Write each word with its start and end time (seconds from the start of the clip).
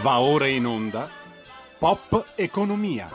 Va 0.00 0.20
ora 0.20 0.46
in 0.46 0.64
onda 0.64 1.10
Pop 1.76 2.32
Economia. 2.36 3.08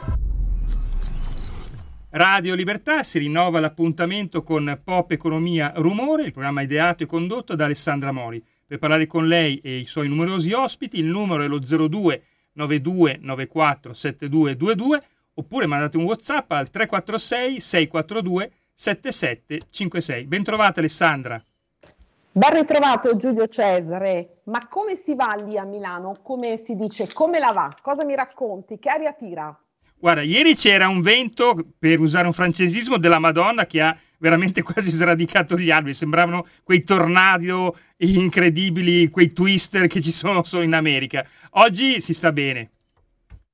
Radio 2.09 2.55
Libertà 2.55 3.03
si 3.03 3.19
rinnova 3.19 3.61
l'appuntamento 3.61 4.43
con 4.43 4.81
Pop 4.83 5.11
Economia 5.11 5.71
Rumore, 5.77 6.23
il 6.23 6.33
programma 6.33 6.61
ideato 6.61 7.03
e 7.03 7.05
condotto 7.05 7.55
da 7.55 7.65
Alessandra 7.65 8.11
Mori. 8.11 8.43
Per 8.67 8.79
parlare 8.79 9.07
con 9.07 9.27
lei 9.27 9.59
e 9.59 9.77
i 9.77 9.85
suoi 9.85 10.09
numerosi 10.09 10.51
ospiti 10.51 10.99
il 10.99 11.05
numero 11.05 11.43
è 11.43 11.47
lo 11.47 11.59
02 11.59 12.21
92 12.53 13.19
94 13.21 13.93
7222 13.93 15.03
oppure 15.35 15.65
mandate 15.65 15.95
un 15.95 16.03
WhatsApp 16.03 16.51
al 16.51 16.69
346 16.69 17.59
642 17.61 18.51
7756. 18.73 20.25
Bentrovata 20.25 20.81
Alessandra. 20.81 21.41
Ben 22.35 22.51
ritrovato 22.51 23.15
Giulio 23.15 23.47
Cesare, 23.47 24.41
ma 24.45 24.67
come 24.67 24.95
si 24.95 25.13
va 25.13 25.35
lì 25.35 25.55
a 25.55 25.65
Milano? 25.65 26.15
Come 26.23 26.57
si 26.57 26.75
dice? 26.75 27.13
Come 27.13 27.37
la 27.37 27.51
va? 27.51 27.75
Cosa 27.79 28.03
mi 28.03 28.15
racconti? 28.15 28.79
Che 28.79 28.89
aria 28.89 29.13
tira? 29.13 29.55
Guarda, 29.99 30.23
ieri 30.23 30.55
c'era 30.55 30.87
un 30.87 31.01
vento, 31.01 31.55
per 31.77 31.99
usare 31.99 32.25
un 32.25 32.33
francesismo, 32.33 32.97
della 32.97 33.19
Madonna 33.19 33.67
che 33.67 33.81
ha 33.81 33.95
veramente 34.17 34.63
quasi 34.65 34.89
sradicato 34.89 35.55
gli 35.55 35.69
alberi. 35.69 35.93
Sembravano 35.93 36.47
quei 36.63 36.83
tornado 36.83 37.77
incredibili, 37.97 39.11
quei 39.11 39.31
twister 39.31 39.85
che 39.85 40.01
ci 40.01 40.11
sono 40.11 40.43
solo 40.43 40.63
in 40.63 40.73
America. 40.73 41.23
Oggi 41.51 42.01
si 42.01 42.15
sta 42.15 42.31
bene. 42.31 42.71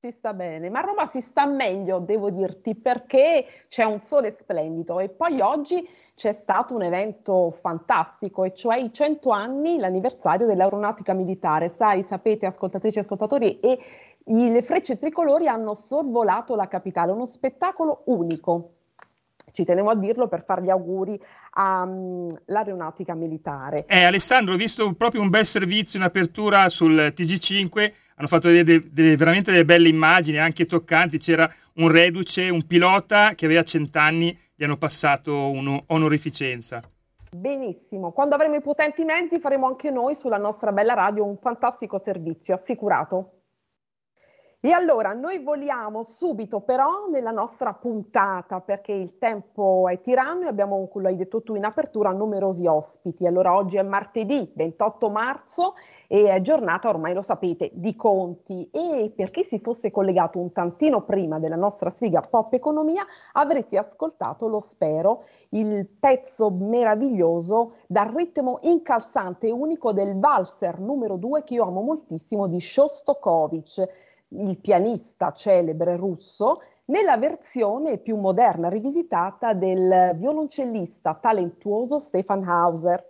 Si 0.00 0.10
sta 0.10 0.32
bene, 0.32 0.70
ma 0.70 0.78
a 0.78 0.84
Roma 0.84 1.04
si 1.04 1.20
sta 1.20 1.44
meglio, 1.44 1.98
devo 1.98 2.30
dirti, 2.30 2.74
perché 2.74 3.46
c'è 3.68 3.84
un 3.84 4.00
sole 4.00 4.30
splendido 4.30 4.98
e 5.00 5.10
poi 5.10 5.42
oggi 5.42 5.86
c'è 6.20 6.34
stato 6.34 6.74
un 6.74 6.82
evento 6.82 7.50
fantastico, 7.62 8.44
e 8.44 8.52
cioè 8.52 8.76
i 8.76 8.92
100 8.92 9.30
anni, 9.30 9.78
l'anniversario 9.78 10.44
dell'aeronautica 10.44 11.14
militare. 11.14 11.70
Sai, 11.70 12.02
sapete, 12.02 12.44
ascoltatrici 12.44 12.98
e 12.98 13.00
ascoltatori, 13.00 13.58
e 13.58 13.78
le 14.26 14.60
frecce 14.60 14.98
tricolori 14.98 15.48
hanno 15.48 15.72
sorvolato 15.72 16.54
la 16.56 16.68
capitale, 16.68 17.12
uno 17.12 17.24
spettacolo 17.24 18.02
unico 18.08 18.72
ci 19.52 19.64
tenevo 19.64 19.90
a 19.90 19.96
dirlo 19.96 20.28
per 20.28 20.44
fare 20.44 20.62
gli 20.62 20.70
auguri 20.70 21.18
all'aeronautica 21.54 23.14
militare. 23.14 23.84
Eh, 23.88 24.04
Alessandro, 24.04 24.54
ho 24.54 24.56
visto 24.56 24.92
proprio 24.92 25.22
un 25.22 25.28
bel 25.28 25.44
servizio 25.44 25.98
in 25.98 26.04
apertura 26.04 26.68
sul 26.68 27.12
TG5, 27.16 27.92
hanno 28.14 28.28
fatto 28.28 28.48
delle, 28.48 28.92
delle, 28.92 29.16
veramente 29.16 29.50
delle 29.50 29.64
belle 29.64 29.88
immagini, 29.88 30.38
anche 30.38 30.66
toccanti, 30.66 31.18
c'era 31.18 31.50
un 31.76 31.90
reduce, 31.90 32.48
un 32.48 32.64
pilota 32.64 33.34
che 33.34 33.46
aveva 33.46 33.64
cent'anni, 33.64 34.38
gli 34.60 34.64
hanno 34.64 34.76
passato 34.76 35.50
un'onorificenza. 35.52 36.82
Benissimo, 37.34 38.12
quando 38.12 38.34
avremo 38.34 38.56
i 38.56 38.60
potenti 38.60 39.04
mezzi 39.04 39.40
faremo 39.40 39.66
anche 39.66 39.90
noi 39.90 40.14
sulla 40.14 40.36
nostra 40.36 40.70
bella 40.70 40.92
radio 40.92 41.24
un 41.24 41.38
fantastico 41.38 41.98
servizio, 41.98 42.52
assicurato. 42.52 43.39
E 44.62 44.72
allora 44.72 45.14
noi 45.14 45.42
voliamo 45.42 46.02
subito 46.02 46.60
però 46.60 47.06
nella 47.10 47.30
nostra 47.30 47.72
puntata 47.72 48.60
perché 48.60 48.92
il 48.92 49.16
tempo 49.16 49.88
è 49.88 50.02
tiranno 50.02 50.44
e 50.44 50.48
abbiamo, 50.48 50.86
come 50.88 51.08
hai 51.08 51.16
detto 51.16 51.42
tu 51.42 51.54
in 51.54 51.64
apertura, 51.64 52.12
numerosi 52.12 52.66
ospiti. 52.66 53.26
Allora 53.26 53.56
oggi 53.56 53.78
è 53.78 53.82
martedì 53.82 54.52
28 54.54 55.08
marzo 55.08 55.72
e 56.06 56.30
è 56.30 56.42
giornata, 56.42 56.90
ormai 56.90 57.14
lo 57.14 57.22
sapete, 57.22 57.70
di 57.72 57.96
conti 57.96 58.68
e 58.70 59.10
per 59.16 59.30
chi 59.30 59.44
si 59.44 59.60
fosse 59.60 59.90
collegato 59.90 60.38
un 60.38 60.52
tantino 60.52 61.04
prima 61.04 61.38
della 61.38 61.56
nostra 61.56 61.88
sigla 61.88 62.20
Pop 62.20 62.52
Economia 62.52 63.06
avrete 63.32 63.78
ascoltato, 63.78 64.46
lo 64.46 64.60
spero, 64.60 65.24
il 65.52 65.88
pezzo 65.88 66.50
meraviglioso 66.50 67.76
dal 67.86 68.08
ritmo 68.08 68.58
incalzante 68.60 69.46
e 69.46 69.52
unico 69.52 69.94
del 69.94 70.18
valser 70.18 70.80
numero 70.80 71.16
2 71.16 71.44
che 71.44 71.54
io 71.54 71.64
amo 71.64 71.80
moltissimo 71.80 72.46
di 72.46 72.60
Shostakovich 72.60 74.08
il 74.30 74.58
pianista 74.58 75.32
celebre 75.32 75.96
russo, 75.96 76.60
nella 76.86 77.16
versione 77.16 77.98
più 77.98 78.16
moderna, 78.16 78.68
rivisitata 78.68 79.54
del 79.54 80.12
violoncellista 80.16 81.14
talentuoso 81.14 81.98
Stefan 81.98 82.44
Hauser. 82.44 83.08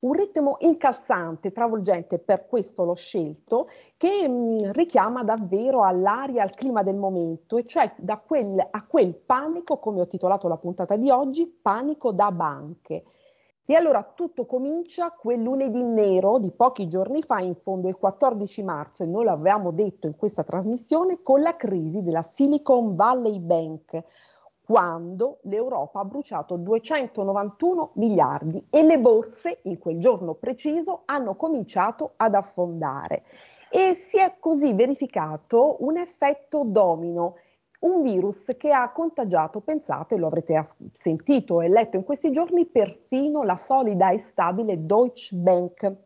Un 0.00 0.12
ritmo 0.14 0.56
incalzante, 0.60 1.52
travolgente, 1.52 2.18
per 2.18 2.46
questo 2.48 2.84
l'ho 2.84 2.94
scelto, 2.94 3.68
che 3.96 4.28
mh, 4.28 4.32
mm, 4.32 4.56
richiama 4.72 5.22
davvero 5.22 5.84
all'aria, 5.84 6.42
al 6.42 6.50
clima 6.50 6.82
del 6.82 6.96
momento, 6.96 7.56
e 7.56 7.64
cioè 7.66 7.92
da 7.96 8.18
quel, 8.18 8.58
a 8.68 8.84
quel 8.84 9.14
panico, 9.14 9.78
come 9.78 10.00
ho 10.00 10.06
titolato 10.06 10.48
la 10.48 10.56
puntata 10.56 10.96
di 10.96 11.08
oggi, 11.08 11.46
panico 11.46 12.12
da 12.12 12.32
banche. 12.32 13.04
E 13.64 13.76
allora 13.76 14.02
tutto 14.02 14.44
comincia 14.44 15.12
quel 15.12 15.40
lunedì 15.40 15.84
nero 15.84 16.40
di 16.40 16.50
pochi 16.50 16.88
giorni 16.88 17.22
fa, 17.22 17.38
in 17.38 17.54
fondo 17.54 17.86
il 17.86 17.96
14 17.96 18.60
marzo, 18.64 19.04
e 19.04 19.06
noi 19.06 19.24
l'avevamo 19.24 19.70
detto 19.70 20.08
in 20.08 20.16
questa 20.16 20.42
trasmissione, 20.42 21.22
con 21.22 21.42
la 21.42 21.54
crisi 21.54 22.02
della 22.02 22.22
Silicon 22.22 22.96
Valley 22.96 23.38
Bank, 23.38 24.02
quando 24.64 25.38
l'Europa 25.42 26.00
ha 26.00 26.04
bruciato 26.04 26.56
291 26.56 27.92
miliardi 27.94 28.66
e 28.68 28.82
le 28.82 28.98
borse 28.98 29.60
in 29.62 29.78
quel 29.78 30.00
giorno 30.00 30.34
preciso 30.34 31.02
hanno 31.04 31.36
cominciato 31.36 32.14
ad 32.16 32.34
affondare. 32.34 33.22
E 33.70 33.94
si 33.94 34.18
è 34.18 34.38
così 34.40 34.74
verificato 34.74 35.76
un 35.84 35.98
effetto 35.98 36.62
domino 36.64 37.36
un 37.82 38.02
virus 38.02 38.54
che 38.56 38.72
ha 38.72 38.90
contagiato, 38.92 39.60
pensate, 39.60 40.16
lo 40.16 40.26
avrete 40.26 40.66
sentito 40.92 41.60
e 41.60 41.68
letto 41.68 41.96
in 41.96 42.04
questi 42.04 42.30
giorni, 42.30 42.66
perfino 42.66 43.42
la 43.42 43.56
solida 43.56 44.10
e 44.10 44.18
stabile 44.18 44.84
Deutsche 44.84 45.34
Bank. 45.36 45.96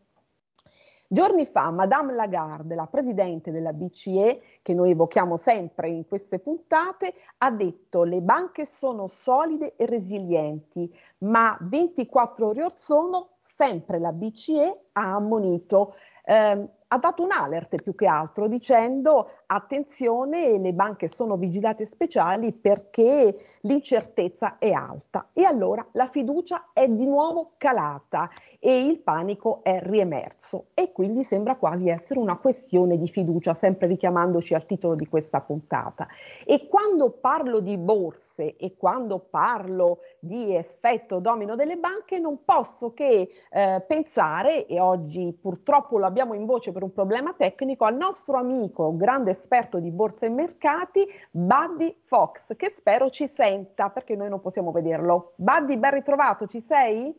Giorni 1.09 1.47
fa 1.47 1.71
Madame 1.71 2.15
Lagarde, 2.15 2.75
la 2.75 2.87
presidente 2.87 3.53
della 3.53 3.73
BCE, 3.73 4.41
che 4.61 4.75
noi 4.75 4.91
evochiamo 4.91 5.37
sempre 5.37 5.89
in 5.89 6.07
queste 6.07 6.41
puntate, 6.41 7.15
ha 7.39 7.51
detto 7.51 8.03
le 8.03 8.23
banche 8.23 8.65
sono 8.65 9.07
solide 9.07 9.77
e 9.77 9.87
resilienti, 9.87 10.93
ma 11.19 11.57
24 11.61 12.49
ore 12.49 12.65
or 12.65 12.73
sono 12.73 13.37
sempre 13.39 14.01
la 14.01 14.13
BCE 14.13 14.87
ha 14.93 15.15
ammonito. 15.15 15.95
Eh, 16.25 16.69
ha 16.89 16.99
dato 16.99 17.23
un 17.23 17.31
alert 17.31 17.83
più 17.83 17.95
che 17.95 18.07
altro 18.07 18.47
dicendo 18.49 19.31
attenzione, 19.47 20.59
le 20.59 20.73
banche 20.73 21.09
sono 21.09 21.37
vigilate 21.37 21.85
speciali 21.85 22.53
perché 22.53 23.37
l'incertezza 23.61 24.59
è 24.59 24.71
alta 24.71 25.29
e 25.33 25.45
allora 25.45 25.87
la 25.93 26.09
fiducia 26.09 26.71
è 26.73 26.89
di 26.89 27.07
nuovo 27.07 27.53
calata 27.57 28.29
e 28.59 28.81
il 28.81 28.99
panico 29.01 29.61
è 29.63 29.81
riemerso 29.83 30.67
e 30.75 30.93
quindi 30.93 31.23
sembra 31.23 31.57
quasi 31.57 31.89
essere 31.89 32.19
una 32.19 32.37
questione 32.37 32.99
di 32.99 33.09
fiducia, 33.09 33.55
sempre 33.55 33.87
richiamandoci 33.87 34.55
al 34.55 34.67
titolo 34.67 34.95
di 34.95 35.07
questa 35.07 35.41
puntata. 35.41 36.09
E 36.45 36.67
quando 36.69 37.11
parlo 37.11 37.61
di 37.61 37.79
borse 37.79 38.57
e 38.57 38.77
quando 38.77 39.19
parlo 39.19 40.01
di 40.19 40.55
effetto 40.55 41.21
domino 41.21 41.55
delle 41.55 41.77
banche 41.77 42.19
non 42.19 42.45
posso 42.45 42.93
che 42.93 43.29
eh, 43.51 43.85
pensare, 43.87 44.67
e 44.67 44.81
oggi 44.81 45.37
purtroppo 45.41 45.99
lo 45.99 46.07
abbiamo 46.07 46.35
in 46.35 46.47
voce 46.47 46.73
per 46.73 46.83
un 46.83 46.93
problema 46.93 47.35
tecnico, 47.35 47.85
al 47.85 47.97
nostro 47.97 48.37
amico, 48.37 48.97
grande 48.97 49.35
esperto 49.37 49.79
di 49.79 49.91
borsa 49.91 50.27
e 50.27 50.31
mercati, 50.31 51.07
Buddy 51.31 52.01
Fox, 52.05 52.57
che 52.57 52.73
spero 52.75 53.11
ci 53.11 53.29
senta 53.29 53.91
perché 53.91 54.17
noi 54.17 54.29
non 54.29 54.41
possiamo 54.41 54.73
vederlo. 54.73 55.33
Buddy, 55.37 55.77
ben 55.77 55.93
ritrovato, 55.93 56.47
ci 56.47 56.61
sei? 56.61 57.15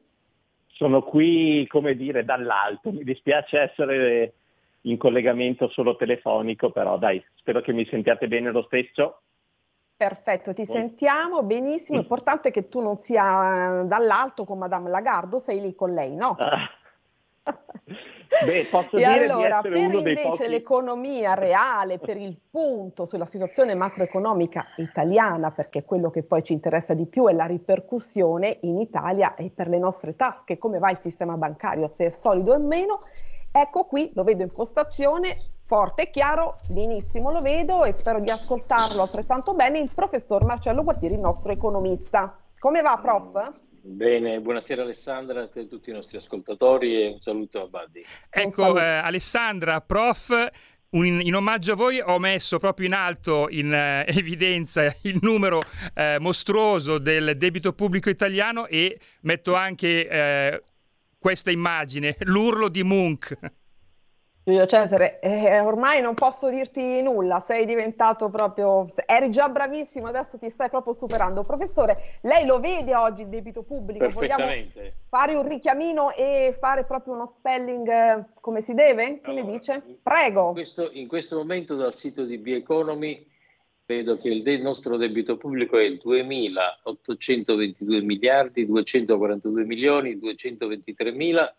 Sono 0.67 1.03
qui, 1.03 1.65
come 1.67 1.95
dire, 1.95 2.25
dall'alto. 2.25 2.91
Mi 2.91 3.03
dispiace 3.03 3.59
essere 3.59 4.33
in 4.81 4.97
collegamento 4.97 5.69
solo 5.69 5.95
telefonico, 5.95 6.71
però 6.71 6.97
dai, 6.97 7.23
spero 7.35 7.61
che 7.61 7.73
mi 7.73 7.85
sentiate 7.85 8.27
bene 8.27 8.51
lo 8.51 8.63
stesso. 8.63 9.21
Perfetto, 9.97 10.53
ti 10.53 10.65
sentiamo 10.65 11.41
benissimo. 11.41 11.99
Importante 11.99 12.51
che 12.51 12.69
tu 12.69 12.81
non 12.81 12.99
sia 12.99 13.83
dall'alto 13.85 14.45
con 14.45 14.59
Madame 14.59 14.89
Lagardo, 14.89 15.39
sei 15.39 15.59
lì 15.59 15.73
con 15.73 15.91
lei, 15.91 16.15
no? 16.15 16.35
Ah. 16.37 16.69
Beh, 18.45 18.67
posso 18.69 18.97
e 18.97 19.05
dire 19.05 19.25
allora, 19.25 19.61
di 19.61 19.69
per 19.69 19.77
invece 19.77 20.21
pochi... 20.21 20.47
l'economia 20.47 21.33
reale, 21.33 21.97
per 21.97 22.17
il 22.17 22.37
punto 22.51 23.05
sulla 23.05 23.25
situazione 23.25 23.73
macroeconomica 23.73 24.65
italiana, 24.77 25.51
perché 25.51 25.83
quello 25.83 26.09
che 26.09 26.23
poi 26.23 26.43
ci 26.43 26.53
interessa 26.53 26.93
di 26.93 27.05
più 27.05 27.27
è 27.27 27.33
la 27.33 27.45
ripercussione 27.45 28.57
in 28.61 28.79
Italia 28.79 29.35
e 29.35 29.51
per 29.55 29.69
le 29.69 29.79
nostre 29.79 30.15
tasche, 30.15 30.57
come 30.57 30.77
va 30.77 30.91
il 30.91 30.99
sistema 31.01 31.37
bancario, 31.37 31.87
se 31.89 32.07
è 32.07 32.09
solido 32.09 32.53
o 32.53 32.59
meno, 32.59 33.01
ecco 33.49 33.85
qui, 33.85 34.11
lo 34.13 34.23
vedo 34.23 34.43
in 34.43 34.51
postazione, 34.51 35.37
forte 35.63 36.03
e 36.03 36.09
chiaro, 36.09 36.59
benissimo 36.67 37.31
lo 37.31 37.41
vedo 37.41 37.85
e 37.85 37.93
spero 37.93 38.19
di 38.19 38.29
ascoltarlo 38.29 39.01
altrettanto 39.01 39.53
bene, 39.53 39.79
il 39.79 39.91
professor 39.93 40.43
Marcello 40.45 40.83
Gualtieri, 40.83 41.15
il 41.15 41.21
nostro 41.21 41.51
economista. 41.51 42.37
Come 42.59 42.81
va, 42.81 42.99
prof? 43.01 43.65
Bene, 43.89 44.41
buonasera 44.41 44.81
Alessandra 44.81 45.43
a 45.43 45.47
te 45.47 45.61
e 45.61 45.65
tutti 45.65 45.91
i 45.91 45.93
nostri 45.93 46.17
ascoltatori 46.17 47.01
e 47.01 47.07
un 47.07 47.21
saluto 47.21 47.61
a 47.61 47.67
Buddy. 47.67 48.03
Ecco, 48.29 48.77
eh, 48.77 48.83
Alessandra, 48.83 49.79
prof, 49.79 50.49
un, 50.89 51.21
in 51.21 51.33
omaggio 51.33 51.71
a 51.71 51.75
voi 51.75 52.01
ho 52.01 52.19
messo 52.19 52.59
proprio 52.59 52.87
in 52.87 52.93
alto, 52.93 53.47
in 53.49 53.73
eh, 53.73 54.03
evidenza, 54.09 54.93
il 55.03 55.17
numero 55.21 55.61
eh, 55.93 56.17
mostruoso 56.19 56.97
del 56.97 57.37
debito 57.37 57.71
pubblico 57.71 58.09
italiano 58.09 58.67
e 58.67 58.99
metto 59.21 59.55
anche 59.55 60.07
eh, 60.07 60.63
questa 61.17 61.49
immagine, 61.49 62.17
l'urlo 62.19 62.67
di 62.67 62.83
Munch. 62.83 63.37
Giulio 64.47 64.65
Cesare, 64.65 65.19
eh, 65.19 65.59
ormai 65.59 66.01
non 66.01 66.13
posso 66.13 66.49
dirti 66.49 67.01
nulla, 67.01 67.43
sei 67.45 67.65
diventato 67.65 68.29
proprio, 68.29 68.87
eri 69.05 69.29
già 69.29 69.49
bravissimo, 69.49 70.07
adesso 70.07 70.39
ti 70.39 70.49
stai 70.49 70.69
proprio 70.69 70.93
superando. 70.93 71.43
Professore, 71.43 72.19
lei 72.21 72.45
lo 72.45 72.61
vede 72.61 72.95
oggi 72.95 73.23
il 73.23 73.27
debito 73.27 73.63
pubblico? 73.63 74.07
Vogliamo 74.07 74.45
fare 75.09 75.35
un 75.35 75.45
richiamino 75.45 76.11
e 76.11 76.55
fare 76.57 76.85
proprio 76.85 77.15
uno 77.15 77.33
spelling 77.37 77.89
eh, 77.89 78.23
come 78.39 78.61
si 78.61 78.73
deve? 78.73 79.19
Che 79.19 79.31
allora, 79.31 79.43
ne 79.43 79.51
dice? 79.51 79.83
Prego. 80.01 80.47
In 80.47 80.53
questo, 80.53 80.91
in 80.93 81.09
questo, 81.09 81.35
momento 81.35 81.75
dal 81.75 81.93
sito 81.93 82.23
di 82.23 82.37
Bieconomy 82.37 83.27
vedo 83.85 84.15
che 84.15 84.29
il 84.29 84.43
de- 84.43 84.59
nostro 84.59 84.95
debito 84.95 85.35
pubblico 85.35 85.77
è 85.77 85.89
2.822 85.89 88.01
miliardi, 88.01 88.65
242 88.65 89.65
milioni, 89.65 90.17
223 90.17 91.11
mila, 91.11 91.53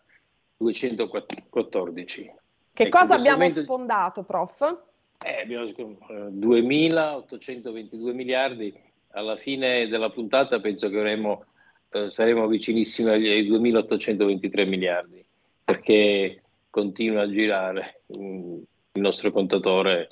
214. 0.57 2.38
Che 2.79 2.85
ecco, 2.85 2.99
cosa 2.99 3.15
abbiamo 3.15 3.39
momento... 3.39 3.63
sfondato, 3.63 4.23
prof? 4.23 4.77
Eh, 5.21 5.41
abbiamo 5.41 5.65
2.822 5.65 8.13
miliardi. 8.13 8.73
Alla 9.09 9.35
fine 9.35 9.89
della 9.89 10.09
puntata 10.11 10.61
penso 10.61 10.87
che 10.87 10.97
avremo, 10.97 11.43
eh, 11.89 12.09
saremo 12.09 12.47
vicinissimi 12.47 13.09
ai 13.09 13.49
2.823 13.49 14.69
miliardi, 14.69 15.21
perché 15.65 16.41
continua 16.69 17.23
a 17.23 17.29
girare 17.29 18.03
um, 18.17 18.63
il 18.93 19.01
nostro 19.01 19.29
contatore 19.31 20.07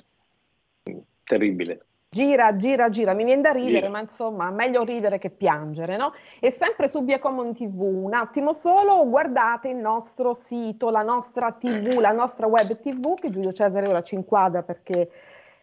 um, 0.89 1.01
terribile 1.23 1.85
gira, 2.17 2.55
gira, 2.55 2.89
gira, 2.89 3.13
mi 3.13 3.23
viene 3.23 3.41
da 3.43 3.51
ridere, 3.51 3.81
gira. 3.81 3.89
ma 3.89 3.99
insomma, 3.99 4.49
meglio 4.49 4.83
ridere 4.83 5.19
che 5.19 5.29
piangere, 5.29 5.97
no? 5.97 6.13
E 6.39 6.49
sempre 6.49 6.87
su 6.87 7.03
Via 7.03 7.19
Common 7.19 7.53
TV, 7.53 7.79
un 7.79 8.13
attimo 8.13 8.53
solo, 8.53 9.07
guardate 9.07 9.69
il 9.69 9.77
nostro 9.77 10.33
sito, 10.33 10.89
la 10.89 11.03
nostra 11.03 11.51
TV, 11.51 11.99
la 11.99 12.11
nostra 12.11 12.47
web 12.47 12.79
TV, 12.79 13.19
che 13.19 13.29
Giulio 13.29 13.53
Cesare 13.53 13.87
ora 13.87 14.01
ci 14.01 14.15
inquadra 14.15 14.63
perché 14.63 15.11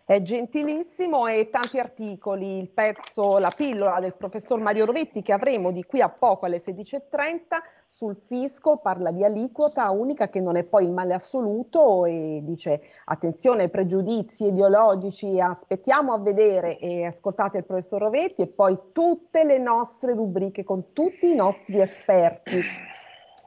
è 0.06 0.20
gentilissimo 0.20 1.26
e 1.26 1.48
tanti 1.48 1.78
articoli, 1.78 2.58
il 2.58 2.68
pezzo, 2.68 3.38
la 3.38 3.50
pillola 3.54 4.00
del 4.00 4.14
professor 4.14 4.60
Mario 4.60 4.84
Rovetti 4.84 5.22
che 5.22 5.32
avremo 5.32 5.70
di 5.72 5.82
qui 5.84 6.02
a 6.02 6.10
poco 6.10 6.44
alle 6.44 6.62
16.30 6.62 7.38
sul 7.86 8.14
fisco, 8.14 8.78
parla 8.78 9.10
di 9.10 9.24
aliquota 9.24 9.88
unica 9.90 10.28
che 10.28 10.40
non 10.40 10.56
è 10.56 10.64
poi 10.64 10.84
il 10.84 10.90
male 10.90 11.14
assoluto 11.14 12.04
e 12.04 12.40
dice 12.42 12.82
attenzione 13.06 13.62
ai 13.62 13.70
pregiudizi 13.70 14.48
ideologici, 14.48 15.40
aspettiamo 15.40 16.12
a 16.12 16.18
vedere. 16.18 16.78
E 16.78 17.06
ascoltate 17.06 17.58
il 17.58 17.64
professor 17.64 18.02
Rovetti 18.02 18.42
e 18.42 18.46
poi 18.46 18.76
tutte 18.92 19.44
le 19.44 19.58
nostre 19.58 20.12
rubriche 20.12 20.64
con 20.64 20.92
tutti 20.92 21.30
i 21.30 21.34
nostri 21.34 21.80
esperti 21.80 22.60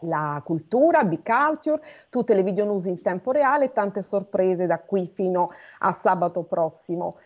la 0.02 0.42
cultura, 0.44 1.04
Biculture, 1.04 1.82
tutte 2.10 2.34
le 2.34 2.44
video 2.44 2.66
news 2.66 2.86
in 2.86 3.02
tempo 3.02 3.32
reale, 3.32 3.72
tante 3.72 4.02
sorprese 4.02 4.66
da 4.66 4.80
qui 4.80 5.08
fino 5.08 5.52
a 5.80 5.92
sabato 5.92 6.44
prossimo. 6.44 7.18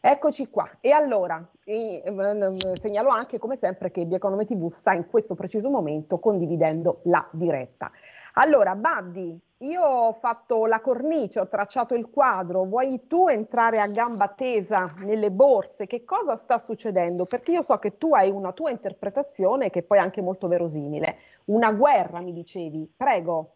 Eccoci 0.00 0.50
qua. 0.50 0.68
E 0.80 0.90
allora, 0.90 1.42
e, 1.64 2.02
eh, 2.04 2.78
segnalo 2.80 3.08
anche 3.08 3.38
come 3.38 3.56
sempre 3.56 3.90
che 3.90 4.04
Bieconome 4.04 4.44
TV 4.44 4.68
sta 4.68 4.92
in 4.92 5.06
questo 5.06 5.34
preciso 5.34 5.70
momento 5.70 6.18
condividendo 6.18 7.00
la 7.04 7.26
diretta. 7.30 7.90
Allora, 8.34 8.74
Buddy, 8.74 9.40
io 9.58 9.82
ho 9.82 10.12
fatto 10.12 10.66
la 10.66 10.80
cornice, 10.80 11.40
ho 11.40 11.48
tracciato 11.48 11.94
il 11.94 12.10
quadro, 12.10 12.64
vuoi 12.64 13.06
tu 13.06 13.28
entrare 13.28 13.80
a 13.80 13.86
gamba 13.86 14.28
tesa 14.28 14.92
nelle 14.98 15.30
borse? 15.30 15.86
Che 15.86 16.04
cosa 16.04 16.36
sta 16.36 16.58
succedendo? 16.58 17.24
Perché 17.24 17.52
io 17.52 17.62
so 17.62 17.78
che 17.78 17.96
tu 17.96 18.12
hai 18.12 18.28
una 18.30 18.52
tua 18.52 18.70
interpretazione 18.70 19.70
che 19.70 19.82
poi 19.84 19.98
è 19.98 20.00
anche 20.02 20.20
molto 20.20 20.48
verosimile. 20.48 21.16
Una 21.46 21.72
guerra, 21.72 22.20
mi 22.20 22.32
dicevi. 22.32 22.88
Prego. 22.96 23.54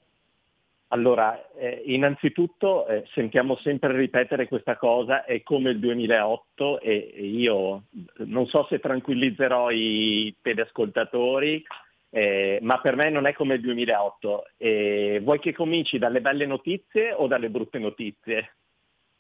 Allora, 0.91 1.51
eh, 1.55 1.83
innanzitutto 1.87 2.87
eh, 2.87 3.05
sentiamo 3.13 3.57
sempre 3.57 3.95
ripetere 3.95 4.49
questa 4.49 4.77
cosa, 4.77 5.25
è 5.25 5.43
come 5.43 5.71
il 5.71 5.81
2008 5.81 6.81
e, 6.81 7.13
e 7.15 7.25
io 7.27 7.83
non 8.25 8.47
so 8.47 8.67
se 8.71 8.79
tranquillizzerò 8.79 9.71
i 9.71 10.35
teleascoltatori, 10.41 11.63
eh, 12.09 12.59
ma 12.63 12.81
per 12.81 12.97
me 12.97 13.11
non 13.11 13.27
è 13.27 13.35
come 13.35 13.57
il 13.57 13.61
2008. 13.61 14.47
Eh, 14.57 15.21
vuoi 15.23 15.39
che 15.41 15.53
cominci 15.53 15.99
dalle 15.99 16.23
belle 16.23 16.47
notizie 16.47 17.13
o 17.13 17.27
dalle 17.27 17.51
brutte 17.51 17.79
notizie? 17.79 18.55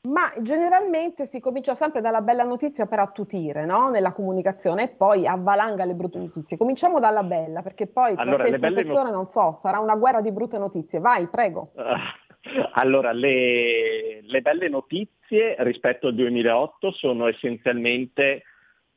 Ma 0.01 0.31
generalmente 0.41 1.27
si 1.27 1.41
comincia 1.41 1.75
sempre 1.75 2.01
dalla 2.01 2.21
bella 2.21 2.45
notizia 2.45 2.87
per 2.87 3.01
attutire 3.01 3.67
no? 3.67 3.91
nella 3.91 4.13
comunicazione 4.13 4.85
e 4.85 4.89
poi 4.89 5.27
avvalanga 5.27 5.85
le 5.85 5.95
brutte 5.95 6.19
notizie. 6.19 6.57
Cominciamo 6.57 7.01
dalla 7.01 7.25
bella, 7.25 7.63
perché 7.63 7.89
poi 7.89 8.15
allora, 8.17 8.47
il 8.47 8.61
professore, 8.61 9.11
not- 9.11 9.13
non 9.13 9.27
so, 9.27 9.59
sarà 9.61 9.81
una 9.81 9.97
guerra 9.97 10.21
di 10.21 10.31
brutte 10.31 10.57
notizie. 10.57 11.01
Vai, 11.01 11.27
prego. 11.27 11.73
allora, 12.75 13.11
le, 13.11 14.21
le 14.23 14.41
belle 14.41 14.69
notizie 14.69 15.57
rispetto 15.59 16.07
al 16.07 16.15
2008 16.15 16.93
sono 16.93 17.27
essenzialmente 17.27 18.45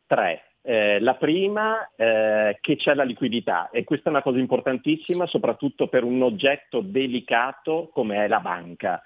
tre. 0.06 0.44
Eh, 0.64 1.00
la 1.00 1.16
prima 1.16 1.90
eh, 1.96 2.60
che 2.62 2.76
c'è 2.76 2.94
la 2.94 3.04
liquidità 3.04 3.72
e 3.72 3.84
questa 3.84 4.10
è 4.10 4.12
una 4.12 4.22
cosa 4.22 4.38
importantissima 4.38 5.26
soprattutto 5.26 5.88
per 5.88 6.04
un 6.04 6.22
oggetto 6.22 6.82
delicato 6.82 7.90
come 7.92 8.24
è 8.24 8.28
la 8.28 8.40
banca. 8.40 9.02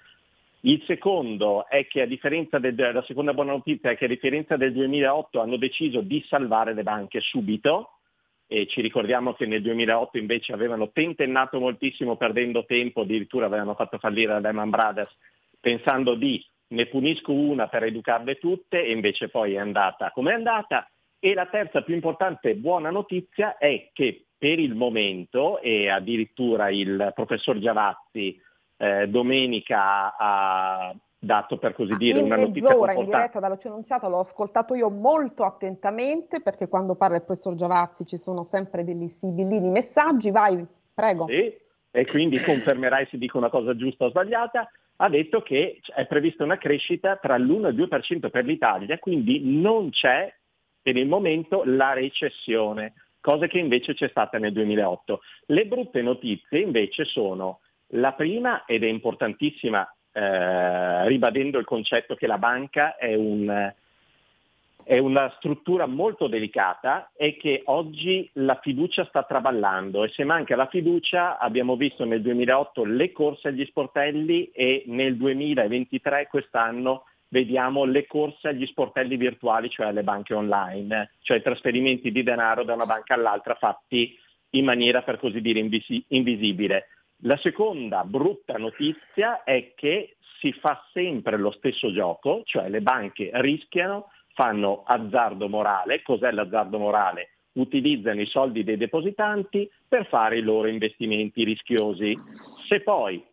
Il 0.65 0.81
secondo 0.87 1.67
è 1.67 1.85
che 1.85 2.01
a 2.01 2.07
differenza 2.07 2.57
del, 2.57 2.75
la 2.75 3.03
seconda 3.03 3.35
buona 3.35 3.51
notizia 3.51 3.91
è 3.91 3.95
che 3.95 4.05
a 4.05 4.07
differenza 4.07 4.57
del 4.57 4.73
2008 4.73 5.39
hanno 5.39 5.57
deciso 5.57 6.01
di 6.01 6.25
salvare 6.27 6.73
le 6.73 6.81
banche 6.81 7.21
subito. 7.21 7.99
E 8.47 8.65
ci 8.65 8.81
ricordiamo 8.81 9.33
che 9.33 9.45
nel 9.45 9.61
2008 9.61 10.17
invece 10.17 10.53
avevano 10.53 10.89
tentennato 10.91 11.59
moltissimo 11.59 12.17
perdendo 12.17 12.65
tempo, 12.65 13.01
addirittura 13.01 13.45
avevano 13.45 13.75
fatto 13.75 13.99
fallire 13.99 14.33
la 14.33 14.39
Lehman 14.39 14.71
Brothers 14.71 15.15
pensando 15.59 16.15
di 16.15 16.43
ne 16.69 16.87
punisco 16.87 17.31
una 17.31 17.67
per 17.67 17.83
educarle 17.83 18.39
tutte 18.39 18.83
e 18.83 18.91
invece 18.91 19.29
poi 19.29 19.53
è 19.53 19.59
andata 19.59 20.09
come 20.09 20.31
è 20.31 20.33
andata. 20.33 20.89
E 21.19 21.35
la 21.35 21.45
terza 21.45 21.83
più 21.83 21.93
importante 21.93 22.55
buona 22.55 22.89
notizia 22.89 23.57
è 23.57 23.91
che 23.93 24.25
per 24.35 24.57
il 24.57 24.73
momento, 24.73 25.59
e 25.61 25.89
addirittura 25.89 26.69
il 26.69 27.11
professor 27.13 27.59
Giavazzi 27.59 28.41
eh, 28.77 29.07
domenica 29.07 30.15
ha 30.17 30.95
dato 31.17 31.57
per 31.57 31.73
così 31.73 31.95
dire 31.97 32.19
in 32.19 32.25
una 32.25 32.35
notizia 32.35 32.69
mezz'ora 32.69 32.93
in 32.93 33.05
diretta 33.05 33.39
dall'Oce 33.39 33.67
Annunziata 33.67 34.07
l'ho 34.07 34.19
ascoltato 34.19 34.75
io 34.75 34.89
molto 34.89 35.43
attentamente 35.43 36.41
perché 36.41 36.67
quando 36.67 36.95
parla 36.95 37.15
il 37.15 37.23
professor 37.23 37.55
Giavazzi 37.55 38.05
ci 38.05 38.17
sono 38.17 38.43
sempre 38.43 38.83
degli 38.83 39.07
sibillini 39.07 39.69
messaggi, 39.69 40.29
vai, 40.29 40.63
prego. 40.93 41.25
Sì, 41.27 41.53
e 41.91 42.05
quindi 42.05 42.39
confermerai 42.39 43.07
se 43.09 43.17
dico 43.17 43.37
una 43.37 43.49
cosa 43.49 43.75
giusta 43.75 44.05
o 44.05 44.09
sbagliata, 44.09 44.69
ha 44.97 45.09
detto 45.09 45.41
che 45.41 45.79
è 45.93 46.05
prevista 46.05 46.43
una 46.43 46.57
crescita 46.57 47.17
tra 47.17 47.37
l'1 47.37 47.65
e 47.65 47.69
il 47.69 47.75
2% 47.75 48.29
per 48.29 48.45
l'Italia, 48.45 48.99
quindi 48.99 49.41
non 49.59 49.89
c'è 49.89 50.33
per 50.81 50.95
il 50.95 51.07
momento 51.07 51.63
la 51.65 51.93
recessione, 51.93 52.93
cosa 53.19 53.47
che 53.47 53.57
invece 53.57 53.93
c'è 53.93 54.07
stata 54.09 54.37
nel 54.37 54.53
2008. 54.53 55.21
Le 55.47 55.65
brutte 55.65 56.01
notizie 56.01 56.59
invece 56.59 57.05
sono 57.05 57.61
la 57.89 58.13
prima, 58.13 58.65
ed 58.65 58.83
è 58.83 58.87
importantissima, 58.87 59.87
eh, 60.11 61.07
ribadendo 61.07 61.59
il 61.59 61.65
concetto 61.65 62.15
che 62.15 62.27
la 62.27 62.37
banca 62.37 62.95
è, 62.95 63.15
un, 63.15 63.73
è 64.83 64.97
una 64.97 65.33
struttura 65.37 65.85
molto 65.85 66.27
delicata 66.27 67.11
e 67.15 67.35
che 67.37 67.63
oggi 67.65 68.29
la 68.33 68.59
fiducia 68.61 69.05
sta 69.05 69.23
traballando 69.23 70.03
e 70.03 70.09
se 70.09 70.23
manca 70.23 70.55
la 70.55 70.67
fiducia 70.67 71.37
abbiamo 71.37 71.75
visto 71.75 72.05
nel 72.05 72.21
2008 72.21 72.85
le 72.85 73.11
corse 73.11 73.49
agli 73.49 73.65
sportelli 73.65 74.51
e 74.51 74.83
nel 74.87 75.17
2023 75.17 76.27
quest'anno 76.27 77.03
vediamo 77.27 77.83
le 77.83 78.07
corse 78.07 78.47
agli 78.47 78.65
sportelli 78.65 79.17
virtuali, 79.17 79.69
cioè 79.69 79.87
alle 79.87 80.03
banche 80.03 80.33
online, 80.33 81.11
cioè 81.21 81.41
trasferimenti 81.41 82.11
di 82.11 82.23
denaro 82.23 82.63
da 82.63 82.73
una 82.73 82.85
banca 82.85 83.15
all'altra 83.15 83.55
fatti 83.55 84.17
in 84.51 84.63
maniera 84.63 85.01
per 85.01 85.19
così 85.19 85.41
dire 85.41 85.59
invisi- 85.59 86.03
invisibile. 86.09 86.87
La 87.19 87.37
seconda 87.37 88.03
brutta 88.03 88.57
notizia 88.57 89.43
è 89.43 89.73
che 89.75 90.17
si 90.39 90.51
fa 90.51 90.85
sempre 90.91 91.37
lo 91.37 91.51
stesso 91.51 91.91
gioco, 91.91 92.43
cioè 92.43 92.69
le 92.69 92.81
banche 92.81 93.29
rischiano, 93.33 94.11
fanno 94.33 94.83
azzardo 94.85 95.47
morale. 95.47 96.01
Cos'è 96.01 96.31
l'azzardo 96.31 96.77
morale? 96.77 97.29
Utilizzano 97.53 98.21
i 98.21 98.25
soldi 98.25 98.63
dei 98.63 98.77
depositanti 98.77 99.69
per 99.87 100.05
fare 100.07 100.37
i 100.37 100.41
loro 100.41 100.67
investimenti 100.67 101.45
rischiosi. 101.45 102.19
Se 102.67 102.81
poi 102.81 103.25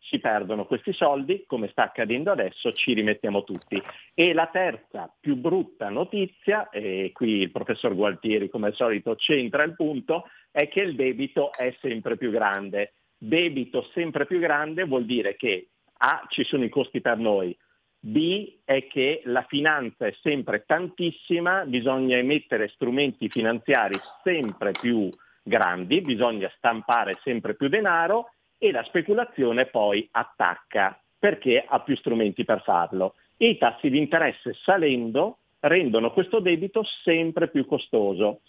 si 0.00 0.18
perdono 0.18 0.66
questi 0.66 0.92
soldi, 0.92 1.44
come 1.46 1.68
sta 1.68 1.82
accadendo 1.84 2.30
adesso, 2.30 2.72
ci 2.72 2.92
rimettiamo 2.92 3.44
tutti. 3.44 3.80
E 4.14 4.32
la 4.32 4.46
terza 4.46 5.14
più 5.18 5.36
brutta 5.36 5.90
notizia, 5.90 6.70
e 6.70 7.12
qui 7.12 7.42
il 7.42 7.50
professor 7.50 7.94
Gualtieri 7.94 8.48
come 8.48 8.68
al 8.68 8.74
solito 8.74 9.14
c'entra 9.14 9.62
il 9.62 9.74
punto, 9.74 10.24
è 10.50 10.68
che 10.68 10.80
il 10.80 10.96
debito 10.96 11.52
è 11.52 11.74
sempre 11.80 12.16
più 12.16 12.30
grande. 12.30 12.94
Debito 13.18 13.82
sempre 13.92 14.26
più 14.26 14.38
grande 14.38 14.84
vuol 14.84 15.04
dire 15.04 15.34
che 15.34 15.70
A 15.98 16.24
ci 16.28 16.44
sono 16.44 16.64
i 16.64 16.68
costi 16.68 17.00
per 17.00 17.18
noi, 17.18 17.56
B 18.00 18.60
è 18.64 18.86
che 18.86 19.22
la 19.24 19.44
finanza 19.48 20.06
è 20.06 20.14
sempre 20.22 20.62
tantissima, 20.64 21.64
bisogna 21.64 22.16
emettere 22.16 22.68
strumenti 22.68 23.28
finanziari 23.28 23.98
sempre 24.22 24.70
più 24.70 25.08
grandi, 25.42 26.00
bisogna 26.00 26.48
stampare 26.56 27.18
sempre 27.24 27.56
più 27.56 27.68
denaro 27.68 28.30
e 28.56 28.70
la 28.70 28.84
speculazione 28.84 29.66
poi 29.66 30.06
attacca 30.12 31.00
perché 31.18 31.64
ha 31.66 31.80
più 31.80 31.96
strumenti 31.96 32.44
per 32.44 32.62
farlo. 32.62 33.14
E 33.36 33.48
i 33.48 33.58
tassi 33.58 33.90
di 33.90 33.98
interesse 33.98 34.54
salendo 34.62 35.38
rendono 35.60 36.12
questo 36.12 36.38
debito 36.38 36.84
sempre 37.02 37.48
più 37.48 37.66
costoso. 37.66 38.42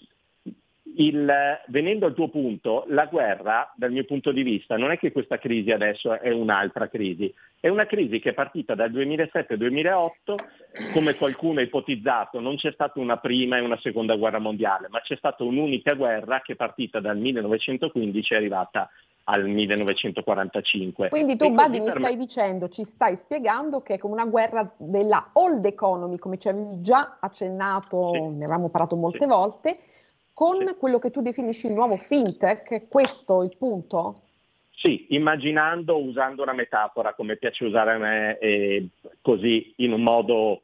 Il, 0.96 1.31
venendo 1.67 2.05
al 2.05 2.13
tuo 2.13 2.29
punto, 2.29 2.84
la 2.88 3.05
guerra, 3.05 3.72
dal 3.75 3.91
mio 3.91 4.05
punto 4.05 4.31
di 4.31 4.43
vista, 4.43 4.77
non 4.77 4.91
è 4.91 4.98
che 4.98 5.12
questa 5.12 5.38
crisi 5.38 5.72
adesso 5.72 6.19
è 6.19 6.31
un'altra 6.31 6.89
crisi, 6.89 7.34
è 7.60 7.69
una 7.69 7.86
crisi 7.86 8.19
che 8.19 8.31
è 8.31 8.34
partita 8.34 8.75
dal 8.75 8.91
2007-2008, 8.91 10.12
come 10.93 11.15
qualcuno 11.15 11.60
ha 11.60 11.63
ipotizzato, 11.63 12.39
non 12.39 12.55
c'è 12.55 12.72
stata 12.72 13.00
una 13.00 13.17
prima 13.17 13.58
e 13.58 13.62
una 13.62 13.79
seconda 13.79 14.15
guerra 14.15 14.39
mondiale, 14.39 14.88
ma 14.89 15.00
c'è 15.01 15.15
stata 15.15 15.43
un'unica 15.43 15.93
guerra 15.93 16.41
che 16.41 16.53
è 16.53 16.55
partita 16.55 17.00
dal 17.00 17.17
1915 17.17 18.34
e 18.34 18.36
è 18.36 18.39
arrivata 18.39 18.89
al 19.29 19.48
1945. 19.48 21.10
Quindi 21.10 21.36
tu, 21.36 21.51
Badi, 21.51 21.79
mi 21.79 21.89
stai 21.91 22.17
dicendo, 22.17 22.67
ci 22.67 22.84
stai 22.84 23.15
spiegando 23.15 23.81
che 23.81 23.96
è 23.96 23.98
come 24.00 24.13
una 24.13 24.25
guerra 24.25 24.69
della 24.77 25.29
old 25.34 25.63
economy, 25.65 26.17
come 26.17 26.38
ci 26.38 26.50
avevi 26.50 26.81
già 26.81 27.17
accennato, 27.19 28.12
sì. 28.13 28.22
ne 28.22 28.46
avevamo 28.46 28.69
parlato 28.69 28.96
molte 28.96 29.19
sì. 29.19 29.25
volte, 29.25 29.77
con 30.39 30.74
quello 30.79 31.00
che 31.00 31.12
tu 31.12 31.19
definisci 31.19 31.67
il 31.67 31.74
nuovo 31.74 31.98
fintech, 31.98 32.69
è 32.69 32.88
questo 32.88 33.43
il 33.43 33.58
punto? 33.58 34.22
Sì, 34.72 35.08
immaginando, 35.10 36.01
usando 36.01 36.43
una 36.43 36.53
metafora 36.53 37.13
come 37.13 37.36
piace 37.36 37.65
usare 37.65 37.91
a 37.91 37.98
me, 37.98 38.38
eh, 38.38 38.88
così 39.19 39.74
in 39.79 39.91
un 39.91 40.01
modo 40.01 40.62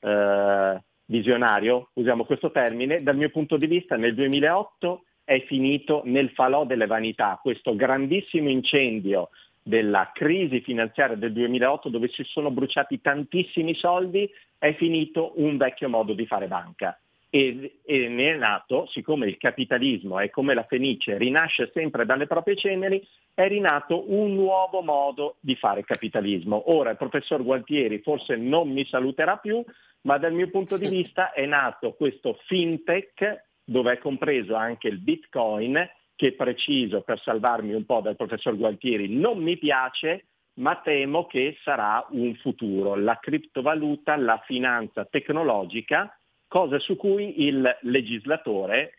eh, 0.00 0.82
visionario, 1.06 1.88
usiamo 1.94 2.26
questo 2.26 2.50
termine, 2.50 3.02
dal 3.02 3.16
mio 3.16 3.30
punto 3.30 3.56
di 3.56 3.66
vista 3.66 3.96
nel 3.96 4.14
2008 4.14 5.04
è 5.24 5.42
finito 5.46 6.02
nel 6.04 6.28
falò 6.32 6.66
delle 6.66 6.84
vanità, 6.84 7.38
questo 7.40 7.74
grandissimo 7.74 8.50
incendio 8.50 9.30
della 9.62 10.10
crisi 10.12 10.60
finanziaria 10.60 11.16
del 11.16 11.32
2008 11.32 11.88
dove 11.88 12.08
si 12.08 12.24
sono 12.24 12.50
bruciati 12.50 13.00
tantissimi 13.00 13.74
soldi, 13.74 14.30
è 14.58 14.74
finito 14.74 15.32
un 15.36 15.56
vecchio 15.56 15.88
modo 15.88 16.12
di 16.12 16.26
fare 16.26 16.46
banca 16.46 16.94
e, 17.30 17.80
e, 17.84 18.08
ne 18.08 18.32
è 18.32 18.36
nato, 18.36 18.86
siccome 18.86 19.26
il 19.26 19.36
capitalismo 19.36 20.18
è 20.18 20.30
come 20.30 20.54
la 20.54 20.64
fenice, 20.64 21.18
rinasce 21.18 21.70
sempre 21.72 22.06
dalle 22.06 22.26
proprie 22.26 22.56
ceneri, 22.56 23.06
è 23.34 23.46
rinato 23.46 24.12
un 24.12 24.34
nuovo 24.34 24.80
modo 24.80 25.36
di 25.40 25.54
fare 25.54 25.84
capitalismo. 25.84 26.72
Ora 26.72 26.90
il 26.90 26.96
professor 26.96 27.42
Gualtieri 27.42 28.00
forse 28.00 28.36
non 28.36 28.70
mi 28.70 28.84
saluterà 28.86 29.36
più, 29.36 29.62
ma 30.02 30.18
dal 30.18 30.32
mio 30.32 30.48
punto 30.48 30.76
di 30.76 30.88
vista 30.88 31.32
è 31.32 31.44
nato 31.44 31.92
questo 31.92 32.38
fintech 32.46 33.46
dove 33.64 33.92
è 33.92 33.98
compreso 33.98 34.54
anche 34.54 34.88
il 34.88 34.98
bitcoin, 34.98 35.86
che 36.16 36.32
preciso 36.32 37.02
per 37.02 37.20
salvarmi 37.20 37.74
un 37.74 37.84
po' 37.84 38.00
dal 38.00 38.16
professor 38.16 38.56
Gualtieri 38.56 39.14
non 39.14 39.38
mi 39.38 39.56
piace, 39.56 40.24
ma 40.54 40.76
temo 40.82 41.26
che 41.26 41.56
sarà 41.62 42.04
un 42.10 42.34
futuro, 42.36 42.96
la 42.96 43.18
criptovaluta, 43.20 44.16
la 44.16 44.42
finanza 44.44 45.04
tecnologica 45.04 46.17
cosa 46.48 46.78
su 46.78 46.96
cui 46.96 47.44
il 47.46 47.78
legislatore 47.82 48.94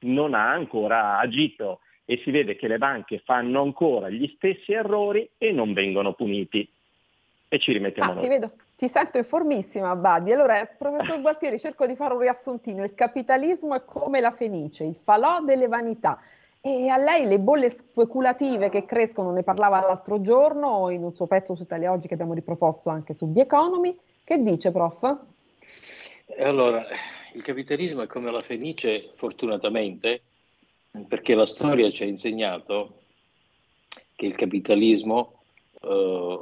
non 0.00 0.34
ha 0.34 0.50
ancora 0.50 1.18
agito 1.18 1.80
e 2.04 2.20
si 2.22 2.30
vede 2.30 2.56
che 2.56 2.68
le 2.68 2.78
banche 2.78 3.20
fanno 3.24 3.60
ancora 3.62 4.08
gli 4.08 4.32
stessi 4.36 4.72
errori 4.72 5.28
e 5.36 5.52
non 5.52 5.72
vengono 5.72 6.14
puniti. 6.14 6.68
E 7.48 7.58
ci 7.58 7.72
rimettiamo 7.72 8.10
ah, 8.10 8.14
noi. 8.14 8.22
Ti, 8.22 8.28
vedo, 8.28 8.52
ti 8.76 8.88
sento 8.88 9.18
informissima, 9.18 9.94
Badi. 9.94 10.32
Allora, 10.32 10.64
professor 10.66 11.20
Gualtieri, 11.20 11.58
cerco 11.58 11.86
di 11.86 11.94
fare 11.94 12.14
un 12.14 12.20
riassuntino. 12.20 12.82
Il 12.82 12.94
capitalismo 12.94 13.74
è 13.74 13.84
come 13.84 14.20
la 14.20 14.30
fenice, 14.30 14.84
il 14.84 14.96
falò 14.96 15.40
delle 15.42 15.68
vanità. 15.68 16.18
E 16.60 16.88
a 16.88 16.96
lei 16.96 17.26
le 17.26 17.38
bolle 17.38 17.68
speculative 17.68 18.68
che 18.68 18.84
crescono, 18.84 19.30
ne 19.30 19.44
parlava 19.44 19.80
l'altro 19.80 20.20
giorno 20.20 20.90
in 20.90 21.04
un 21.04 21.14
suo 21.14 21.26
pezzo 21.26 21.54
su 21.54 21.62
Italia 21.62 21.92
Oggi 21.92 22.08
che 22.08 22.14
abbiamo 22.14 22.34
riproposto 22.34 22.90
anche 22.90 23.14
su 23.14 23.32
The 23.32 23.42
Economy. 23.42 23.96
Che 24.24 24.42
dice, 24.42 24.72
prof? 24.72 25.16
Allora, 26.38 26.84
il 27.34 27.42
capitalismo 27.42 28.02
è 28.02 28.06
come 28.06 28.30
la 28.30 28.42
fenice, 28.42 29.12
fortunatamente, 29.14 30.22
perché 31.06 31.34
la 31.34 31.46
storia 31.46 31.90
ci 31.90 32.02
ha 32.02 32.06
insegnato 32.06 33.02
che 34.14 34.26
il 34.26 34.34
capitalismo 34.34 35.42
eh, 35.80 36.40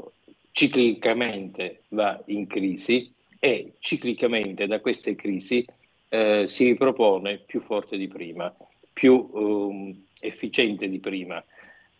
ciclicamente 0.52 1.82
va 1.88 2.20
in 2.26 2.46
crisi 2.46 3.12
e 3.38 3.74
ciclicamente 3.80 4.66
da 4.66 4.80
queste 4.80 5.14
crisi 5.14 5.66
eh, 6.08 6.46
si 6.48 6.64
ripropone 6.64 7.38
più 7.38 7.60
forte 7.60 7.96
di 7.96 8.08
prima, 8.08 8.54
più 8.92 9.28
um, 9.32 10.04
efficiente 10.20 10.88
di 10.88 10.98
prima. 11.00 11.44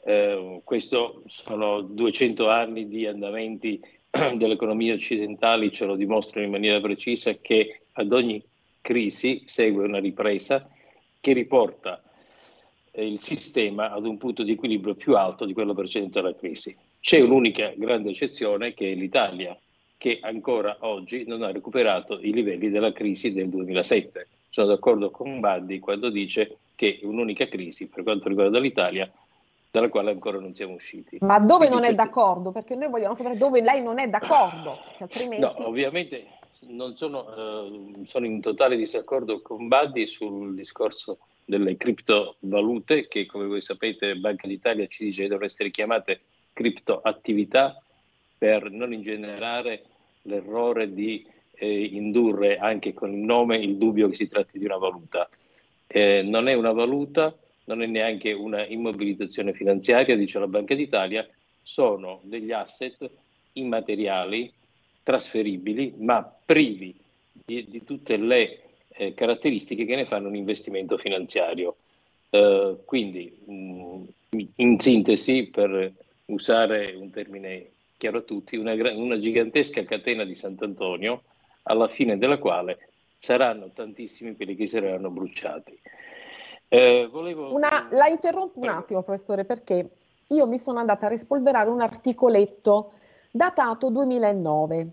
Eh, 0.04 0.60
questo 0.62 1.22
sono 1.26 1.80
200 1.80 2.48
anni 2.48 2.88
di 2.88 3.06
andamenti 3.06 3.80
delle 4.36 4.54
economie 4.54 4.92
occidentali 4.92 5.72
ce 5.72 5.84
lo 5.84 5.96
dimostrano 5.96 6.46
in 6.46 6.52
maniera 6.52 6.80
precisa 6.80 7.34
che 7.40 7.80
ad 7.92 8.12
ogni 8.12 8.42
crisi 8.80 9.42
segue 9.46 9.84
una 9.84 9.98
ripresa 9.98 10.68
che 11.20 11.32
riporta 11.32 12.02
eh, 12.92 13.06
il 13.06 13.20
sistema 13.20 13.90
ad 13.90 14.06
un 14.06 14.16
punto 14.16 14.42
di 14.42 14.52
equilibrio 14.52 14.94
più 14.94 15.16
alto 15.16 15.44
di 15.44 15.52
quello 15.52 15.74
precedente 15.74 16.20
alla 16.20 16.34
crisi. 16.34 16.76
C'è 17.00 17.20
un'unica 17.20 17.72
grande 17.76 18.10
eccezione 18.10 18.72
che 18.72 18.92
è 18.92 18.94
l'Italia, 18.94 19.58
che 19.96 20.18
ancora 20.22 20.76
oggi 20.80 21.24
non 21.26 21.42
ha 21.42 21.50
recuperato 21.50 22.18
i 22.20 22.32
livelli 22.32 22.70
della 22.70 22.92
crisi 22.92 23.32
del 23.32 23.48
2007. 23.48 24.28
Sono 24.48 24.68
d'accordo 24.68 25.10
con 25.10 25.40
Bandi 25.40 25.80
quando 25.80 26.10
dice 26.10 26.58
che 26.76 27.00
un'unica 27.02 27.48
crisi 27.48 27.88
per 27.88 28.04
quanto 28.04 28.28
riguarda 28.28 28.58
l'Italia 28.58 29.10
dalla 29.74 29.88
quale 29.88 30.12
ancora 30.12 30.38
non 30.38 30.54
siamo 30.54 30.74
usciti. 30.74 31.18
Ma 31.22 31.40
dove 31.40 31.68
non 31.68 31.82
è 31.82 31.92
d'accordo? 31.92 32.52
Perché 32.52 32.76
noi 32.76 32.90
vogliamo 32.90 33.16
sapere 33.16 33.36
dove 33.36 33.60
lei 33.60 33.82
non 33.82 33.98
è 33.98 34.08
d'accordo, 34.08 34.78
altrimenti... 35.00 35.40
No, 35.40 35.66
ovviamente 35.66 36.26
non 36.68 36.96
sono, 36.96 37.26
eh, 37.34 38.06
sono 38.06 38.24
in 38.24 38.40
totale 38.40 38.76
disaccordo 38.76 39.42
con 39.42 39.66
Buddy 39.66 40.06
sul 40.06 40.54
discorso 40.54 41.18
delle 41.44 41.76
criptovalute 41.76 43.08
che 43.08 43.26
come 43.26 43.46
voi 43.46 43.60
sapete 43.60 44.14
Banca 44.14 44.46
d'Italia 44.46 44.86
ci 44.86 45.02
dice 45.02 45.22
che 45.22 45.28
devono 45.28 45.46
essere 45.46 45.72
chiamate 45.72 46.20
criptoattività 46.52 47.82
per 48.38 48.70
non 48.70 48.92
ingenerare 48.92 49.82
l'errore 50.22 50.94
di 50.94 51.26
eh, 51.56 51.82
indurre 51.82 52.58
anche 52.58 52.94
con 52.94 53.12
il 53.12 53.18
nome 53.18 53.56
il 53.56 53.76
dubbio 53.76 54.08
che 54.08 54.14
si 54.14 54.28
tratti 54.28 54.56
di 54.56 54.66
una 54.66 54.78
valuta. 54.78 55.28
Eh, 55.88 56.22
non 56.22 56.46
è 56.46 56.54
una 56.54 56.72
valuta, 56.72 57.36
non 57.64 57.82
è 57.82 57.86
neanche 57.86 58.32
una 58.32 58.66
immobilizzazione 58.66 59.52
finanziaria, 59.52 60.16
dice 60.16 60.38
la 60.38 60.46
Banca 60.46 60.74
d'Italia, 60.74 61.26
sono 61.62 62.20
degli 62.22 62.52
asset 62.52 63.10
immateriali, 63.52 64.52
trasferibili, 65.02 65.94
ma 65.98 66.22
privi 66.44 66.94
di, 67.44 67.66
di 67.68 67.84
tutte 67.84 68.16
le 68.16 68.60
eh, 68.88 69.14
caratteristiche 69.14 69.84
che 69.84 69.96
ne 69.96 70.06
fanno 70.06 70.28
un 70.28 70.36
investimento 70.36 70.98
finanziario. 70.98 71.76
Eh, 72.30 72.76
quindi, 72.84 73.34
mh, 73.44 74.02
in 74.56 74.78
sintesi, 74.78 75.46
per 75.46 75.92
usare 76.26 76.94
un 76.94 77.10
termine 77.10 77.70
chiaro 77.96 78.18
a 78.18 78.22
tutti, 78.22 78.56
una, 78.56 78.72
una 78.72 79.18
gigantesca 79.18 79.84
catena 79.84 80.24
di 80.24 80.34
Sant'Antonio, 80.34 81.22
alla 81.62 81.88
fine 81.88 82.18
della 82.18 82.38
quale 82.38 82.90
saranno 83.18 83.70
tantissimi 83.72 84.36
quelli 84.36 84.54
che 84.54 84.66
saranno 84.66 85.10
bruciati. 85.10 85.78
Eh, 86.74 87.08
volevo... 87.08 87.54
Una, 87.54 87.86
la 87.92 88.08
interrompo 88.08 88.58
un 88.58 88.66
attimo, 88.66 89.02
professore, 89.02 89.44
perché 89.44 89.90
io 90.26 90.46
mi 90.48 90.58
sono 90.58 90.80
andata 90.80 91.06
a 91.06 91.08
rispolverare 91.08 91.70
un 91.70 91.80
articoletto 91.80 92.94
datato 93.30 93.90
2009, 93.90 94.88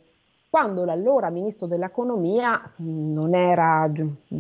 quando 0.48 0.86
l'allora 0.86 1.32
ministro 1.32 1.66
dell'economia 1.66 2.72
non 2.78 3.34
era 3.34 3.92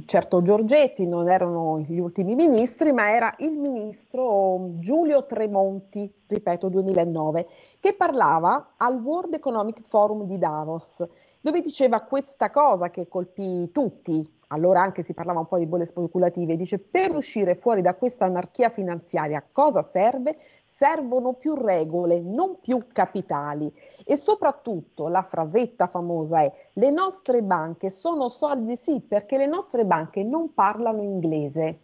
certo 0.05 0.43
Giorgetti, 0.43 1.07
non 1.07 1.29
erano 1.29 1.79
gli 1.79 1.97
ultimi 1.97 2.35
ministri, 2.35 2.91
ma 2.91 3.11
era 3.11 3.33
il 3.39 3.57
ministro 3.57 4.67
Giulio 4.75 5.25
Tremonti, 5.25 6.13
ripeto 6.27 6.69
2009, 6.69 7.47
che 7.79 7.93
parlava 7.93 8.73
al 8.77 9.01
World 9.01 9.33
Economic 9.33 9.81
Forum 9.87 10.25
di 10.25 10.37
Davos, 10.37 11.03
dove 11.39 11.61
diceva 11.61 12.01
questa 12.01 12.51
cosa 12.51 12.91
che 12.91 13.07
colpì 13.07 13.71
tutti, 13.71 14.39
allora 14.51 14.81
anche 14.81 15.01
si 15.01 15.13
parlava 15.13 15.39
un 15.39 15.47
po' 15.47 15.57
di 15.57 15.65
bolle 15.65 15.85
speculative, 15.85 16.55
dice 16.55 16.77
per 16.77 17.15
uscire 17.15 17.55
fuori 17.55 17.81
da 17.81 17.95
questa 17.95 18.25
anarchia 18.25 18.69
finanziaria 18.69 19.43
cosa 19.51 19.81
serve? 19.81 20.37
Servono 20.67 21.33
più 21.33 21.53
regole, 21.53 22.19
non 22.19 22.59
più 22.59 22.87
capitali. 22.91 23.73
E 24.03 24.17
soprattutto 24.17 25.07
la 25.07 25.21
frasetta 25.21 25.87
famosa 25.87 26.41
è 26.41 26.51
le 26.73 26.89
nostre 26.89 27.41
banche 27.43 27.89
sono 27.89 28.29
solide 28.29 28.75
sì 28.75 28.99
perché 28.99 29.37
le 29.37 29.45
nostre 29.45 29.85
banche 29.85 30.23
non 30.23 30.53
parlano 30.53 31.01
inglese. 31.01 31.79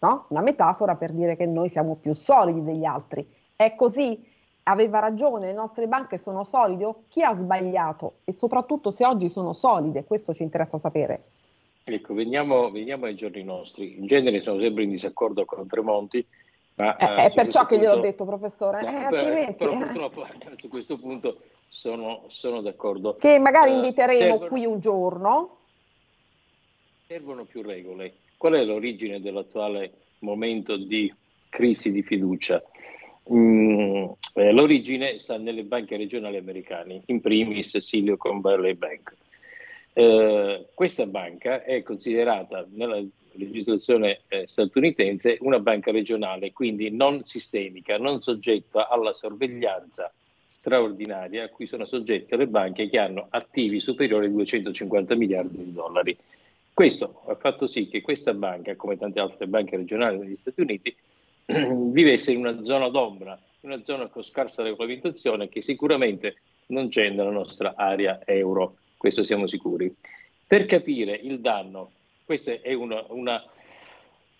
No? 0.00 0.24
Una 0.28 0.40
metafora 0.40 0.96
per 0.96 1.12
dire 1.12 1.36
che 1.36 1.46
noi 1.46 1.68
siamo 1.68 1.94
più 1.94 2.14
solidi 2.14 2.62
degli 2.64 2.84
altri. 2.84 3.28
È 3.54 3.74
così? 3.74 4.26
Aveva 4.64 4.98
ragione, 4.98 5.46
le 5.46 5.52
nostre 5.52 5.86
banche 5.86 6.18
sono 6.18 6.44
solide? 6.44 6.92
Chi 7.08 7.22
ha 7.22 7.34
sbagliato? 7.34 8.14
E 8.24 8.32
soprattutto 8.32 8.90
se 8.90 9.04
oggi 9.04 9.28
sono 9.28 9.52
solide, 9.52 10.04
questo 10.04 10.32
ci 10.32 10.42
interessa 10.42 10.78
sapere. 10.78 11.24
Ecco, 11.84 12.14
veniamo, 12.14 12.70
veniamo, 12.70 13.06
ai 13.06 13.14
giorni 13.14 13.42
nostri. 13.42 13.98
In 13.98 14.06
genere 14.06 14.40
sono 14.42 14.60
sempre 14.60 14.84
in 14.84 14.90
disaccordo 14.90 15.44
con 15.44 15.66
Tremonti, 15.66 16.24
Ma, 16.76 16.94
eh, 16.94 17.26
è 17.26 17.32
perciò 17.34 17.66
che 17.66 17.78
gliel'ho 17.78 18.00
detto, 18.00 18.24
professore. 18.24 18.82
No, 18.82 18.88
eh, 18.88 18.92
per, 19.08 19.18
altrimenti, 19.18 19.54
però 19.54 19.72
eh. 19.72 19.76
purtroppo 19.78 20.26
su 20.56 20.68
questo 20.68 20.98
punto 20.98 21.40
sono, 21.68 22.24
sono 22.28 22.60
d'accordo. 22.60 23.16
Che 23.16 23.38
magari 23.38 23.70
Eh, 23.70 23.74
inviteremo 23.74 24.18
servono- 24.18 24.48
qui 24.48 24.64
un 24.66 24.80
giorno. 24.80 25.56
Servono 27.06 27.44
più 27.44 27.62
regole. 27.62 28.14
Qual 28.36 28.54
è 28.54 28.64
l'origine 28.64 29.20
dell'attuale 29.20 29.92
momento 30.20 30.76
di 30.76 31.12
crisi 31.48 31.90
di 31.90 32.02
fiducia? 32.02 32.62
Mm, 33.32 34.06
eh, 34.34 34.52
l'origine 34.52 35.18
sta 35.18 35.36
nelle 35.36 35.64
banche 35.64 35.96
regionali 35.96 36.36
americane, 36.36 37.02
in 37.06 37.20
primis 37.20 37.76
Silicon 37.78 38.40
Valley 38.40 38.74
Bank. 38.74 39.14
Eh, 39.92 40.68
questa 40.74 41.06
banca 41.06 41.64
è 41.64 41.82
considerata 41.82 42.66
nella 42.70 43.02
legislazione 43.32 44.22
eh, 44.28 44.46
statunitense 44.46 45.38
una 45.40 45.58
banca 45.58 45.90
regionale, 45.90 46.52
quindi 46.52 46.90
non 46.90 47.24
sistemica, 47.24 47.98
non 47.98 48.20
soggetta 48.20 48.88
alla 48.88 49.12
sorveglianza 49.12 50.12
straordinaria 50.46 51.44
a 51.44 51.48
cui 51.48 51.66
sono 51.66 51.86
soggette 51.86 52.36
le 52.36 52.46
banche 52.46 52.88
che 52.88 52.98
hanno 52.98 53.26
attivi 53.30 53.80
superiori 53.80 54.26
ai 54.26 54.32
250 54.32 55.14
miliardi 55.14 55.64
di 55.64 55.72
dollari. 55.72 56.16
Questo 56.72 57.22
ha 57.26 57.34
fatto 57.34 57.66
sì 57.66 57.88
che 57.88 58.00
questa 58.00 58.34
banca, 58.34 58.76
come 58.76 58.96
tante 58.96 59.20
altre 59.20 59.46
banche 59.46 59.76
regionali 59.76 60.18
negli 60.18 60.36
Stati 60.36 60.60
Uniti, 60.60 60.94
vivesse 61.90 62.32
in 62.32 62.38
una 62.38 62.62
zona 62.62 62.88
d'ombra, 62.88 63.38
una 63.60 63.82
zona 63.84 64.06
con 64.06 64.22
scarsa 64.22 64.62
regolamentazione 64.62 65.48
che 65.48 65.62
sicuramente 65.62 66.36
non 66.66 66.88
c'è 66.88 67.08
nella 67.08 67.30
nostra 67.30 67.74
area 67.74 68.20
euro, 68.24 68.76
questo 69.00 69.22
siamo 69.22 69.46
sicuri. 69.46 69.90
Per 70.46 70.66
capire 70.66 71.14
il 71.14 71.40
danno, 71.40 71.90
questa 72.22 72.60
è 72.60 72.74
una, 72.74 73.02
una, 73.08 73.42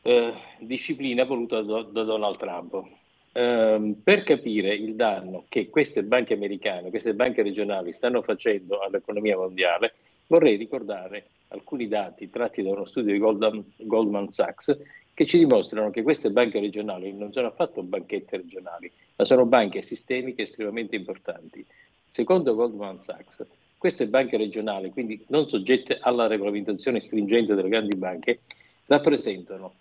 eh, 0.03 0.35
disciplina 0.59 1.25
voluta 1.25 1.63
da, 1.63 1.81
da 1.81 2.03
Donald 2.03 2.37
Trump. 2.37 2.85
Ehm, 3.33 3.95
per 4.05 4.23
capire 4.23 4.75
il 4.75 4.97
danno 4.97 5.47
che 5.49 5.71
queste 5.71 6.03
banche 6.03 6.35
americane, 6.35 6.91
queste 6.91 7.15
banche 7.15 7.41
regionali 7.43 7.95
stanno 7.95 8.21
facendo 8.21 8.81
all'economia 8.81 9.39
mondiale, 9.39 9.95
vorrei 10.27 10.57
ricordare 10.57 11.29
alcuni 11.49 11.89
dati 11.89 12.29
tratti 12.29 12.63
da 12.63 12.73
uno 12.73 12.85
studio 12.85 13.15
di 13.15 13.19
Goldman, 13.19 13.65
Goldman 13.77 14.31
Sachs 14.31 14.77
che 15.15 15.25
ci 15.25 15.39
dimostrano 15.39 15.89
che 15.89 16.03
queste 16.03 16.31
banche 16.31 16.61
regionali 16.61 17.15
non 17.15 17.33
sono 17.33 17.47
affatto 17.47 17.83
banchette 17.83 18.37
regionali, 18.37 18.93
ma 19.17 19.25
sono 19.25 19.47
banche 19.47 19.81
sistemiche 19.81 20.43
estremamente 20.43 20.97
importanti. 20.97 21.65
Secondo 22.11 22.55
Goldman 22.55 23.01
Sachs, 23.01 23.47
queste 23.81 24.09
banche 24.09 24.37
regionali, 24.37 24.91
quindi 24.91 25.25
non 25.29 25.49
soggette 25.49 25.97
alla 26.03 26.27
regolamentazione 26.27 27.01
stringente 27.01 27.55
delle 27.55 27.71
grandi 27.71 27.97
banche, 27.97 28.43
rappresentano 28.85 29.73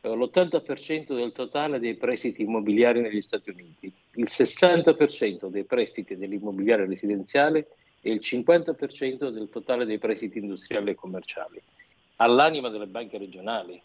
eh, 0.00 0.08
l'80% 0.08 1.14
del 1.14 1.30
totale 1.30 1.78
dei 1.78 1.94
prestiti 1.94 2.42
immobiliari 2.42 3.00
negli 3.00 3.22
Stati 3.22 3.50
Uniti, 3.50 3.92
il 4.14 4.26
60% 4.28 5.46
dei 5.46 5.62
prestiti 5.62 6.16
dell'immobiliare 6.16 6.86
residenziale 6.86 7.68
e 8.00 8.10
il 8.10 8.20
50% 8.20 9.28
del 9.28 9.48
totale 9.48 9.84
dei 9.84 9.98
prestiti 9.98 10.38
industriali 10.38 10.90
e 10.90 10.94
commerciali. 10.96 11.62
All'anima 12.16 12.68
delle 12.68 12.88
banche 12.88 13.16
regionali. 13.16 13.80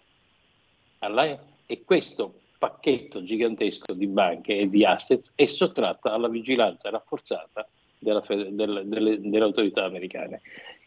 Alla- 1.00 1.40
E 1.68 1.84
questo 1.86 2.34
pacchetto 2.58 3.22
gigantesco 3.22 3.94
di 3.94 4.08
banche 4.08 4.58
e 4.58 4.68
di 4.68 4.84
assets 4.84 5.32
è 5.36 5.46
sottratta 5.46 6.12
alla 6.14 6.30
vigilanza 6.30 6.90
rafforzata 6.90 7.68
della 8.02 8.22
fede- 8.22 8.54
del- 8.54 8.82
delle, 8.86 9.22
delle 9.22 9.44
autorità 9.44 9.84
americane. 9.84 10.42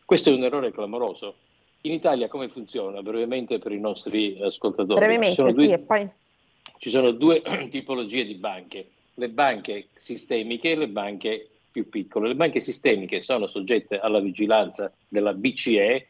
Questo 0.04 0.30
è 0.30 0.32
un 0.32 0.42
errore 0.42 0.72
clamoroso. 0.72 1.36
In 1.82 1.92
Italia 1.92 2.28
come 2.28 2.48
funziona? 2.48 3.02
Brevemente 3.02 3.58
per 3.58 3.72
i 3.72 3.78
nostri 3.78 4.36
ascoltatori. 4.42 4.98
Ci 4.98 5.06
Brevemente, 5.06 5.34
sono 5.34 5.52
due- 5.52 5.66
sì, 5.66 5.72
e 5.72 5.78
poi 5.78 6.10
ci 6.78 6.90
sono 6.90 7.10
due 7.12 7.42
tipologie 7.70 8.24
di 8.24 8.34
banche, 8.34 8.88
le 9.14 9.28
banche 9.28 9.88
sistemiche 10.02 10.72
e 10.72 10.76
le 10.76 10.88
banche 10.88 11.48
più 11.70 11.88
piccole. 11.88 12.28
Le 12.28 12.34
banche 12.34 12.60
sistemiche 12.60 13.22
sono 13.22 13.46
soggette 13.46 13.98
alla 14.00 14.20
vigilanza 14.20 14.92
della 15.08 15.32
BCE 15.32 16.08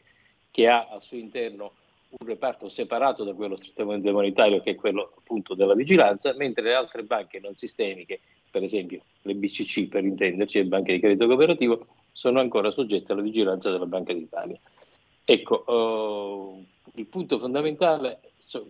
che 0.49 0.67
ha 0.67 0.87
al 0.89 1.03
suo 1.03 1.17
interno 1.17 1.73
un 2.17 2.27
reparto 2.27 2.69
separato 2.69 3.23
da 3.23 3.33
quello 3.33 3.57
strettamente 3.57 4.09
monetario 4.11 4.61
che 4.61 4.71
è 4.71 4.75
quello 4.75 5.13
appunto 5.17 5.53
della 5.53 5.75
vigilanza, 5.75 6.33
mentre 6.35 6.63
le 6.63 6.73
altre 6.73 7.03
banche 7.03 7.39
non 7.39 7.55
sistemiche, 7.55 8.21
per 8.55 8.63
esempio 8.63 9.01
le 9.23 9.35
BCC 9.35 9.89
per 9.89 10.05
intenderci, 10.05 10.59
le 10.59 10.65
banche 10.67 10.93
di 10.93 11.01
credito 11.01 11.27
cooperativo, 11.27 11.87
sono 12.13 12.39
ancora 12.39 12.71
soggette 12.71 13.11
alla 13.11 13.21
vigilanza 13.21 13.69
della 13.69 13.85
Banca 13.85 14.13
d'Italia. 14.13 14.57
Ecco, 15.25 15.65
eh, 15.67 16.63
il 16.93 17.05
punto 17.07 17.37
fondamentale 17.37 18.21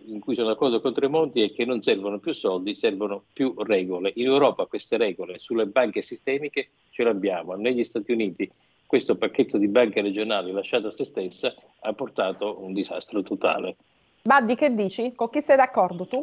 in 0.06 0.18
cui 0.18 0.34
sono 0.34 0.48
d'accordo 0.48 0.80
con 0.80 0.92
Tremonti 0.92 1.40
è 1.42 1.52
che 1.52 1.64
non 1.64 1.82
servono 1.82 2.18
più 2.18 2.32
soldi, 2.32 2.74
servono 2.74 3.26
più 3.32 3.54
regole. 3.58 4.10
In 4.16 4.26
Europa 4.26 4.66
queste 4.66 4.96
regole 4.96 5.38
sulle 5.38 5.66
banche 5.66 6.02
sistemiche 6.02 6.70
ce 6.90 7.04
le 7.04 7.10
abbiamo. 7.10 7.54
Negli 7.54 7.84
Stati 7.84 8.10
Uniti 8.10 8.50
questo 8.86 9.16
pacchetto 9.16 9.56
di 9.56 9.68
banche 9.68 10.02
regionali 10.02 10.50
lasciato 10.50 10.88
a 10.88 10.92
se 10.92 11.04
stessa 11.04 11.54
ha 11.78 11.92
portato 11.92 12.60
un 12.60 12.72
disastro 12.72 13.22
totale. 13.22 13.76
Baddi, 14.22 14.56
che 14.56 14.74
dici? 14.74 15.14
Con 15.14 15.30
chi 15.30 15.40
sei 15.40 15.56
d'accordo 15.56 16.06
tu? 16.08 16.18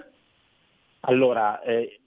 Allora, 1.02 1.62
eh, 1.62 2.00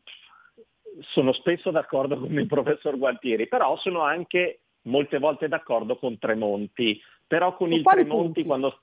sono 1.01 1.33
spesso 1.33 1.71
d'accordo 1.71 2.19
con 2.19 2.33
il 2.33 2.47
professor 2.47 2.97
Gualtieri, 2.97 3.49
però 3.49 3.77
sono 3.79 4.03
anche 4.03 4.61
molte 4.83 5.19
volte 5.19 5.49
d'accordo 5.49 5.97
con 5.97 6.19
Tremonti, 6.19 7.01
però 7.27 7.57
con 7.57 7.69
Su 7.69 7.75
il 7.75 7.83
Tremonti 7.83 8.45
quando, 8.45 8.83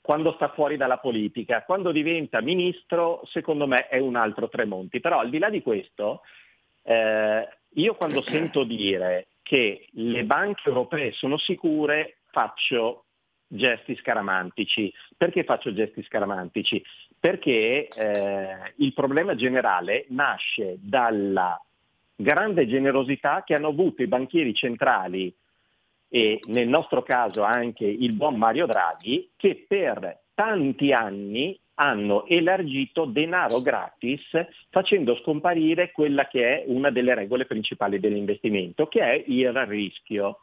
quando 0.00 0.32
sta 0.32 0.48
fuori 0.50 0.76
dalla 0.76 0.98
politica. 0.98 1.62
Quando 1.64 1.92
diventa 1.92 2.40
ministro, 2.40 3.22
secondo 3.24 3.66
me 3.66 3.88
è 3.88 3.98
un 3.98 4.16
altro 4.16 4.48
Tremonti. 4.48 5.00
Però 5.00 5.18
al 5.18 5.30
di 5.30 5.38
là 5.38 5.50
di 5.50 5.62
questo, 5.62 6.22
eh, 6.82 7.48
io 7.74 7.94
quando 7.94 8.22
sento 8.28 8.64
dire 8.64 9.28
che 9.42 9.86
le 9.92 10.24
banche 10.24 10.68
europee 10.68 11.12
sono 11.12 11.36
sicure, 11.38 12.18
faccio 12.30 13.04
gesti 13.46 13.94
scaramantici. 13.96 14.92
Perché 15.16 15.44
faccio 15.44 15.72
gesti 15.72 16.02
scaramantici? 16.02 16.82
Perché 17.24 17.88
eh, 17.88 18.74
il 18.76 18.92
problema 18.92 19.34
generale 19.34 20.04
nasce 20.08 20.76
dalla 20.78 21.58
grande 22.14 22.66
generosità 22.66 23.42
che 23.46 23.54
hanno 23.54 23.68
avuto 23.68 24.02
i 24.02 24.06
banchieri 24.06 24.52
centrali 24.52 25.34
e 26.10 26.38
nel 26.48 26.68
nostro 26.68 27.02
caso 27.02 27.42
anche 27.42 27.86
il 27.86 28.12
buon 28.12 28.36
Mario 28.36 28.66
Draghi, 28.66 29.30
che 29.36 29.64
per 29.66 30.18
tanti 30.34 30.92
anni 30.92 31.58
hanno 31.76 32.26
elargito 32.26 33.06
denaro 33.06 33.62
gratis 33.62 34.28
facendo 34.68 35.16
scomparire 35.16 35.92
quella 35.92 36.26
che 36.28 36.62
è 36.62 36.64
una 36.66 36.90
delle 36.90 37.14
regole 37.14 37.46
principali 37.46 37.98
dell'investimento, 38.00 38.86
che 38.86 39.00
è 39.00 39.24
il 39.28 39.50
rischio. 39.64 40.40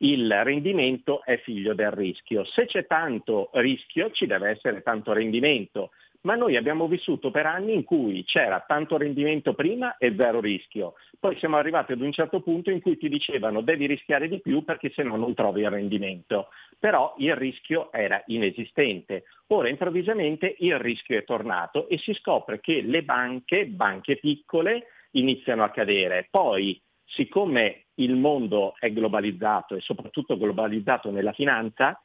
Il 0.00 0.32
rendimento 0.44 1.24
è 1.24 1.38
figlio 1.38 1.74
del 1.74 1.90
rischio. 1.90 2.44
Se 2.44 2.66
c'è 2.66 2.86
tanto 2.86 3.50
rischio 3.54 4.10
ci 4.12 4.26
deve 4.26 4.50
essere 4.50 4.82
tanto 4.82 5.12
rendimento, 5.12 5.90
ma 6.20 6.34
noi 6.34 6.56
abbiamo 6.56 6.88
vissuto 6.88 7.30
per 7.30 7.46
anni 7.46 7.74
in 7.74 7.84
cui 7.84 8.24
c'era 8.24 8.64
tanto 8.66 8.96
rendimento 8.96 9.54
prima 9.54 9.96
e 9.98 10.14
zero 10.16 10.40
rischio. 10.40 10.94
Poi 11.18 11.36
siamo 11.38 11.56
arrivati 11.56 11.92
ad 11.92 12.00
un 12.00 12.12
certo 12.12 12.40
punto 12.40 12.70
in 12.70 12.80
cui 12.80 12.96
ti 12.96 13.08
dicevano 13.08 13.60
devi 13.60 13.86
rischiare 13.86 14.28
di 14.28 14.40
più 14.40 14.64
perché 14.64 14.90
se 14.90 15.02
no 15.02 15.16
non 15.16 15.34
trovi 15.34 15.62
il 15.62 15.70
rendimento. 15.70 16.48
Però 16.78 17.14
il 17.18 17.34
rischio 17.34 17.90
era 17.92 18.22
inesistente. 18.26 19.24
Ora 19.48 19.68
improvvisamente 19.68 20.54
il 20.58 20.78
rischio 20.78 21.18
è 21.18 21.24
tornato 21.24 21.88
e 21.88 21.98
si 21.98 22.12
scopre 22.14 22.60
che 22.60 22.82
le 22.82 23.02
banche, 23.02 23.66
banche 23.66 24.16
piccole, 24.16 24.86
iniziano 25.12 25.64
a 25.64 25.70
cadere. 25.70 26.28
Poi, 26.30 26.80
siccome 27.04 27.86
il 27.98 28.16
mondo 28.16 28.74
è 28.78 28.92
globalizzato 28.92 29.74
e 29.74 29.80
soprattutto 29.80 30.36
globalizzato 30.36 31.10
nella 31.10 31.32
finanza, 31.32 32.00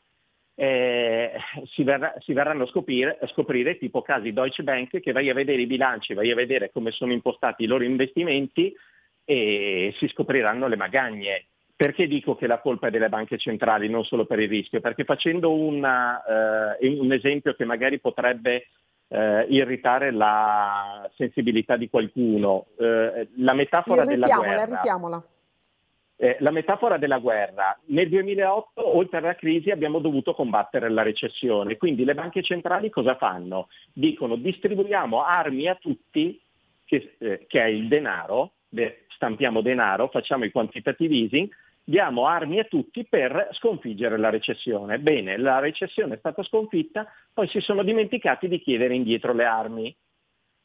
eh, 0.56 1.32
si, 1.74 1.84
verrà- 1.84 2.14
si 2.20 2.34
verranno 2.34 2.64
a 2.64 2.68
scoprire, 2.68 3.18
a 3.20 3.28
scoprire 3.28 3.78
tipo 3.78 4.02
casi 4.02 4.34
Deutsche 4.34 4.64
Bank 4.64 5.00
che 5.00 5.12
vai 5.12 5.30
a 5.30 5.34
vedere 5.34 5.62
i 5.62 5.68
bilanci, 5.68 6.14
vai 6.14 6.32
a 6.32 6.36
vedere 6.36 6.72
come 6.72 6.92
sono 6.92 7.12
impostati 7.12 7.64
i 7.64 7.68
loro 7.68 7.84
investimenti 7.84 8.74
e 9.26 9.94
si 9.98 10.08
scopriranno 10.08 10.68
le 10.68 10.76
magagne. 10.76 11.46
Perché 11.76 12.08
dico 12.08 12.36
che 12.36 12.48
la 12.48 12.60
colpa 12.60 12.88
è 12.88 12.92
delle 12.92 13.10
banche 13.10 13.38
centrali, 13.38 13.90
non 13.90 14.06
solo 14.06 14.26
per 14.26 14.40
il 14.40 14.48
rischio? 14.48 14.80
Perché 14.80 15.04
facendo 15.04 15.54
una, 15.54 16.78
eh, 16.78 16.88
un 16.88 17.12
esempio 17.12 17.56
che 17.56 17.66
magari 17.66 18.00
potrebbe 18.00 18.68
eh, 19.08 19.46
irritare 19.50 20.12
la 20.12 21.10
sensibilità 21.16 21.76
di 21.76 21.90
qualcuno, 21.90 22.68
eh, 22.78 23.28
la 23.38 23.54
metafora 23.54 24.06
della 24.06 24.28
guerra. 24.28 24.64
irritiamola. 24.64 25.24
Eh, 26.24 26.38
la 26.40 26.52
metafora 26.52 26.96
della 26.96 27.18
guerra. 27.18 27.78
Nel 27.88 28.08
2008, 28.08 28.96
oltre 28.96 29.18
alla 29.18 29.36
crisi, 29.36 29.72
abbiamo 29.72 30.00
dovuto 30.00 30.34
combattere 30.34 30.90
la 30.90 31.02
recessione. 31.02 31.76
Quindi 31.76 32.06
le 32.06 32.14
banche 32.14 32.42
centrali 32.42 32.90
cosa 32.90 33.18
fanno? 33.18 33.68
Dicono 33.92 34.38
distribuiamo 34.38 35.22
armi 35.22 35.68
a 35.68 35.76
tutti, 35.76 36.42
che, 36.86 37.16
eh, 37.18 37.46
che 37.46 37.62
è 37.62 37.66
il 37.66 37.90
denaro, 37.90 38.54
de- 38.70 39.04
stampiamo 39.10 39.60
denaro, 39.60 40.08
facciamo 40.08 40.46
i 40.46 40.52
quantitative 40.52 41.14
easing, 41.14 41.50
diamo 41.84 42.26
armi 42.26 42.60
a 42.60 42.64
tutti 42.64 43.06
per 43.06 43.50
sconfiggere 43.52 44.18
la 44.18 44.30
recessione. 44.30 45.00
Bene, 45.00 45.36
la 45.36 45.60
recessione 45.60 46.14
è 46.14 46.20
stata 46.20 46.42
sconfitta, 46.42 47.06
poi 47.34 47.50
si 47.50 47.60
sono 47.60 47.84
dimenticati 47.84 48.48
di 48.48 48.62
chiedere 48.62 48.96
indietro 48.96 49.34
le 49.34 49.44
armi. 49.44 49.94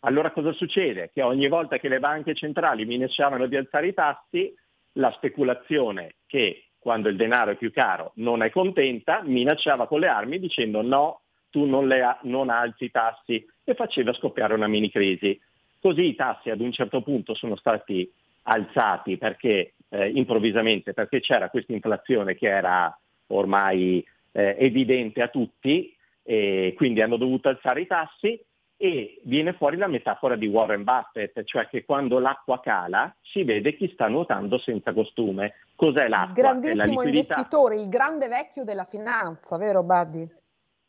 Allora 0.02 0.30
cosa 0.30 0.52
succede? 0.52 1.10
Che 1.12 1.20
ogni 1.20 1.48
volta 1.48 1.78
che 1.78 1.88
le 1.88 1.98
banche 1.98 2.36
centrali 2.36 2.84
minacciavano 2.84 3.48
di 3.48 3.56
alzare 3.56 3.88
i 3.88 3.94
tassi, 3.94 4.54
la 4.92 5.12
speculazione 5.12 6.16
che 6.26 6.64
quando 6.78 7.08
il 7.08 7.16
denaro 7.16 7.52
è 7.52 7.56
più 7.56 7.70
caro 7.72 8.12
non 8.16 8.42
è 8.42 8.50
contenta, 8.50 9.22
minacciava 9.24 9.86
con 9.86 10.00
le 10.00 10.08
armi 10.08 10.38
dicendo 10.38 10.82
no, 10.82 11.22
tu 11.50 11.64
non, 11.64 11.86
le, 11.86 12.18
non 12.22 12.50
alzi 12.50 12.84
i 12.84 12.90
tassi 12.90 13.44
e 13.64 13.74
faceva 13.74 14.12
scoppiare 14.12 14.54
una 14.54 14.68
mini 14.68 14.90
crisi. 14.90 15.38
Così 15.80 16.06
i 16.06 16.14
tassi 16.14 16.50
ad 16.50 16.60
un 16.60 16.72
certo 16.72 17.02
punto 17.02 17.34
sono 17.34 17.56
stati 17.56 18.10
alzati 18.42 19.16
perché 19.16 19.74
eh, 19.90 20.08
improvvisamente, 20.08 20.92
perché 20.92 21.20
c'era 21.20 21.50
questa 21.50 21.72
inflazione 21.72 22.34
che 22.34 22.48
era 22.48 22.96
ormai 23.28 24.04
eh, 24.32 24.56
evidente 24.58 25.22
a 25.22 25.28
tutti 25.28 25.94
e 26.22 26.74
quindi 26.76 27.00
hanno 27.00 27.16
dovuto 27.16 27.48
alzare 27.48 27.82
i 27.82 27.86
tassi 27.86 28.40
e 28.80 29.20
viene 29.24 29.54
fuori 29.54 29.76
la 29.76 29.88
metafora 29.88 30.36
di 30.36 30.46
Warren 30.46 30.84
Buffett, 30.84 31.42
cioè 31.42 31.66
che 31.66 31.84
quando 31.84 32.20
l'acqua 32.20 32.60
cala 32.60 33.12
si 33.20 33.42
vede 33.42 33.74
chi 33.74 33.90
sta 33.92 34.06
nuotando 34.06 34.56
senza 34.56 34.92
costume. 34.92 35.54
Cos'è 35.74 36.06
l'acqua? 36.06 36.52
Il 36.52 36.60
grandissimo 36.60 37.02
investitore, 37.02 37.74
il 37.74 37.88
grande 37.88 38.28
vecchio 38.28 38.62
della 38.62 38.84
finanza, 38.84 39.58
vero 39.58 39.82
Buddy? 39.82 40.28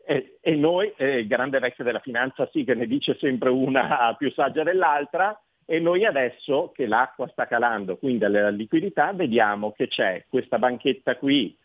E, 0.05 0.37
e 0.39 0.55
noi, 0.55 0.93
eh, 0.97 1.19
il 1.19 1.27
grande 1.27 1.57
vecchio 1.57 1.83
della 1.83 1.99
finanza 1.99 2.47
sì 2.51 2.63
che 2.63 2.75
ne 2.75 2.85
dice 2.85 3.17
sempre 3.19 3.49
una 3.49 4.13
più 4.17 4.31
saggia 4.31 4.61
dell'altra, 4.61 5.35
e 5.65 5.79
noi 5.79 6.05
adesso 6.05 6.71
che 6.73 6.85
l'acqua 6.85 7.27
sta 7.27 7.47
calando, 7.47 7.97
quindi 7.97 8.23
alla 8.23 8.49
liquidità, 8.49 9.13
vediamo 9.13 9.71
che 9.71 9.87
c'è 9.87 10.25
questa 10.29 10.59
banchetta 10.59 11.15
qui, 11.17 11.57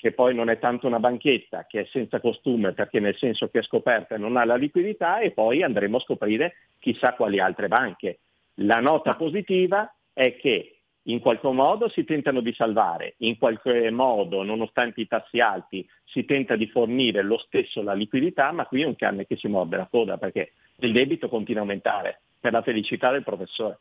che 0.00 0.12
poi 0.12 0.34
non 0.34 0.48
è 0.48 0.58
tanto 0.58 0.86
una 0.86 0.98
banchetta, 0.98 1.66
che 1.66 1.80
è 1.80 1.84
senza 1.90 2.20
costume 2.20 2.72
perché 2.72 3.00
nel 3.00 3.16
senso 3.16 3.48
che 3.48 3.58
è 3.58 3.62
scoperta 3.62 4.14
e 4.14 4.18
non 4.18 4.38
ha 4.38 4.46
la 4.46 4.56
liquidità, 4.56 5.20
e 5.20 5.32
poi 5.32 5.62
andremo 5.62 5.98
a 5.98 6.00
scoprire 6.00 6.54
chissà 6.78 7.12
quali 7.12 7.38
altre 7.38 7.68
banche. 7.68 8.20
La 8.62 8.80
nota 8.80 9.14
positiva 9.14 9.94
è 10.14 10.36
che 10.36 10.76
in 11.04 11.20
qualche 11.20 11.50
modo 11.50 11.90
si 11.90 12.04
tentano 12.04 12.40
di 12.40 12.54
salvare, 12.54 13.14
in 13.18 13.36
qualche 13.36 13.90
modo, 13.90 14.42
nonostante 14.42 15.02
i 15.02 15.06
tassi 15.06 15.38
alti, 15.38 15.86
si 16.04 16.24
tenta 16.24 16.56
di 16.56 16.66
fornire 16.68 17.22
lo 17.22 17.36
stesso 17.36 17.82
la 17.82 17.92
liquidità, 17.92 18.52
ma 18.52 18.64
qui 18.64 18.80
è 18.80 18.86
un 18.86 18.96
cane 18.96 19.26
che 19.26 19.36
si 19.36 19.48
morde 19.48 19.76
la 19.76 19.88
coda 19.90 20.16
perché 20.16 20.52
il 20.78 20.92
debito 20.92 21.28
continua 21.28 21.60
a 21.60 21.64
aumentare 21.64 22.20
per 22.40 22.52
la 22.52 22.62
felicità 22.62 23.10
del 23.10 23.22
professore. 23.22 23.78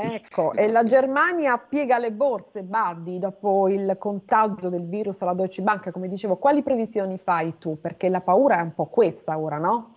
Ecco, 0.00 0.52
e 0.52 0.68
la 0.68 0.84
Germania 0.84 1.58
piega 1.58 1.98
le 1.98 2.12
borse, 2.12 2.62
Bardi, 2.62 3.18
dopo 3.18 3.68
il 3.68 3.96
contagio 3.98 4.68
del 4.68 4.88
virus 4.88 5.20
alla 5.22 5.34
Deutsche 5.34 5.62
Bank, 5.62 5.90
come 5.90 6.08
dicevo, 6.08 6.36
quali 6.36 6.62
previsioni 6.62 7.18
fai 7.18 7.54
tu? 7.58 7.80
Perché 7.80 8.08
la 8.08 8.20
paura 8.20 8.58
è 8.58 8.62
un 8.62 8.74
po' 8.74 8.86
questa 8.86 9.36
ora, 9.36 9.58
no? 9.58 9.96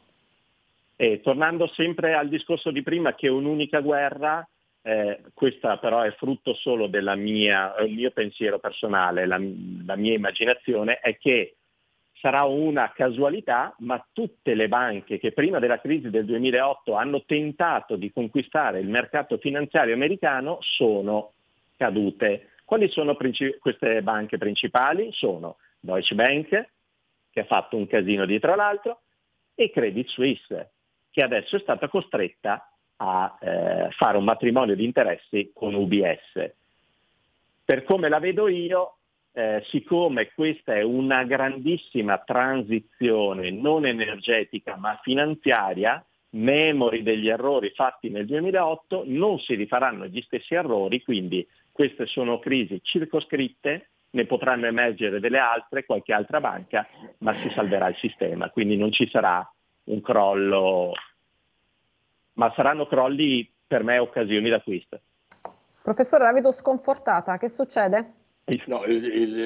E, 0.95 1.21
tornando 1.21 1.67
sempre 1.67 2.15
al 2.15 2.29
discorso 2.29 2.71
di 2.71 2.81
prima, 2.81 3.13
che 3.13 3.27
un'unica 3.27 3.79
guerra, 3.81 4.47
eh, 4.81 5.21
questa 5.35 5.77
però 5.77 6.01
è 6.01 6.11
frutto 6.13 6.55
solo 6.55 6.87
del 6.87 7.13
mio 7.17 8.11
pensiero 8.11 8.57
personale, 8.57 9.27
la, 9.27 9.39
la 9.85 9.95
mia 9.95 10.15
immaginazione, 10.15 10.97
è 10.97 11.15
che 11.17 11.57
sarà 12.21 12.43
una 12.43 12.91
casualità, 12.93 13.75
ma 13.79 14.05
tutte 14.13 14.53
le 14.53 14.67
banche 14.67 15.17
che 15.17 15.31
prima 15.31 15.57
della 15.57 15.81
crisi 15.81 16.11
del 16.11 16.25
2008 16.25 16.93
hanno 16.93 17.23
tentato 17.25 17.95
di 17.95 18.11
conquistare 18.11 18.79
il 18.79 18.87
mercato 18.87 19.37
finanziario 19.39 19.95
americano 19.95 20.59
sono 20.61 21.31
cadute. 21.75 22.51
Quali 22.63 22.89
sono 22.89 23.15
princip- 23.15 23.57
queste 23.57 24.03
banche 24.03 24.37
principali? 24.37 25.09
Sono 25.11 25.57
Deutsche 25.79 26.13
Bank, 26.13 26.69
che 27.31 27.39
ha 27.39 27.45
fatto 27.45 27.75
un 27.75 27.87
casino 27.87 28.25
dietro 28.25 28.55
l'altro, 28.55 29.01
e 29.55 29.71
Credit 29.71 30.07
Suisse, 30.07 30.69
che 31.09 31.23
adesso 31.23 31.55
è 31.55 31.59
stata 31.59 31.87
costretta 31.87 32.69
a 32.97 33.35
eh, 33.41 33.89
fare 33.91 34.17
un 34.17 34.23
matrimonio 34.23 34.75
di 34.75 34.85
interessi 34.85 35.51
con 35.55 35.73
UBS. 35.73 36.53
Per 37.65 37.83
come 37.83 38.09
la 38.09 38.19
vedo 38.19 38.47
io, 38.47 38.97
eh, 39.33 39.63
siccome 39.67 40.31
questa 40.33 40.75
è 40.75 40.81
una 40.81 41.23
grandissima 41.23 42.17
transizione 42.19 43.49
non 43.51 43.85
energetica 43.85 44.75
ma 44.75 44.99
finanziaria, 45.01 46.03
memori 46.31 47.03
degli 47.03 47.29
errori 47.29 47.71
fatti 47.71 48.09
nel 48.09 48.25
2008, 48.25 49.03
non 49.07 49.39
si 49.39 49.55
rifaranno 49.55 50.05
gli 50.07 50.21
stessi 50.21 50.53
errori, 50.53 51.01
quindi 51.01 51.47
queste 51.71 52.05
sono 52.05 52.39
crisi 52.39 52.81
circoscritte, 52.83 53.89
ne 54.11 54.25
potranno 54.25 54.65
emergere 54.65 55.19
delle 55.19 55.39
altre, 55.39 55.85
qualche 55.85 56.13
altra 56.13 56.39
banca, 56.39 56.87
ma 57.19 57.33
si 57.35 57.49
salverà 57.49 57.87
il 57.87 57.95
sistema, 57.97 58.49
quindi 58.49 58.75
non 58.75 58.91
ci 58.91 59.07
sarà 59.09 59.49
un 59.85 60.01
crollo, 60.01 60.91
ma 62.33 62.51
saranno 62.53 62.85
crolli 62.85 63.49
per 63.65 63.83
me 63.83 63.97
occasioni 63.97 64.49
d'acquisto. 64.49 64.99
Professore, 65.81 66.25
la 66.25 66.33
vedo 66.33 66.51
sconfortata, 66.51 67.37
che 67.37 67.49
succede? 67.49 68.20
No, 68.65 68.83
il, 68.85 69.05
il, 69.05 69.37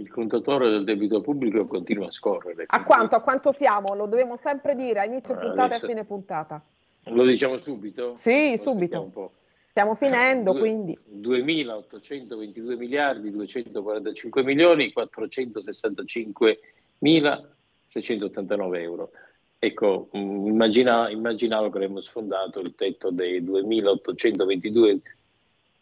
il, 0.00 0.10
contatore 0.10 0.70
del 0.70 0.84
debito 0.84 1.20
pubblico 1.20 1.66
continua 1.66 2.06
a 2.06 2.10
scorrere. 2.12 2.64
A 2.68 2.84
quanto, 2.84 3.16
a 3.16 3.20
quanto 3.20 3.50
siamo? 3.50 3.94
Lo 3.94 4.06
dobbiamo 4.06 4.36
sempre 4.36 4.74
dire 4.76 5.00
a 5.00 5.04
inizio 5.04 5.34
allora, 5.34 5.48
puntata 5.48 5.74
e 5.74 5.76
a 5.76 5.88
fine 5.88 6.04
puntata. 6.04 6.62
Lo 7.04 7.24
diciamo 7.24 7.56
subito? 7.56 8.14
Sì, 8.14 8.50
lo 8.50 8.56
subito. 8.58 9.32
Stiamo 9.70 9.94
finendo, 9.94 10.52
Due, 10.52 10.60
quindi. 10.60 10.98
2.822 11.10 12.76
miliardi, 12.76 13.30
245 13.30 14.42
milioni, 14.42 14.92
465 14.92 16.60
mila 16.98 17.48
689 17.86 18.82
euro. 18.82 19.10
Ecco, 19.58 20.08
mm, 20.16 20.46
immagina, 20.46 21.10
immaginavo 21.10 21.70
che 21.70 21.78
avremmo 21.78 22.00
sfondato 22.00 22.60
il 22.60 22.74
tetto 22.76 23.10
dei 23.10 23.42
2.822 23.42 25.00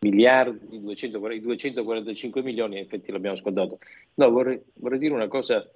miliardi, 0.01 0.81
200, 0.81 1.19
245 1.19 2.43
milioni, 2.43 2.77
in 2.77 2.83
effetti 2.85 3.11
l'abbiamo 3.11 3.37
scontato. 3.37 3.79
No, 4.15 4.31
vorrei, 4.31 4.61
vorrei 4.75 4.99
dire 4.99 5.15
una 5.15 5.29
cosa 5.29 5.69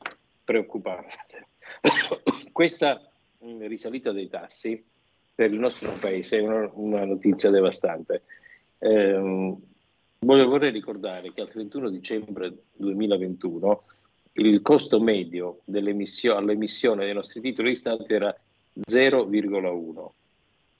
preoccupante. 0.45 1.49
Questa 2.53 3.11
mm, 3.45 3.67
risalita 3.67 4.13
dei 4.13 4.29
tassi 4.29 4.83
per 5.35 5.53
il 5.53 5.59
nostro 5.59 5.93
paese 5.93 6.39
è 6.39 6.41
una, 6.41 6.69
una 6.75 7.05
notizia 7.05 7.51
devastante. 7.51 8.23
Eh, 8.79 9.57
vorrei 10.19 10.71
ricordare 10.71 11.33
che 11.33 11.41
al 11.41 11.51
31 11.51 11.89
dicembre 11.89 12.55
2021 12.77 13.85
il 14.35 14.63
costo 14.63 15.01
medio 15.01 15.61
all'emissione 15.67 17.05
dei 17.05 17.15
nostri 17.15 17.41
titoli 17.41 17.71
di 17.71 17.77
Stato 17.77 18.07
era 18.07 18.35
0,1. 18.89 20.09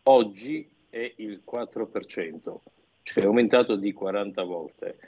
Oggi 0.05 0.69
è 0.89 1.13
il 1.17 1.43
4% 1.51 2.57
cioè 3.03 3.25
è 3.25 3.27
aumentato 3.27 3.77
di 3.77 3.93
40 3.93 4.43
volte. 4.43 4.99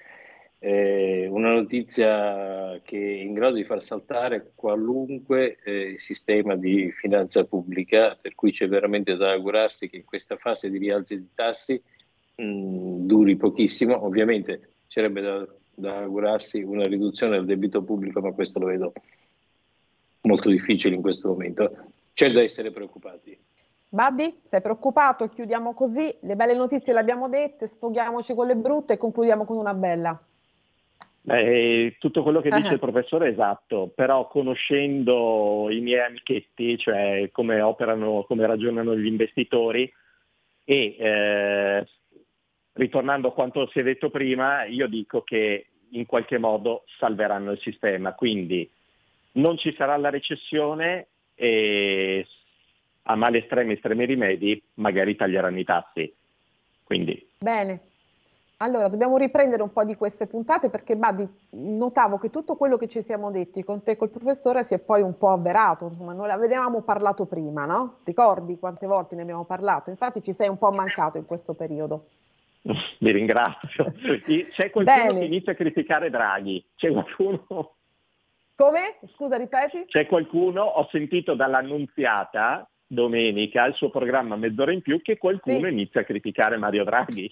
Eh, 0.59 1.27
una 1.29 1.53
notizia 1.53 2.81
che 2.85 2.97
è 2.97 3.23
in 3.23 3.33
grado 3.33 3.57
di 3.57 3.65
far 3.65 3.83
saltare 3.83 4.53
qualunque 4.55 5.59
eh, 5.65 5.97
sistema 5.99 6.55
di 6.55 6.93
finanza 6.93 7.45
pubblica, 7.45 8.17
per 8.21 8.37
cui 8.37 8.53
c'è 8.53 8.69
veramente 8.69 9.17
da 9.17 9.33
augurarsi 9.33 9.89
che 9.89 10.05
questa 10.05 10.37
fase 10.37 10.71
di 10.71 10.79
rialzi 10.79 11.19
di 11.19 11.29
tassi 11.35 11.83
mh, 12.37 12.45
mm, 12.45 13.07
duri 13.07 13.37
pochissimo. 13.37 14.05
Ovviamente 14.05 14.75
sarebbe 14.87 15.21
da, 15.21 15.47
da 15.75 15.99
augurarsi 15.99 16.63
una 16.63 16.87
riduzione 16.87 17.37
del 17.37 17.47
debito 17.47 17.83
pubblico, 17.83 18.21
ma 18.21 18.31
questo 18.33 18.61
lo 18.61 18.67
vedo 18.67 18.93
molto 20.23 20.49
difficile 20.49 20.95
in 20.95 21.01
questo 21.01 21.29
momento. 21.29 21.91
C'è 22.13 22.31
da 22.31 22.43
essere 22.43 22.71
preoccupati. 22.71 23.37
Buddy, 23.93 24.39
sei 24.43 24.63
preoccupato? 24.63 25.29
Chiudiamo 25.29 25.75
così, 25.75 26.17
le 26.23 26.35
belle 26.35 26.55
notizie 26.55 26.95
le 26.95 27.01
abbiamo 27.01 27.29
dette, 27.29 27.67
sfoghiamoci 27.67 28.33
con 28.33 28.47
le 28.47 28.57
brutte 28.57 28.95
e 28.95 28.97
concludiamo 28.97 29.45
con 29.45 29.59
una 29.59 29.75
bella. 29.75 30.19
Beh, 31.21 31.97
tutto 31.99 32.23
quello 32.23 32.41
che 32.41 32.49
dice 32.49 32.69
uh-huh. 32.69 32.73
il 32.73 32.79
professore 32.79 33.27
è 33.27 33.33
esatto, 33.33 33.93
però 33.95 34.29
conoscendo 34.29 35.69
i 35.69 35.81
miei 35.81 36.07
amichetti, 36.07 36.79
cioè 36.79 37.29
come 37.33 37.61
operano, 37.61 38.25
come 38.27 38.47
ragionano 38.47 38.97
gli 38.97 39.05
investitori 39.05 39.93
e 40.65 40.97
eh, 40.99 41.87
ritornando 42.73 43.29
a 43.29 43.33
quanto 43.35 43.69
si 43.69 43.81
è 43.81 43.83
detto 43.83 44.09
prima, 44.09 44.65
io 44.65 44.89
dico 44.89 45.21
che 45.21 45.67
in 45.91 46.07
qualche 46.07 46.39
modo 46.39 46.85
salveranno 46.99 47.51
il 47.51 47.61
sistema, 47.61 48.15
quindi 48.15 48.67
non 49.33 49.59
ci 49.59 49.75
sarà 49.77 49.99
la 49.99 50.09
recessione 50.09 51.09
e 51.35 52.27
a 53.03 53.17
mali 53.17 53.39
estremi, 53.39 53.75
estremi 53.75 54.05
rimedi, 54.05 54.63
magari 54.75 55.17
taglieranno 55.17 55.59
i 55.59 55.65
tassi. 55.65 56.15
Quindi. 56.85 57.31
Bene. 57.39 57.81
Allora, 58.59 58.89
dobbiamo 58.89 59.17
riprendere 59.17 59.61
un 59.61 59.73
po' 59.73 59.83
di 59.83 59.97
queste 59.97 60.29
puntate 60.29 60.71
perché 60.71 60.95
Badi, 60.97 61.29
notavo 61.51 62.19
che 62.19 62.31
tutto 62.31 62.55
quello 62.55 62.77
che 62.77 62.87
ci 62.87 63.03
siamo 63.03 63.33
detti 63.33 63.65
con 63.65 63.83
te 63.83 63.93
e 63.93 63.97
col 63.97 64.11
professore 64.11 64.63
si 64.63 64.75
è 64.75 64.79
poi 64.79 65.03
un 65.03 65.19
po' 65.19 65.31
avverato, 65.31 65.87
insomma, 65.87 66.13
non 66.13 66.31
avevamo 66.31 66.83
parlato 66.83 67.27
prima, 67.27 67.67
no? 67.67 67.99
Ricordi 68.05 68.61
quante 68.61 68.87
volte 68.87 69.17
ne 69.17 69.23
abbiamo 69.23 69.45
parlato? 69.45 69.91
Infatti 69.91 70.23
ci 70.23 70.33
sei 70.33 70.49
un 70.49 70.59
po' 70.59 70.71
mancato 70.71 71.19
in 71.19 71.27
questo 71.27 71.55
periodo. 71.55 72.07
Vi 72.63 73.11
ringrazio. 73.11 73.93
C'è 74.51 74.71
qualcuno 74.71 74.97
Bene. 74.97 75.19
che 75.19 75.25
inizia 75.25 75.53
a 75.53 75.57
criticare 75.57 76.09
Draghi, 76.09 76.65
c'è 76.77 76.93
qualcuno... 76.93 77.75
Come? 78.55 78.99
Scusa, 79.07 79.37
ripeti? 79.39 79.87
C'è 79.87 80.07
qualcuno, 80.07 80.63
ho 80.63 80.87
sentito 80.93 81.35
dall'annunziata 81.35 82.71
domenica 82.93 83.65
il 83.65 83.75
suo 83.75 83.91
programma 83.91 84.37
Mezz'ora 84.37 84.73
in 84.73 84.83
più 84.83 85.01
che 85.01 85.17
qualcuno 85.17 85.67
sì. 85.67 85.73
inizia 85.73 86.03
a 86.03 86.05
criticare 86.05 86.59
Mario 86.59 86.85
Draghi. 86.85 87.31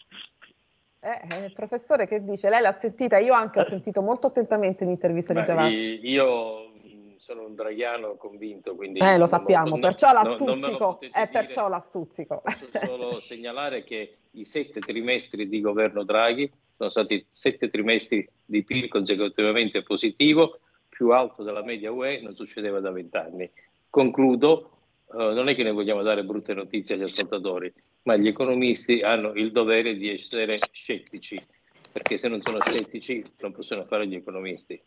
Eh, 1.03 1.44
eh, 1.44 1.51
professore, 1.51 2.07
che 2.07 2.25
dice? 2.25 2.49
Lei 2.49 2.61
l'ha 2.61 2.77
sentita? 2.79 3.18
Io 3.18 3.35
anche 3.35 3.61
ho 3.61 3.64
sentito 3.64 4.01
molto 4.03 4.29
attentamente 4.29 4.85
l'intervista 4.85 5.33
Beh, 5.33 5.40
di 5.40 5.46
Giavazzi. 5.46 6.01
Io 6.03 6.73
sono 7.18 7.44
un 7.44 7.55
draghiano 7.55 8.16
convinto, 8.16 8.75
quindi... 8.75 9.01
Eh, 9.01 9.18
lo 9.18 9.27
sappiamo, 9.27 9.68
non, 9.68 9.81
perciò 9.81 10.12
la 10.12 10.35
stuzzico, 10.35 10.99
è 11.12 11.29
perciò 11.29 11.68
la 11.68 11.81
stuzzico. 11.81 12.42
Posso 12.42 12.87
solo 12.87 13.20
segnalare 13.23 13.85
che 13.85 14.16
i 14.33 14.44
sette 14.44 14.81
trimestri 14.81 15.49
di 15.49 15.61
governo 15.61 16.03
Draghi 16.05 16.51
sono 16.77 16.90
stati 16.90 17.25
sette 17.31 17.68
trimestri 17.68 18.27
di 18.44 18.64
PIL 18.64 18.88
consecutivamente 18.88 19.83
positivo, 19.83 20.61
più 20.88 21.11
alto 21.11 21.42
della 21.42 21.62
media 21.62 21.92
UE, 21.92 22.20
non 22.23 22.35
succedeva 22.35 22.81
da 22.81 22.90
vent'anni. 22.90 23.51
Concludo, 23.88 24.79
eh, 25.12 25.35
non 25.35 25.49
è 25.49 25.55
che 25.55 25.62
ne 25.62 25.73
vogliamo 25.73 26.03
dare 26.03 26.25
brutte 26.25 26.55
notizie 26.55 26.94
agli 26.94 27.03
ascoltatori, 27.03 27.73
ma 28.03 28.16
gli 28.16 28.29
economisti 28.29 29.03
hanno 29.03 29.33
il 29.33 29.53
dovere 29.53 29.96
di 29.96 30.09
essere 30.09 30.59
scettici, 30.70 31.44
perché 31.90 32.18
se 32.18 32.29
non 32.29 32.40
sono 32.42 32.59
scettici 32.61 33.25
non 33.40 33.53
possono 33.53 33.85
fare 33.85 34.07
gli 34.07 34.14
economisti. 34.14 34.81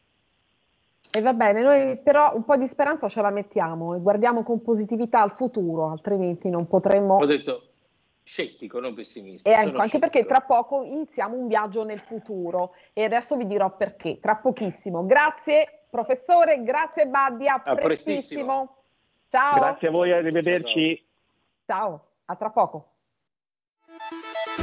E 1.16 1.22
va 1.22 1.34
bene, 1.34 1.62
noi 1.62 1.98
però 1.98 2.34
un 2.36 2.44
po' 2.44 2.58
di 2.58 2.68
speranza 2.68 3.08
ce 3.08 3.22
la 3.22 3.30
mettiamo 3.30 3.96
e 3.96 4.00
guardiamo 4.00 4.42
con 4.42 4.62
positività 4.62 5.22
al 5.22 5.32
futuro, 5.32 5.90
altrimenti 5.90 6.50
non 6.50 6.68
potremmo... 6.68 7.18
Ho 7.18 7.26
detto 7.26 7.68
scettico, 8.24 8.80
non 8.80 8.94
pessimista. 8.96 9.50
E 9.50 9.54
ecco, 9.54 9.78
anche 9.78 10.00
perché 10.00 10.26
tra 10.26 10.40
poco 10.42 10.84
iniziamo 10.84 11.36
un 11.36 11.48
viaggio 11.48 11.84
nel 11.84 12.00
futuro 12.00 12.74
e 12.94 13.04
adesso 13.04 13.36
vi 13.36 13.46
dirò 13.46 13.76
perché, 13.76 14.20
tra 14.20 14.38
pochissimo. 14.38 15.06
Grazie 15.06 15.84
professore, 15.90 16.64
grazie 16.64 17.06
Baddia, 17.06 17.62
a 17.62 17.76
prestissimo. 17.76 17.84
prestissimo. 17.84 18.78
Ciao. 19.34 19.56
Grazie 19.56 19.88
a 19.88 19.91
voi, 19.91 20.12
arrivederci. 20.12 21.04
Ciao, 21.65 22.17
a 22.26 22.36
tra 22.36 22.52
poco. 22.52 22.98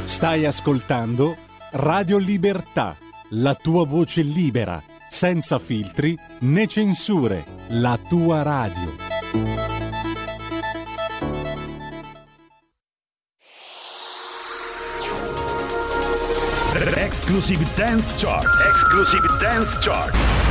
Stai 0.05 0.45
ascoltando 0.45 1.35
Radio 1.73 2.17
Libertà, 2.17 2.95
la 3.31 3.53
tua 3.53 3.85
voce 3.85 4.21
libera 4.21 4.81
senza 5.09 5.59
filtri 5.59 6.17
né 6.43 6.67
censure, 6.67 7.43
la 7.71 7.99
tua 8.07 8.43
radio. 8.43 8.95
Exclusive 16.95 17.65
Dance 17.75 18.13
Chart. 18.15 18.47
Exclusive 18.69 19.27
Dance 19.37 19.77
Chart. 19.81 20.50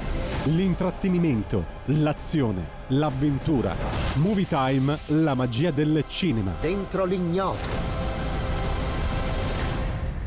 L'intrattenimento, 0.45 1.65
l'azione, 1.85 2.65
l'avventura. 2.87 3.75
Movie 4.15 4.47
Time, 4.47 4.97
la 5.07 5.35
magia 5.35 5.69
del 5.71 6.03
cinema. 6.07 6.53
Dentro 6.59 7.05
l'ignoto 7.05 7.91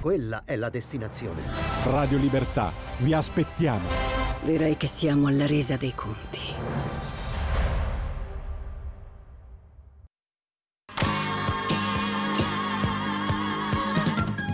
quella 0.05 0.43
è 0.45 0.55
la 0.57 0.69
destinazione. 0.69 1.43
Radio 1.85 2.19
Libertà, 2.19 2.71
vi 2.99 3.15
aspettiamo. 3.15 3.89
Direi 4.43 4.77
che 4.77 4.87
siamo 4.87 5.29
alla 5.29 5.47
resa 5.47 5.79
dei 5.79 5.95
conti. 5.95 6.41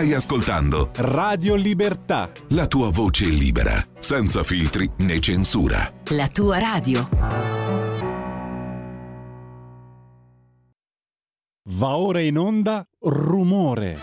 Stai 0.00 0.14
ascoltando 0.14 0.92
Radio 0.94 1.54
Libertà. 1.56 2.32
La 2.52 2.66
tua 2.66 2.88
voce 2.88 3.26
libera, 3.26 3.86
senza 3.98 4.42
filtri 4.42 4.90
né 5.00 5.20
censura. 5.20 5.92
La 6.06 6.26
tua 6.28 6.58
radio. 6.58 7.06
Va 11.72 11.96
ora 11.98 12.20
in 12.20 12.38
onda 12.38 12.88
rumore. 13.00 13.98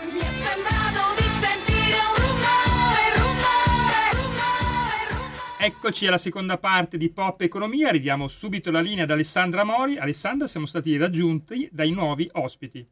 Eccoci 5.58 6.06
alla 6.06 6.16
seconda 6.16 6.58
parte 6.58 6.96
di 6.96 7.10
Pop 7.10 7.40
Economia, 7.40 7.90
ridiamo 7.90 8.28
subito 8.28 8.70
la 8.70 8.80
linea 8.80 9.02
ad 9.02 9.10
Alessandra 9.10 9.64
Mori. 9.64 9.98
Alessandra, 9.98 10.46
siamo 10.46 10.66
stati 10.66 10.96
raggiunti 10.96 11.68
dai 11.72 11.90
nuovi 11.90 12.28
ospiti. 12.34 12.88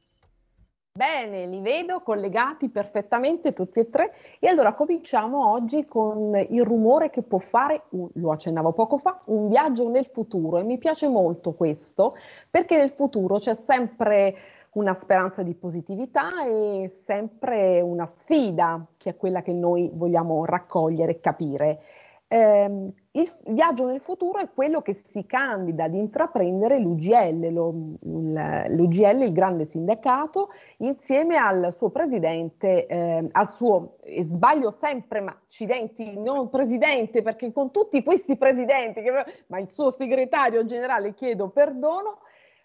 Bene, 0.96 1.44
li 1.44 1.60
vedo 1.60 2.00
collegati 2.00 2.70
perfettamente 2.70 3.52
tutti 3.52 3.80
e 3.80 3.90
tre 3.90 4.14
e 4.40 4.48
allora 4.48 4.72
cominciamo 4.72 5.50
oggi 5.50 5.84
con 5.84 6.34
il 6.34 6.64
rumore 6.64 7.10
che 7.10 7.20
può 7.20 7.38
fare, 7.38 7.82
lo 7.90 8.32
accennavo 8.32 8.72
poco 8.72 8.96
fa, 8.96 9.20
un 9.26 9.46
viaggio 9.50 9.90
nel 9.90 10.06
futuro 10.06 10.56
e 10.56 10.62
mi 10.62 10.78
piace 10.78 11.06
molto 11.06 11.52
questo 11.52 12.14
perché 12.48 12.78
nel 12.78 12.92
futuro 12.92 13.36
c'è 13.36 13.54
sempre 13.66 14.36
una 14.70 14.94
speranza 14.94 15.42
di 15.42 15.54
positività 15.54 16.30
e 16.46 16.90
sempre 17.02 17.82
una 17.82 18.06
sfida 18.06 18.86
che 18.96 19.10
è 19.10 19.16
quella 19.16 19.42
che 19.42 19.52
noi 19.52 19.90
vogliamo 19.92 20.46
raccogliere 20.46 21.12
e 21.12 21.20
capire. 21.20 21.82
Eh, 22.28 22.92
il 23.12 23.32
viaggio 23.46 23.86
nel 23.86 24.00
futuro 24.00 24.38
è 24.40 24.50
quello 24.52 24.82
che 24.82 24.94
si 24.94 25.24
candida 25.26 25.84
ad 25.84 25.94
intraprendere 25.94 26.78
l'UGL, 26.80 27.52
lo, 27.52 27.72
l'UGL, 28.00 29.22
il 29.22 29.32
grande 29.32 29.64
sindacato, 29.64 30.50
insieme 30.78 31.36
al 31.36 31.72
suo 31.72 31.90
presidente, 31.90 32.86
eh, 32.86 33.28
al 33.30 33.50
suo, 33.50 33.98
sbaglio 34.24 34.74
sempre, 34.76 35.20
ma 35.20 35.38
accidenti, 35.40 36.18
non 36.18 36.50
presidente, 36.50 37.22
perché 37.22 37.52
con 37.52 37.70
tutti 37.70 38.02
questi 38.02 38.36
presidenti, 38.36 39.02
che, 39.02 39.12
ma 39.46 39.58
il 39.58 39.70
suo 39.70 39.90
segretario 39.90 40.64
generale, 40.64 41.14
chiedo 41.14 41.50
perdono, 41.50 42.18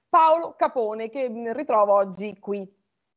Paolo 0.09 0.55
Capone, 0.57 1.09
che 1.09 1.31
ritrovo 1.53 1.93
oggi 1.93 2.37
qui. 2.39 2.67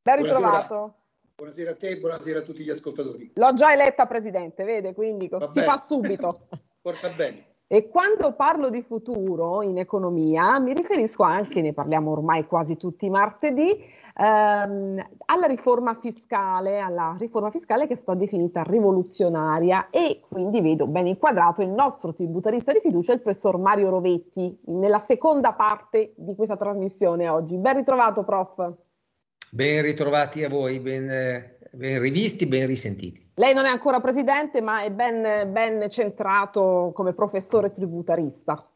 Ben 0.03 0.17
ritrovato. 0.17 0.75
Buonasera 0.75 1.04
a 1.37 1.75
te 1.75 1.99
buonasera 1.99 2.39
a 2.39 2.43
tutti 2.43 2.63
gli 2.63 2.71
ascoltatori. 2.71 3.33
L'ho 3.35 3.55
già 3.55 3.73
eletta 3.73 4.07
presidente, 4.07 4.63
vede, 4.63 4.95
quindi 4.95 5.27
Va 5.29 5.51
si 5.51 5.61
bene. 5.61 5.67
fa 5.67 5.79
subito. 5.79 6.47
Porta 6.81 7.09
bene. 7.09 7.47
E 7.67 7.89
quando 7.89 8.35
parlo 8.35 8.71
di 8.71 8.83
futuro 8.83 9.63
in 9.63 9.79
economia 9.79 10.61
mi 10.61 10.73
riferisco 10.75 11.25
anche, 11.25 11.61
ne 11.61 11.73
parliamo 11.73 12.13
ormai 12.13 12.47
quasi 12.47 12.77
tutti 12.77 13.07
i 13.07 13.11
martedì, 13.11 13.85
ehm, 14.17 15.05
alla 15.25 15.47
riforma 15.47 15.95
fiscale, 15.95 16.79
alla 16.79 17.17
riforma 17.19 17.51
fiscale 17.51 17.89
che 17.89 17.95
è 17.95 17.97
stata 17.97 18.17
definita 18.17 18.63
rivoluzionaria 18.63 19.89
e 19.91 20.21
quindi 20.29 20.61
vedo 20.61 20.87
ben 20.87 21.09
inquadrato 21.09 21.63
il 21.63 21.71
nostro 21.71 22.15
tributarista 22.15 22.71
di 22.71 22.81
fiducia, 22.81 23.13
il 23.13 23.23
professor 23.23 23.59
Mario 23.59 23.89
Rovetti, 23.89 24.57
nella 24.67 25.01
seconda 25.01 25.53
parte 25.55 26.13
di 26.17 26.37
questa 26.37 26.57
trasmissione 26.57 27.29
oggi. 27.29 27.57
Ben 27.57 27.75
ritrovato, 27.75 28.23
prof. 28.23 28.84
Ben 29.55 29.83
ritrovati 29.83 30.43
a 30.43 30.49
voi, 30.49 30.81
ben, 30.81 31.07
ben 31.71 32.01
rivisti, 32.01 32.45
ben 32.45 32.67
risentiti. 32.67 33.31
Lei 33.35 33.55
non 33.55 33.67
è 33.67 33.69
ancora 33.69 34.01
presidente, 34.01 34.61
ma 34.61 34.83
è 34.83 34.91
ben, 34.91 35.49
ben 35.53 35.89
centrato 35.91 36.91
come 36.93 37.13
professore 37.13 37.71
tributarista. 37.71 38.69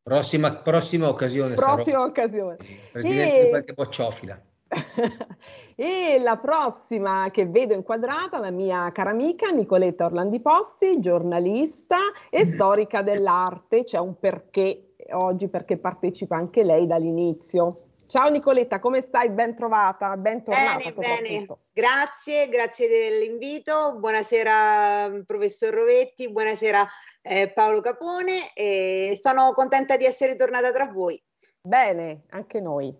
Prossima, 0.00 0.54
prossima 0.54 1.08
occasione. 1.08 1.56
Prossima 1.56 2.02
occasione. 2.02 2.58
Presidente 2.92 3.46
e... 3.46 3.48
qualche 3.48 3.72
bocciofila. 3.72 4.40
e 5.74 6.20
la 6.22 6.36
prossima 6.36 7.28
che 7.32 7.46
vedo 7.46 7.74
inquadrata, 7.74 8.38
la 8.38 8.52
mia 8.52 8.92
cara 8.92 9.10
amica 9.10 9.50
Nicoletta 9.50 10.04
Orlandi 10.04 10.38
Posti, 10.38 11.00
giornalista 11.00 11.96
e 12.30 12.46
storica 12.54 13.02
dell'arte. 13.02 13.82
C'è 13.82 13.98
un 13.98 14.16
perché 14.16 14.94
oggi, 15.10 15.48
perché 15.48 15.76
partecipa 15.76 16.36
anche 16.36 16.62
lei 16.62 16.86
dall'inizio. 16.86 17.86
Ciao 18.10 18.28
Nicoletta, 18.28 18.80
come 18.80 19.02
stai? 19.02 19.30
Ben 19.30 19.54
trovata, 19.54 20.16
ben 20.16 20.42
tornata. 20.42 20.90
Bene, 20.90 21.20
bene. 21.20 21.46
Grazie, 21.72 22.48
grazie 22.48 22.88
dell'invito. 22.88 24.00
Buonasera 24.00 25.22
professor 25.24 25.72
Rovetti, 25.72 26.28
buonasera 26.28 26.84
eh, 27.22 27.52
Paolo 27.52 27.80
Capone 27.80 28.52
e 28.52 29.16
sono 29.22 29.52
contenta 29.52 29.96
di 29.96 30.06
essere 30.06 30.34
tornata 30.34 30.72
tra 30.72 30.86
voi. 30.86 31.22
Bene, 31.62 32.22
anche 32.30 32.60
noi. 32.60 32.92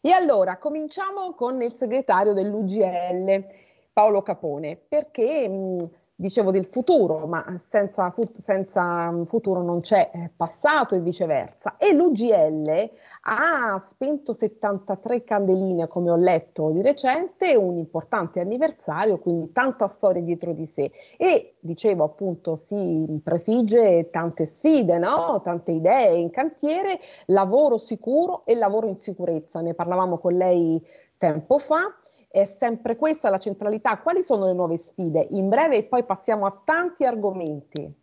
E 0.00 0.10
allora 0.10 0.58
cominciamo 0.58 1.34
con 1.36 1.62
il 1.62 1.72
segretario 1.76 2.32
dell'UGL, 2.32 3.46
Paolo 3.92 4.22
Capone, 4.22 4.76
perché 4.76 5.48
mh, 5.48 5.76
dicevo 6.16 6.50
del 6.50 6.66
futuro, 6.66 7.28
ma 7.28 7.44
senza, 7.64 8.10
fut- 8.10 8.40
senza 8.40 9.14
futuro 9.24 9.62
non 9.62 9.82
c'è 9.82 10.10
eh, 10.12 10.30
passato 10.36 10.96
e 10.96 11.00
viceversa. 11.00 11.76
E 11.76 11.92
l'UGL 11.94 12.90
ha 13.24 13.80
spento 13.86 14.32
73 14.32 15.22
candeline, 15.22 15.86
come 15.86 16.10
ho 16.10 16.16
letto 16.16 16.70
di 16.70 16.82
recente, 16.82 17.54
un 17.54 17.78
importante 17.78 18.40
anniversario, 18.40 19.18
quindi 19.18 19.52
tanta 19.52 19.86
storia 19.86 20.22
dietro 20.22 20.52
di 20.52 20.66
sé. 20.66 20.90
E 21.16 21.54
dicevo 21.60 22.02
appunto 22.02 22.56
si 22.56 23.20
prefigge 23.22 24.10
tante 24.10 24.44
sfide, 24.44 24.98
no? 24.98 25.40
tante 25.44 25.70
idee 25.70 26.16
in 26.16 26.30
cantiere, 26.30 26.98
lavoro 27.26 27.78
sicuro 27.78 28.44
e 28.44 28.56
lavoro 28.56 28.88
in 28.88 28.98
sicurezza. 28.98 29.60
Ne 29.60 29.74
parlavamo 29.74 30.18
con 30.18 30.34
lei 30.34 30.84
tempo 31.16 31.58
fa. 31.58 31.96
È 32.28 32.44
sempre 32.44 32.96
questa 32.96 33.30
la 33.30 33.38
centralità. 33.38 33.98
Quali 33.98 34.22
sono 34.22 34.46
le 34.46 34.54
nuove 34.54 34.78
sfide? 34.78 35.26
In 35.30 35.48
breve 35.48 35.76
e 35.76 35.84
poi 35.84 36.02
passiamo 36.02 36.46
a 36.46 36.62
tanti 36.64 37.04
argomenti. 37.04 38.00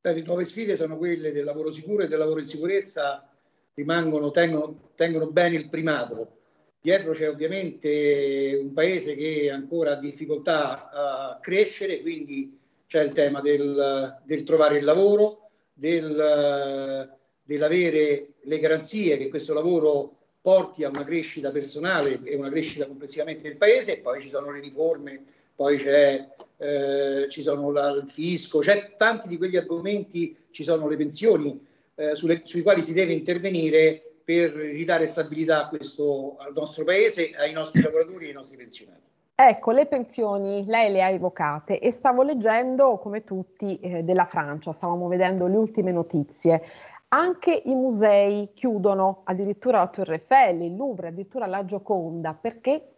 Le 0.00 0.22
nuove 0.22 0.44
sfide 0.44 0.76
sono 0.76 0.96
quelle 0.96 1.30
del 1.30 1.44
lavoro 1.44 1.70
sicuro 1.70 2.04
e 2.04 2.08
del 2.08 2.18
lavoro 2.18 2.40
in 2.40 2.46
sicurezza 2.46 3.26
rimangono, 3.74 4.30
tengono, 4.30 4.90
tengono 4.94 5.26
bene 5.26 5.56
il 5.56 5.68
primato. 5.68 6.38
Dietro 6.80 7.12
c'è 7.12 7.28
ovviamente 7.28 8.58
un 8.60 8.72
paese 8.72 9.14
che 9.14 9.50
ancora 9.50 9.92
ha 9.92 10.00
difficoltà 10.00 10.90
a 10.90 11.38
crescere, 11.40 12.00
quindi 12.00 12.58
c'è 12.86 13.02
il 13.04 13.12
tema 13.12 13.40
del, 13.40 14.20
del 14.24 14.42
trovare 14.42 14.78
il 14.78 14.84
lavoro, 14.84 15.50
del, 15.72 17.16
dell'avere 17.42 18.32
le 18.40 18.58
garanzie 18.58 19.16
che 19.16 19.28
questo 19.28 19.54
lavoro 19.54 20.16
porti 20.40 20.82
a 20.82 20.88
una 20.88 21.04
crescita 21.04 21.52
personale 21.52 22.20
e 22.24 22.34
una 22.34 22.50
crescita 22.50 22.86
complessivamente 22.86 23.44
del 23.44 23.56
paese, 23.56 24.00
poi 24.00 24.20
ci 24.20 24.28
sono 24.28 24.50
le 24.50 24.60
riforme, 24.60 25.22
poi 25.54 25.78
c'è, 25.78 26.28
eh, 26.56 27.26
ci 27.30 27.42
sono 27.42 27.70
la, 27.70 27.90
il 27.90 28.08
fisco, 28.08 28.58
c'è 28.58 28.96
tanti 28.96 29.28
di 29.28 29.36
quegli 29.36 29.56
argomenti, 29.56 30.36
ci 30.50 30.64
sono 30.64 30.88
le 30.88 30.96
pensioni 30.96 31.64
eh, 31.94 32.14
sulle, 32.14 32.42
sui 32.44 32.62
quali 32.62 32.82
si 32.82 32.92
deve 32.92 33.12
intervenire 33.12 34.02
per 34.24 34.52
ridare 34.52 35.06
stabilità 35.06 35.64
a 35.64 35.68
questo, 35.68 36.36
al 36.38 36.52
nostro 36.54 36.84
paese, 36.84 37.30
ai 37.36 37.52
nostri 37.52 37.82
lavoratori 37.82 38.26
e 38.26 38.28
ai 38.28 38.34
nostri 38.34 38.56
pensionati. 38.56 39.10
Ecco, 39.34 39.72
le 39.72 39.86
pensioni 39.86 40.64
lei 40.66 40.92
le 40.92 41.02
ha 41.02 41.10
evocate 41.10 41.80
e 41.80 41.90
stavo 41.90 42.22
leggendo, 42.22 42.98
come 42.98 43.24
tutti, 43.24 43.78
eh, 43.80 44.02
della 44.02 44.26
Francia, 44.26 44.72
stavamo 44.72 45.08
vedendo 45.08 45.46
le 45.46 45.56
ultime 45.56 45.90
notizie. 45.90 46.62
Anche 47.08 47.62
i 47.64 47.74
musei 47.74 48.50
chiudono, 48.54 49.22
addirittura 49.24 49.78
la 49.78 49.88
Torre 49.88 50.14
Eiffel, 50.14 50.62
il 50.62 50.76
Louvre, 50.76 51.08
addirittura 51.08 51.46
la 51.46 51.64
Gioconda, 51.64 52.34
perché 52.34 52.92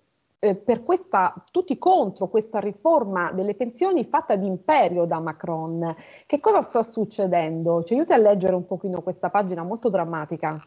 eh, 0.45 0.55
per 0.57 0.83
questa, 0.83 1.35
tutti 1.51 1.79
contro 1.79 2.29
questa 2.29 2.59
riforma 2.59 3.33
delle 3.33 3.55
pensioni 3.55 4.05
fatta 4.05 4.37
d'imperio 4.37 5.07
da 5.07 5.19
Macron. 5.19 5.97
Che 6.27 6.41
cosa 6.41 6.61
sta 6.61 6.83
succedendo? 6.83 7.83
Ci 7.83 7.95
aiuti 7.95 8.13
a 8.13 8.19
leggere 8.19 8.55
un 8.55 8.67
pochino 8.67 9.01
questa 9.01 9.31
pagina 9.31 9.63
molto 9.63 9.89
drammatica. 9.89 10.63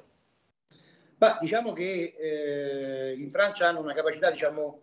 Bah, 1.15 1.37
diciamo 1.39 1.73
che 1.73 2.15
eh, 2.17 3.15
in 3.17 3.29
Francia 3.29 3.67
hanno 3.67 3.81
una 3.81 3.93
capacità 3.93 4.31
diciamo, 4.31 4.79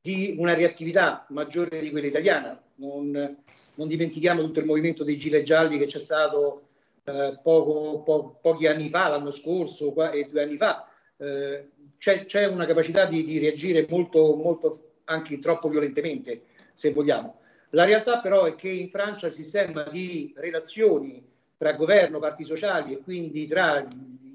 di 0.00 0.36
una 0.38 0.54
reattività 0.54 1.24
maggiore 1.30 1.78
di 1.80 1.90
quella 1.90 2.06
italiana. 2.06 2.60
Non, 2.76 3.10
non 3.76 3.88
dimentichiamo 3.88 4.42
tutto 4.42 4.60
il 4.60 4.66
movimento 4.66 5.04
dei 5.04 5.16
gilet 5.16 5.42
gialli 5.42 5.78
che 5.78 5.86
c'è 5.86 6.00
stato 6.00 6.68
eh, 7.04 7.38
poco, 7.42 8.02
po- 8.02 8.38
pochi 8.42 8.66
anni 8.66 8.90
fa, 8.90 9.08
l'anno 9.08 9.30
scorso 9.30 9.92
qua, 9.92 10.10
e 10.10 10.28
due 10.30 10.42
anni 10.42 10.56
fa. 10.56 10.86
Eh, 11.16 11.70
c'è, 12.04 12.26
c'è 12.26 12.44
una 12.44 12.66
capacità 12.66 13.06
di, 13.06 13.24
di 13.24 13.38
reagire 13.38 13.86
molto, 13.88 14.36
molto, 14.36 14.98
anche 15.04 15.38
troppo 15.38 15.70
violentemente, 15.70 16.42
se 16.74 16.92
vogliamo. 16.92 17.40
La 17.70 17.84
realtà 17.84 18.20
però 18.20 18.44
è 18.44 18.54
che 18.54 18.68
in 18.68 18.90
Francia 18.90 19.28
il 19.28 19.32
sistema 19.32 19.84
di 19.84 20.34
relazioni 20.36 21.26
tra 21.56 21.72
governo, 21.72 22.18
parti 22.18 22.44
sociali 22.44 22.92
e 22.92 22.98
quindi 22.98 23.46
tra 23.46 23.88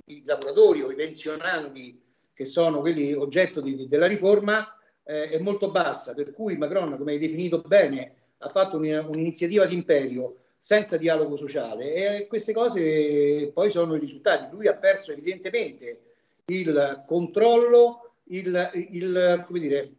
i 0.06 0.24
lavoratori 0.26 0.82
o 0.82 0.90
i 0.90 0.96
pensionanti 0.96 2.02
che 2.34 2.46
sono 2.46 2.80
quelli 2.80 3.14
oggetto 3.14 3.62
di, 3.62 3.88
della 3.88 4.08
riforma 4.08 4.76
eh, 5.04 5.30
è 5.30 5.38
molto 5.38 5.70
bassa, 5.70 6.16
per 6.16 6.34
cui 6.34 6.58
Macron, 6.58 6.98
come 6.98 7.12
hai 7.12 7.20
definito 7.20 7.62
bene, 7.62 8.14
ha 8.40 8.50
fatto 8.50 8.78
un, 8.78 9.06
un'iniziativa 9.10 9.66
di 9.66 9.76
imperio 9.76 10.38
senza 10.58 10.98
dialogo 10.98 11.38
sociale 11.38 11.94
e 11.94 12.28
queste 12.28 12.52
cose 12.52 13.52
poi 13.54 13.70
sono 13.70 13.96
i 13.96 14.00
risultati. 14.00 14.48
Lui 14.52 14.68
ha 14.68 14.74
perso 14.74 15.12
evidentemente 15.12 16.09
il 16.50 17.04
controllo, 17.06 18.14
il, 18.26 18.72
il, 18.74 19.46
dire, 19.50 19.92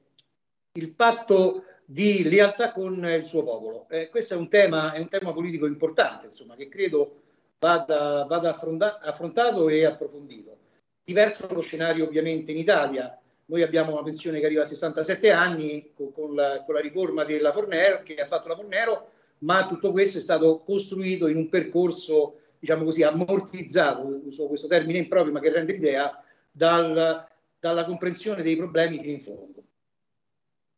il 0.73 0.93
patto 0.93 1.65
di 1.85 2.23
lealtà 2.23 2.71
con 2.71 3.05
il 3.05 3.27
suo 3.27 3.43
popolo. 3.43 3.87
Eh, 3.89 4.09
questo 4.09 4.35
è 4.35 4.37
un, 4.37 4.49
tema, 4.49 4.93
è 4.93 5.01
un 5.01 5.09
tema 5.09 5.33
politico 5.33 5.67
importante, 5.67 6.27
insomma, 6.27 6.55
che 6.55 6.69
credo 6.69 7.23
vada, 7.59 8.25
vada 8.29 8.51
affronta, 8.51 9.01
affrontato 9.01 9.69
e 9.69 9.85
approfondito. 9.85 10.57
Diverso 11.05 11.53
lo 11.53 11.61
scenario 11.61 12.07
ovviamente 12.07 12.53
in 12.53 12.59
Italia. 12.59 13.19
Noi 13.47 13.63
abbiamo 13.63 13.93
una 13.93 14.05
pensione 14.05 14.39
che 14.39 14.47
arriva 14.47 14.63
a 14.63 14.67
67 14.67 15.33
anni 15.33 15.91
con, 15.95 16.13
con, 16.13 16.35
la, 16.35 16.63
con 16.65 16.75
la, 16.75 16.81
riforma 16.81 17.25
della 17.25 17.51
Fornero, 17.51 18.03
che 18.05 18.15
ha 18.15 18.27
fatto 18.27 18.49
la 18.49 18.55
Fornero, 18.55 19.11
ma 19.39 19.67
tutto 19.67 19.91
questo 19.91 20.19
è 20.19 20.21
stato 20.21 20.61
costruito 20.61 21.27
in 21.27 21.37
un 21.37 21.49
percorso, 21.49 22.37
diciamo 22.61 22.85
così, 22.85 23.03
ammortizzato, 23.03 24.21
uso 24.25 24.47
questo 24.47 24.69
termine 24.69 24.99
improprio, 24.99 25.33
ma 25.33 25.41
che 25.41 25.51
rende 25.51 25.73
l'idea, 25.73 26.23
dal, 26.51 27.27
dalla 27.59 27.85
comprensione 27.85 28.43
dei 28.43 28.57
problemi 28.57 28.99
fino 28.99 29.13
in 29.13 29.21
fondo. 29.21 29.65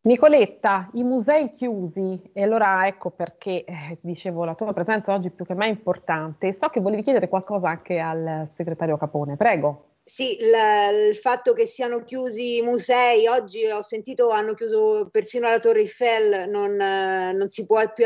Nicoletta, 0.04 0.88
i 0.94 1.04
musei 1.04 1.50
chiusi, 1.50 2.20
e 2.32 2.42
allora 2.42 2.88
ecco 2.88 3.11
perché 3.11 3.64
eh, 3.64 3.98
dicevo 4.00 4.44
la 4.44 4.56
tua 4.56 4.72
presenza 4.72 5.14
oggi 5.14 5.30
più 5.30 5.44
che 5.44 5.54
mai 5.54 5.68
importante. 5.68 6.52
So 6.52 6.68
che 6.68 6.80
volevi 6.80 7.02
chiedere 7.02 7.28
qualcosa 7.28 7.68
anche 7.68 8.00
al 8.00 8.50
segretario 8.54 8.96
Capone, 8.96 9.37
prego. 9.37 9.91
Sì, 10.04 10.36
la, 10.40 10.88
il 10.90 11.16
fatto 11.16 11.52
che 11.52 11.66
siano 11.66 12.02
chiusi 12.02 12.56
i 12.56 12.62
musei, 12.62 13.26
oggi 13.28 13.64
ho 13.66 13.80
sentito 13.82 14.30
hanno 14.30 14.52
chiuso 14.54 15.08
persino 15.10 15.48
la 15.48 15.60
Torre 15.60 15.80
Eiffel, 15.80 16.48
non, 16.50 16.74
non 16.74 17.48
si 17.48 17.64
può 17.64 17.80
più 17.94 18.04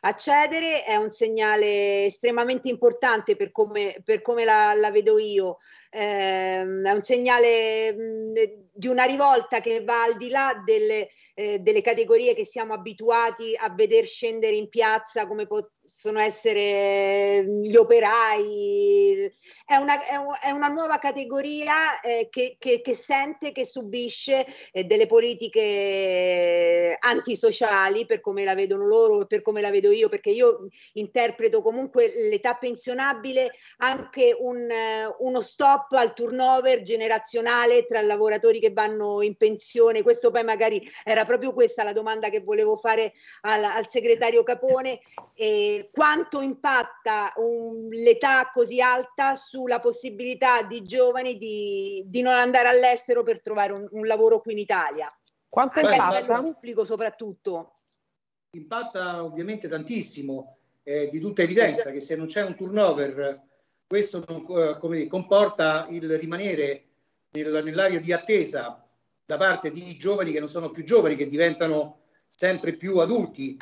accedere, 0.00 0.82
è 0.84 0.96
un 0.96 1.10
segnale 1.10 2.04
estremamente 2.06 2.68
importante 2.68 3.36
per 3.36 3.52
come, 3.52 3.96
per 4.04 4.20
come 4.20 4.44
la, 4.44 4.74
la, 4.74 4.90
vedo 4.90 5.18
io, 5.18 5.58
eh, 5.90 6.60
è 6.60 6.90
un 6.90 7.00
segnale 7.02 7.92
mh, 7.94 8.32
di 8.76 8.88
una 8.88 9.04
rivolta 9.04 9.60
che 9.60 9.82
va 9.82 10.02
al 10.02 10.16
di 10.16 10.28
là 10.28 10.60
delle, 10.64 11.08
eh, 11.34 11.58
delle 11.60 11.80
categorie 11.80 12.34
che 12.34 12.44
siamo 12.44 12.74
abituati 12.74 13.56
a 13.56 13.70
veder 13.70 14.06
scendere 14.06 14.54
in 14.54 14.68
piazza 14.68 15.26
come 15.26 15.46
possono 15.46 16.18
essere 16.18 17.44
gli 17.60 17.74
operai, 17.74 19.32
è 19.64 19.76
una, 19.76 19.98
è 20.40 20.50
una 20.50 20.68
nuova 20.68 20.98
categoria 20.98 22.00
eh, 22.00 22.28
che, 22.30 22.56
che, 22.58 22.82
che, 22.82 22.94
sente, 22.94 23.52
che 23.52 23.64
subisce 23.64 24.46
eh, 24.72 24.84
delle 24.84 25.06
politiche 25.06 26.96
antisociali 27.00 28.04
per 28.04 28.20
come 28.20 28.44
la 28.44 28.54
vedono 28.54 28.86
loro 28.86 29.26
per 29.26 29.42
come 29.42 29.60
la 29.60 29.70
vedo 29.70 29.90
io, 29.90 30.08
perché 30.08 30.30
io 30.30 30.68
interpreto 30.94 31.62
comunque 31.62 32.12
l'età 32.28 32.54
pensionabile 32.54 33.52
anche 33.78 34.36
un, 34.38 34.68
uno 35.18 35.40
stop 35.40 35.92
al 35.92 36.14
turnover 36.14 36.82
generazionale 36.82 37.86
tra 37.86 38.00
lavoratori 38.02 38.60
che 38.60 38.65
vanno 38.72 39.22
in 39.22 39.36
pensione. 39.36 40.02
Questo 40.02 40.30
poi 40.30 40.44
magari 40.44 40.90
era 41.04 41.24
proprio 41.24 41.52
questa 41.52 41.82
la 41.82 41.92
domanda 41.92 42.28
che 42.28 42.40
volevo 42.40 42.76
fare 42.76 43.14
al, 43.42 43.64
al 43.64 43.88
segretario 43.88 44.42
Capone. 44.42 45.00
E, 45.34 45.90
quanto 45.92 46.40
impatta 46.40 47.32
un, 47.36 47.88
l'età 47.90 48.50
così 48.52 48.80
alta 48.80 49.34
sulla 49.34 49.80
possibilità 49.80 50.62
di 50.62 50.84
giovani 50.84 51.36
di, 51.36 52.02
di 52.06 52.22
non 52.22 52.34
andare 52.34 52.68
all'estero 52.68 53.22
per 53.22 53.42
trovare 53.42 53.72
un, 53.72 53.86
un 53.90 54.06
lavoro 54.06 54.40
qui 54.40 54.52
in 54.52 54.58
Italia? 54.58 55.14
Quanto 55.48 55.80
Anche 55.80 55.94
impatta? 55.94 56.42
Pubblico 56.42 56.84
soprattutto. 56.84 57.72
Impatta 58.50 59.22
ovviamente 59.24 59.68
tantissimo, 59.68 60.58
eh, 60.82 61.08
di 61.10 61.18
tutta 61.18 61.42
evidenza 61.42 61.90
che 61.90 62.00
se 62.00 62.14
non 62.14 62.26
c'è 62.26 62.42
un 62.42 62.54
turnover 62.54 63.44
questo 63.86 64.24
non, 64.26 64.44
eh, 64.48 64.78
come, 64.78 65.06
comporta 65.06 65.86
il 65.90 66.18
rimanere 66.18 66.85
nell'area 67.42 67.98
di 67.98 68.12
attesa 68.12 68.84
da 69.24 69.36
parte 69.36 69.70
di 69.70 69.96
giovani 69.96 70.32
che 70.32 70.38
non 70.38 70.48
sono 70.48 70.70
più 70.70 70.84
giovani, 70.84 71.16
che 71.16 71.26
diventano 71.26 72.00
sempre 72.28 72.74
più 72.74 72.98
adulti 72.98 73.56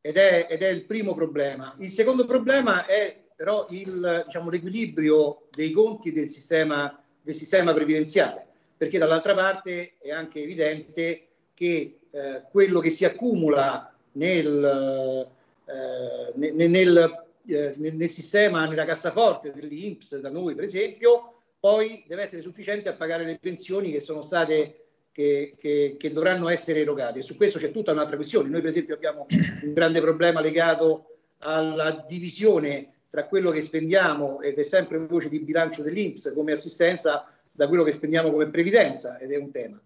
ed 0.00 0.16
è, 0.16 0.46
ed 0.48 0.62
è 0.62 0.68
il 0.68 0.84
primo 0.84 1.14
problema. 1.14 1.74
Il 1.78 1.90
secondo 1.90 2.24
problema 2.24 2.86
è 2.86 3.20
però 3.40 3.66
il, 3.70 4.24
diciamo, 4.26 4.50
l'equilibrio 4.50 5.46
dei 5.50 5.70
conti 5.70 6.12
del 6.12 6.28
sistema, 6.28 7.02
del 7.22 7.34
sistema 7.34 7.72
previdenziale, 7.72 8.46
perché 8.76 8.98
dall'altra 8.98 9.34
parte 9.34 9.94
è 9.98 10.10
anche 10.10 10.42
evidente 10.42 11.28
che 11.54 12.00
eh, 12.10 12.42
quello 12.50 12.80
che 12.80 12.90
si 12.90 13.06
accumula 13.06 13.94
nel, 14.12 15.26
eh, 15.64 16.32
nel, 16.34 16.70
nel, 16.70 17.24
eh, 17.46 17.74
nel, 17.76 18.10
sistema, 18.10 18.66
nella 18.66 18.84
cassaforte 18.84 19.52
dell'Inps, 19.52 20.18
da 20.18 20.28
noi 20.28 20.54
per 20.54 20.64
esempio, 20.64 21.39
poi 21.60 22.04
deve 22.06 22.22
essere 22.22 22.40
sufficiente 22.40 22.88
a 22.88 22.94
pagare 22.94 23.24
le 23.24 23.38
pensioni 23.38 23.92
che 23.92 24.00
sono 24.00 24.22
state 24.22 24.86
che, 25.12 25.54
che, 25.58 25.96
che, 25.98 26.12
dovranno 26.12 26.48
essere 26.48 26.80
erogati. 26.80 27.18
E 27.18 27.22
su 27.22 27.36
questo 27.36 27.58
c'è 27.58 27.70
tutta 27.70 27.92
un'altra 27.92 28.16
questione. 28.16 28.48
Noi, 28.48 28.62
per 28.62 28.70
esempio, 28.70 28.94
abbiamo 28.94 29.26
un 29.62 29.72
grande 29.72 30.00
problema 30.00 30.40
legato 30.40 31.16
alla 31.38 32.04
divisione 32.08 32.94
tra 33.10 33.26
quello 33.26 33.50
che 33.50 33.60
spendiamo, 33.60 34.40
ed 34.40 34.58
è 34.58 34.62
sempre 34.62 34.98
voce 34.98 35.28
di 35.28 35.40
bilancio 35.40 35.82
dell'Inps 35.82 36.32
come 36.34 36.52
assistenza, 36.52 37.28
da 37.50 37.66
quello 37.68 37.82
che 37.82 37.92
spendiamo 37.92 38.30
come 38.30 38.48
previdenza, 38.48 39.18
ed 39.18 39.32
è 39.32 39.36
un 39.36 39.50
tema. 39.50 39.82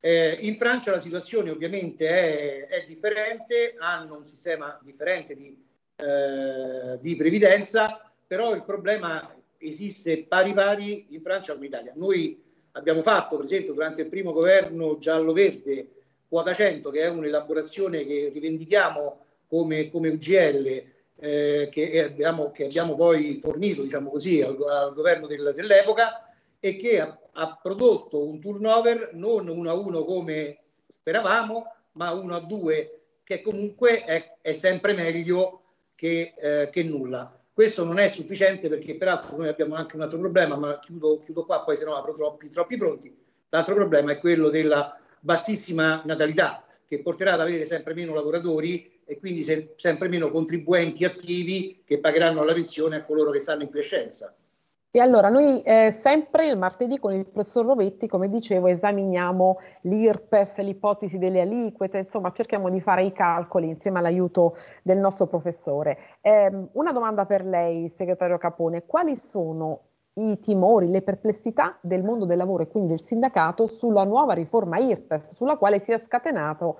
Eh, 0.00 0.38
in 0.42 0.56
Francia 0.56 0.90
la 0.90 1.00
situazione 1.00 1.50
ovviamente 1.50 2.06
è, 2.06 2.66
è, 2.66 2.84
differente, 2.86 3.76
hanno 3.78 4.18
un 4.18 4.26
sistema 4.26 4.78
differente 4.82 5.34
di, 5.34 5.56
eh, 5.96 6.98
di 7.00 7.16
previdenza, 7.16 8.12
però 8.26 8.54
il 8.54 8.64
problema 8.64 9.34
esiste 9.68 10.24
pari 10.24 10.52
pari 10.52 11.06
in 11.10 11.20
Francia 11.20 11.52
come 11.52 11.66
in 11.66 11.72
Italia. 11.72 11.92
Noi 11.96 12.42
Abbiamo 12.76 13.02
fatto, 13.02 13.36
per 13.36 13.44
esempio, 13.44 13.72
durante 13.72 14.02
il 14.02 14.08
primo 14.08 14.32
governo 14.32 14.98
giallo-verde, 14.98 15.90
quota 16.28 16.52
100, 16.52 16.90
che 16.90 17.02
è 17.02 17.08
un'elaborazione 17.08 18.04
che 18.04 18.30
rivendichiamo 18.34 19.26
come, 19.46 19.88
come 19.90 20.08
UGL, 20.08 20.84
eh, 21.16 21.68
che, 21.70 22.02
abbiamo, 22.02 22.50
che, 22.50 22.64
abbiamo, 22.64 22.96
poi 22.96 23.38
fornito, 23.40 23.82
diciamo 23.82 24.10
così, 24.10 24.42
al, 24.42 24.60
al 24.60 24.92
governo 24.92 25.28
del, 25.28 25.52
dell'epoca 25.54 26.28
e 26.58 26.74
che 26.74 26.98
ha, 26.98 27.16
ha, 27.30 27.60
prodotto 27.62 28.26
un 28.26 28.40
turnover 28.40 29.10
non 29.12 29.46
1 29.46 29.70
a 29.70 29.74
1 29.74 30.04
come 30.04 30.58
speravamo, 30.88 31.74
ma 31.92 32.10
1 32.10 32.34
a 32.34 32.40
2, 32.40 33.00
che 33.22 33.40
comunque 33.40 34.02
è, 34.02 34.38
è 34.40 34.52
sempre 34.52 34.94
meglio 34.94 35.62
che, 35.94 36.34
eh, 36.36 36.70
che 36.70 36.82
nulla. 36.82 37.40
Questo 37.54 37.84
non 37.84 38.00
è 38.00 38.08
sufficiente 38.08 38.68
perché 38.68 38.96
peraltro 38.96 39.36
noi 39.36 39.46
abbiamo 39.46 39.76
anche 39.76 39.94
un 39.94 40.02
altro 40.02 40.18
problema, 40.18 40.56
ma 40.56 40.80
chiudo, 40.80 41.18
chiudo 41.18 41.44
qua, 41.44 41.62
poi 41.62 41.76
se 41.76 41.84
no 41.84 41.94
apro 41.94 42.12
troppi, 42.12 42.48
troppi 42.48 42.76
fronti. 42.76 43.16
L'altro 43.50 43.76
problema 43.76 44.10
è 44.10 44.18
quello 44.18 44.48
della 44.48 44.98
bassissima 45.20 46.02
natalità 46.04 46.64
che 46.84 47.00
porterà 47.00 47.34
ad 47.34 47.40
avere 47.40 47.64
sempre 47.64 47.94
meno 47.94 48.12
lavoratori 48.12 49.00
e 49.04 49.20
quindi 49.20 49.44
se, 49.44 49.74
sempre 49.76 50.08
meno 50.08 50.32
contribuenti 50.32 51.04
attivi 51.04 51.82
che 51.84 52.00
pagheranno 52.00 52.42
la 52.42 52.54
pensione 52.54 52.96
a 52.96 53.04
coloro 53.04 53.30
che 53.30 53.38
stanno 53.38 53.62
in 53.62 53.70
quiescenza. 53.70 54.34
E 54.96 55.00
allora 55.00 55.28
noi 55.28 55.60
eh, 55.62 55.90
sempre 55.90 56.46
il 56.46 56.56
martedì 56.56 57.00
con 57.00 57.12
il 57.12 57.26
professor 57.26 57.66
Rovetti, 57.66 58.06
come 58.06 58.28
dicevo, 58.28 58.68
esaminiamo 58.68 59.58
l'IRPEF, 59.80 60.58
l'ipotesi 60.58 61.18
delle 61.18 61.40
aliquete, 61.40 61.98
insomma 61.98 62.30
cerchiamo 62.30 62.70
di 62.70 62.80
fare 62.80 63.02
i 63.02 63.10
calcoli 63.10 63.66
insieme 63.66 63.98
all'aiuto 63.98 64.54
del 64.84 64.98
nostro 65.00 65.26
professore. 65.26 65.98
Eh, 66.20 66.68
una 66.74 66.92
domanda 66.92 67.26
per 67.26 67.44
lei, 67.44 67.88
segretario 67.88 68.38
Capone, 68.38 68.86
quali 68.86 69.16
sono 69.16 69.80
i 70.16 70.38
timori, 70.38 70.88
le 70.88 71.02
perplessità 71.02 71.76
del 71.80 72.04
mondo 72.04 72.24
del 72.24 72.36
lavoro 72.36 72.62
e 72.62 72.68
quindi 72.68 72.88
del 72.90 73.00
sindacato 73.00 73.66
sulla 73.66 74.04
nuova 74.04 74.32
riforma 74.32 74.78
IRPEF, 74.78 75.30
sulla 75.30 75.56
quale 75.56 75.80
si 75.80 75.90
è 75.90 75.98
scatenato 75.98 76.78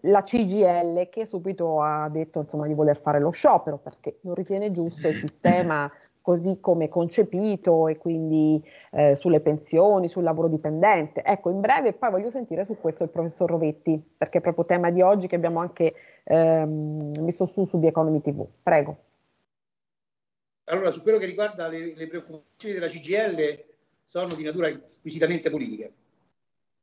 la 0.00 0.22
CGL 0.22 1.10
che 1.10 1.26
subito 1.26 1.82
ha 1.82 2.08
detto 2.08 2.40
insomma, 2.40 2.66
di 2.66 2.72
voler 2.72 2.98
fare 2.98 3.20
lo 3.20 3.28
sciopero 3.28 3.76
perché 3.76 4.20
non 4.22 4.34
ritiene 4.34 4.72
giusto 4.72 5.08
il 5.08 5.16
sistema 5.20 5.90
così 6.30 6.58
come 6.60 6.88
concepito 6.88 7.88
e 7.88 7.98
quindi 7.98 8.62
eh, 8.92 9.16
sulle 9.16 9.40
pensioni, 9.40 10.08
sul 10.08 10.22
lavoro 10.22 10.46
dipendente. 10.46 11.22
Ecco, 11.24 11.50
in 11.50 11.58
breve 11.58 11.92
poi 11.92 12.10
voglio 12.10 12.30
sentire 12.30 12.64
su 12.64 12.76
questo 12.78 13.02
il 13.02 13.10
professor 13.10 13.50
Rovetti, 13.50 14.00
perché 14.16 14.38
è 14.38 14.40
proprio 14.40 14.64
tema 14.64 14.92
di 14.92 15.02
oggi 15.02 15.26
che 15.26 15.34
abbiamo 15.34 15.58
anche 15.58 15.92
ehm, 16.22 17.10
messo 17.20 17.46
su 17.46 17.64
su 17.64 17.80
The 17.80 17.88
Economy 17.88 18.20
TV. 18.20 18.46
Prego. 18.62 18.96
Allora, 20.66 20.92
su 20.92 21.02
quello 21.02 21.18
che 21.18 21.26
riguarda 21.26 21.66
le, 21.66 21.96
le 21.96 22.06
preoccupazioni 22.06 22.74
della 22.74 22.86
CGL 22.86 23.64
sono 24.04 24.32
di 24.34 24.44
natura 24.44 24.70
squisitamente 24.86 25.50
politica. 25.50 25.88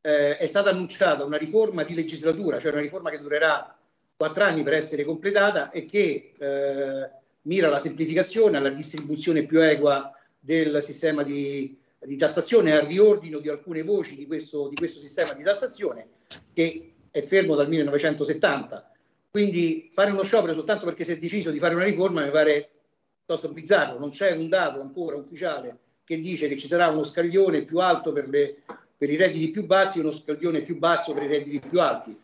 Eh, 0.02 0.36
è 0.36 0.46
stata 0.46 0.72
annunciata 0.72 1.24
una 1.24 1.38
riforma 1.38 1.84
di 1.84 1.94
legislatura, 1.94 2.60
cioè 2.60 2.74
una 2.74 2.82
riforma 2.82 3.12
che 3.12 3.20
durerà 3.20 3.78
quattro 4.14 4.44
anni 4.44 4.64
per 4.64 4.74
essere 4.74 5.06
completata 5.06 5.72
e 5.72 5.86
che 5.86 6.34
eh, 6.38 7.10
mira 7.48 7.68
alla 7.68 7.80
semplificazione, 7.80 8.58
alla 8.58 8.70
distribuzione 8.70 9.46
più 9.46 9.62
equa 9.64 10.12
del 10.38 10.84
sistema 10.84 11.24
di, 11.24 11.78
di 12.00 12.16
tassazione, 12.16 12.78
al 12.78 12.86
riordino 12.86 13.40
di 13.40 13.50
alcune 13.50 13.84
voci 13.84 14.16
di 14.16 14.28
questo, 14.28 14.68
di 14.68 14.76
questo 14.76 15.00
sistema 15.00 15.34
di 15.34 15.44
tassazione 15.44 16.10
che 16.54 16.94
è 17.10 17.22
fermo 17.24 17.56
dal 17.56 17.70
1970. 17.70 18.92
Quindi 19.32 19.88
fare 19.92 20.12
uno 20.12 20.24
sciopero 20.24 20.54
soltanto 20.54 20.86
perché 20.86 21.04
si 21.04 21.12
è 21.12 21.18
deciso 21.18 21.52
di 21.52 21.60
fare 21.60 21.74
una 21.74 21.84
riforma 21.84 22.24
mi 22.24 22.32
pare 22.32 22.70
piuttosto 23.18 23.52
bizzarro. 23.52 23.98
Non 23.98 24.10
c'è 24.10 24.32
un 24.32 24.48
dato 24.50 24.82
ancora 24.82 25.16
ufficiale 25.16 25.80
che 26.04 26.20
dice 26.20 26.48
che 26.48 26.58
ci 26.58 26.68
sarà 26.68 26.88
uno 26.88 27.04
scaglione 27.04 27.64
più 27.64 27.80
alto 27.80 28.12
per, 28.12 28.30
le, 28.30 28.64
per 28.98 29.10
i 29.10 29.16
redditi 29.16 29.52
più 29.52 29.66
bassi 29.66 29.98
e 29.98 30.02
uno 30.02 30.12
scaglione 30.12 30.62
più 30.62 30.78
basso 30.78 31.14
per 31.14 31.24
i 31.24 31.28
redditi 31.28 31.60
più 31.68 31.82
alti. 31.82 32.18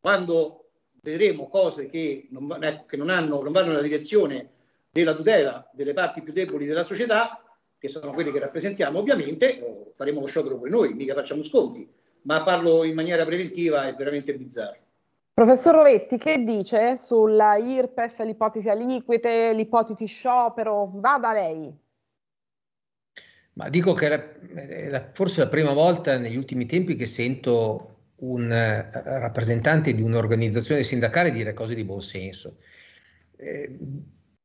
Quando 0.00 0.65
vedremo 1.10 1.48
cose 1.48 1.86
che 1.88 2.26
non, 2.30 2.56
ecco, 2.60 2.86
che 2.86 2.96
non, 2.96 3.10
hanno, 3.10 3.42
non 3.42 3.52
vanno 3.52 3.68
nella 3.68 3.82
direzione 3.82 4.50
della 4.90 5.14
tutela 5.14 5.68
delle 5.72 5.92
parti 5.92 6.22
più 6.22 6.32
deboli 6.32 6.66
della 6.66 6.82
società, 6.82 7.42
che 7.78 7.88
sono 7.88 8.12
quelle 8.12 8.32
che 8.32 8.38
rappresentiamo 8.38 8.98
ovviamente, 8.98 9.92
faremo 9.94 10.20
lo 10.20 10.26
sciopero 10.26 10.56
pure 10.56 10.70
noi, 10.70 10.94
mica 10.94 11.14
facciamo 11.14 11.42
sconti, 11.42 11.88
ma 12.22 12.42
farlo 12.42 12.84
in 12.84 12.94
maniera 12.94 13.24
preventiva 13.24 13.86
è 13.86 13.94
veramente 13.94 14.34
bizzarro. 14.34 14.84
Professor 15.32 15.74
Rovetti, 15.74 16.16
che 16.16 16.42
dice 16.42 16.96
sulla 16.96 17.56
IRPEF, 17.56 18.20
l'ipotesi 18.20 18.70
aliquete, 18.70 19.52
l'ipotesi 19.52 20.06
sciopero? 20.06 20.90
Vada 20.94 21.32
lei. 21.34 21.70
Ma 23.52 23.68
dico 23.68 23.92
che 23.92 24.08
è 24.08 24.88
la, 24.88 25.10
forse 25.12 25.40
la 25.40 25.48
prima 25.48 25.74
volta 25.74 26.18
negli 26.18 26.36
ultimi 26.36 26.64
tempi 26.64 26.96
che 26.96 27.06
sento 27.06 27.95
un 28.18 28.50
eh, 28.50 28.88
rappresentante 28.92 29.94
di 29.94 30.02
un'organizzazione 30.02 30.82
sindacale 30.82 31.30
dire 31.30 31.52
cose 31.52 31.74
di 31.74 31.84
buon 31.84 32.02
senso. 32.02 32.58
Eh, 33.36 33.78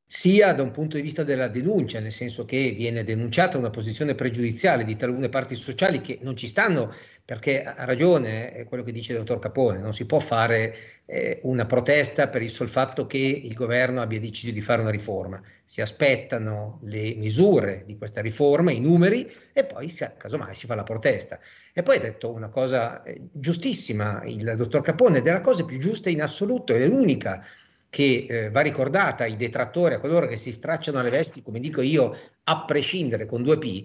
sia 0.06 0.52
da 0.52 0.62
un 0.62 0.72
punto 0.72 0.98
di 0.98 1.04
vista 1.04 1.24
della 1.24 1.48
denuncia, 1.48 2.02
nel 2.02 2.12
senso 2.12 2.44
che 2.44 2.72
viene 2.72 3.06
denunciata 3.06 3.58
una 3.58 3.70
posizione 3.70 4.14
pregiudiziale 4.14 4.84
di 4.84 4.98
talune 4.98 5.30
parti 5.30 5.56
sociali 5.56 6.02
che 6.02 6.20
non 6.22 6.36
ci 6.36 6.48
stanno 6.48 6.94
perché 7.24 7.64
ha 7.64 7.86
ragione 7.86 8.66
quello 8.68 8.84
che 8.84 8.92
dice 8.92 9.14
il 9.14 9.20
dottor 9.20 9.40
Capone, 9.40 9.78
non 9.78 9.94
si 9.94 10.06
può 10.06 10.20
fare 10.20 11.01
eh, 11.12 11.42
una 11.44 11.66
protesta 11.66 12.30
per 12.30 12.42
il 12.42 12.50
sol 12.50 12.70
fatto 12.70 13.06
che 13.06 13.18
il 13.18 13.54
governo 13.54 14.00
abbia 14.00 14.18
deciso 14.18 14.54
di 14.54 14.62
fare 14.62 14.82
una 14.82 14.92
riforma, 14.92 15.42
si 15.66 15.82
aspettano 15.82 16.80
le 16.84 17.16
misure 17.16 17.84
di 17.86 17.98
questa 17.98 18.22
riforma, 18.22 18.72
i 18.72 18.80
numeri 18.80 19.30
e 19.52 19.66
poi 19.66 19.94
casomai 20.18 20.56
si 20.56 20.68
fa 20.68 20.76
la 20.76 20.84
protesta. 20.84 21.38
E 21.74 21.84
poi 21.84 21.98
ha 21.98 22.00
detto 22.00 22.32
una 22.32 22.48
cosa 22.48 23.04
eh, 23.04 23.20
giustissima 23.34 24.22
il 24.24 24.54
dottor 24.56 24.82
Capone, 24.82 25.18
ed 25.18 25.28
è 25.28 25.32
la 25.34 25.42
cosa 25.42 25.66
più 25.66 25.78
giusta 25.78 26.10
in 26.10 26.22
assoluto, 26.22 26.74
è 26.74 26.88
l'unica 26.88 27.44
che 27.90 28.26
eh, 28.30 28.50
va 28.50 28.62
ricordata 28.62 29.26
ai 29.26 29.36
detrattori, 29.36 29.96
a 29.96 30.00
coloro 30.00 30.28
che 30.28 30.38
si 30.38 30.54
stracciano 30.54 31.02
le 31.02 31.10
vesti, 31.10 31.42
come 31.42 31.60
dico 31.60 31.82
io, 31.82 32.18
a 32.46 32.64
prescindere 32.64 33.26
con 33.26 33.44
due 33.44 33.58
P, 33.58 33.84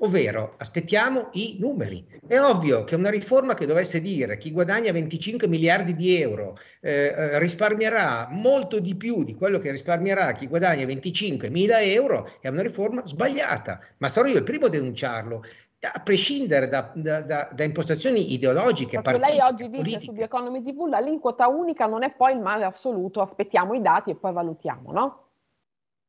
ovvero 0.00 0.54
aspettiamo 0.58 1.28
i 1.32 1.56
numeri. 1.58 2.04
È 2.26 2.38
ovvio 2.38 2.84
che 2.84 2.94
una 2.94 3.10
riforma 3.10 3.54
che 3.54 3.66
dovesse 3.66 4.00
dire 4.00 4.36
chi 4.36 4.52
guadagna 4.52 4.92
25 4.92 5.48
miliardi 5.48 5.94
di 5.94 6.20
euro 6.20 6.58
eh, 6.80 7.14
eh, 7.16 7.38
risparmierà 7.38 8.28
molto 8.30 8.80
di 8.80 8.96
più 8.96 9.24
di 9.24 9.34
quello 9.34 9.58
che 9.58 9.70
risparmierà 9.70 10.32
chi 10.32 10.46
guadagna 10.46 10.84
25 10.86 11.50
mila 11.50 11.80
euro 11.80 12.30
è 12.40 12.48
una 12.48 12.62
riforma 12.62 13.04
sbagliata, 13.04 13.80
ma 13.98 14.08
sarò 14.08 14.26
io 14.26 14.38
il 14.38 14.44
primo 14.44 14.66
a 14.66 14.70
denunciarlo 14.70 15.44
a 15.80 16.00
prescindere 16.00 16.68
da, 16.68 16.90
da, 16.94 17.20
da, 17.20 17.48
da 17.52 17.64
impostazioni 17.64 18.32
ideologiche. 18.32 19.00
Perché 19.00 19.20
lei 19.20 19.40
oggi 19.40 19.68
dice 19.68 19.82
politiche. 19.82 20.04
su 20.04 20.12
The 20.14 20.22
Economy 20.22 20.62
TV 20.62 20.86
l'aliquota 20.86 21.48
unica 21.48 21.86
non 21.86 22.02
è 22.02 22.12
poi 22.12 22.32
il 22.32 22.40
male 22.40 22.64
assoluto, 22.64 23.20
aspettiamo 23.20 23.74
i 23.74 23.82
dati 23.82 24.10
e 24.10 24.16
poi 24.16 24.32
valutiamo, 24.32 24.90
no? 24.90 25.25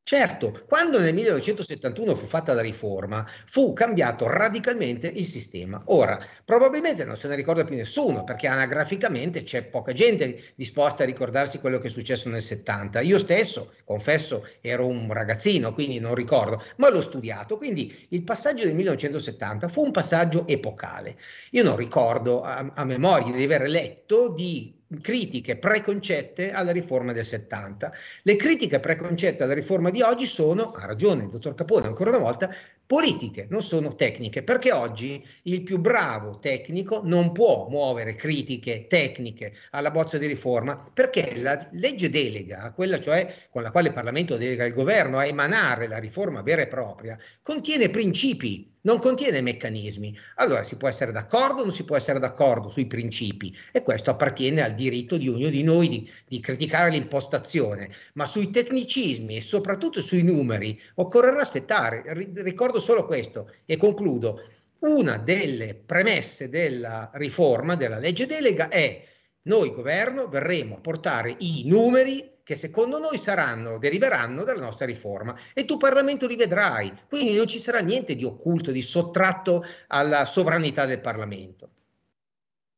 Certo, 0.07 0.63
quando 0.69 0.99
nel 0.99 1.13
1971 1.13 2.15
fu 2.15 2.27
fatta 2.27 2.53
la 2.53 2.61
riforma, 2.61 3.27
fu 3.45 3.73
cambiato 3.73 4.25
radicalmente 4.25 5.07
il 5.07 5.25
sistema. 5.25 5.83
Ora, 5.87 6.17
probabilmente 6.45 7.03
non 7.03 7.17
se 7.17 7.27
ne 7.27 7.35
ricorda 7.35 7.65
più 7.65 7.75
nessuno, 7.75 8.23
perché 8.23 8.47
anagraficamente 8.47 9.43
c'è 9.43 9.63
poca 9.63 9.91
gente 9.91 10.53
disposta 10.55 11.03
a 11.03 11.05
ricordarsi 11.05 11.59
quello 11.59 11.77
che 11.77 11.87
è 11.87 11.89
successo 11.89 12.29
nel 12.29 12.41
70. 12.41 13.01
Io 13.01 13.19
stesso, 13.19 13.73
confesso, 13.83 14.47
ero 14.61 14.87
un 14.87 15.11
ragazzino, 15.11 15.73
quindi 15.73 15.99
non 15.99 16.15
ricordo, 16.15 16.63
ma 16.77 16.89
l'ho 16.89 17.01
studiato. 17.01 17.57
Quindi 17.57 17.93
il 18.11 18.23
passaggio 18.23 18.63
del 18.63 18.75
1970 18.75 19.67
fu 19.67 19.83
un 19.83 19.91
passaggio 19.91 20.47
epocale. 20.47 21.17
Io 21.51 21.63
non 21.63 21.75
ricordo 21.75 22.43
a, 22.43 22.71
a 22.75 22.85
memoria 22.85 23.33
di 23.33 23.43
aver 23.43 23.67
letto 23.67 24.29
di 24.29 24.76
critiche 25.01 25.57
preconcette 25.57 26.51
alla 26.51 26.71
riforma 26.71 27.13
del 27.13 27.25
70. 27.25 27.91
Le 28.23 28.35
critiche 28.35 28.79
preconcette 28.79 29.43
alla 29.43 29.53
riforma 29.53 29.89
di 29.89 30.01
oggi 30.01 30.25
sono, 30.25 30.71
ha 30.71 30.85
ragione 30.85 31.23
il 31.23 31.29
dottor 31.29 31.55
Capone 31.55 31.87
ancora 31.87 32.09
una 32.09 32.19
volta, 32.19 32.49
politiche, 32.87 33.47
non 33.49 33.61
sono 33.61 33.95
tecniche, 33.95 34.43
perché 34.43 34.71
oggi 34.71 35.23
il 35.43 35.61
più 35.61 35.77
bravo 35.77 36.39
tecnico 36.39 37.01
non 37.03 37.33
può 37.33 37.67
muovere 37.69 38.15
critiche 38.15 38.87
tecniche 38.87 39.53
alla 39.71 39.91
bozza 39.91 40.17
di 40.17 40.25
riforma, 40.25 40.89
perché 40.93 41.35
la 41.35 41.67
legge 41.71 42.09
delega, 42.09 42.71
quella 42.71 42.99
cioè 43.01 43.47
con 43.49 43.61
la 43.61 43.71
quale 43.71 43.89
il 43.89 43.93
Parlamento 43.93 44.37
delega 44.37 44.63
il 44.63 44.73
governo 44.73 45.17
a 45.17 45.25
emanare 45.25 45.87
la 45.87 45.97
riforma 45.97 46.41
vera 46.41 46.61
e 46.61 46.67
propria, 46.67 47.17
contiene 47.41 47.89
principi 47.89 48.76
non 48.87 48.99
contiene 48.99 49.41
meccanismi. 49.41 50.17
Allora 50.35 50.63
si 50.63 50.77
può 50.77 50.87
essere 50.87 51.11
d'accordo 51.11 51.59
o 51.59 51.63
non 51.65 51.73
si 51.73 51.83
può 51.83 51.97
essere 51.97 52.19
d'accordo 52.19 52.69
sui 52.69 52.87
principi 52.87 53.53
e 53.73 53.83
questo 53.83 54.11
appartiene 54.11 54.63
al 54.63 54.75
diritto 54.75 55.17
di 55.17 55.27
ognuno 55.27 55.49
di 55.49 55.61
noi 55.61 55.89
di, 55.89 56.09
di 56.25 56.39
criticare 56.39 56.91
l'impostazione, 56.91 57.91
ma 58.13 58.23
sui 58.23 58.49
tecnicismi 58.49 59.35
e 59.35 59.41
soprattutto 59.41 60.01
sui 60.01 60.23
numeri 60.23 60.79
occorrerà 60.95 61.41
aspettare. 61.41 62.01
Ricordo 62.35 62.79
solo 62.79 63.05
questo 63.05 63.51
e 63.65 63.75
concludo. 63.75 64.41
Una 64.79 65.17
delle 65.17 65.75
premesse 65.75 66.47
della 66.47 67.09
riforma 67.15 67.75
della 67.75 67.97
legge 67.97 68.25
delega 68.25 68.69
è 68.69 69.03
noi 69.43 69.73
governo 69.73 70.27
verremo 70.27 70.75
a 70.75 70.79
portare 70.79 71.35
i 71.39 71.63
numeri 71.65 72.36
che 72.47 72.55
secondo 72.55 72.97
noi 72.97 73.17
saranno, 73.17 73.77
deriveranno 73.77 74.45
dalla 74.45 74.61
nostra 74.61 74.85
riforma 74.85 75.35
e 75.53 75.65
tu 75.65 75.75
Parlamento 75.75 76.27
li 76.27 76.37
vedrai, 76.37 76.89
quindi 77.09 77.35
non 77.35 77.45
ci 77.45 77.59
sarà 77.59 77.79
niente 77.79 78.15
di 78.15 78.23
occulto, 78.23 78.71
di 78.71 78.81
sottratto 78.81 79.65
alla 79.87 80.23
sovranità 80.23 80.85
del 80.85 81.01
Parlamento. 81.01 81.67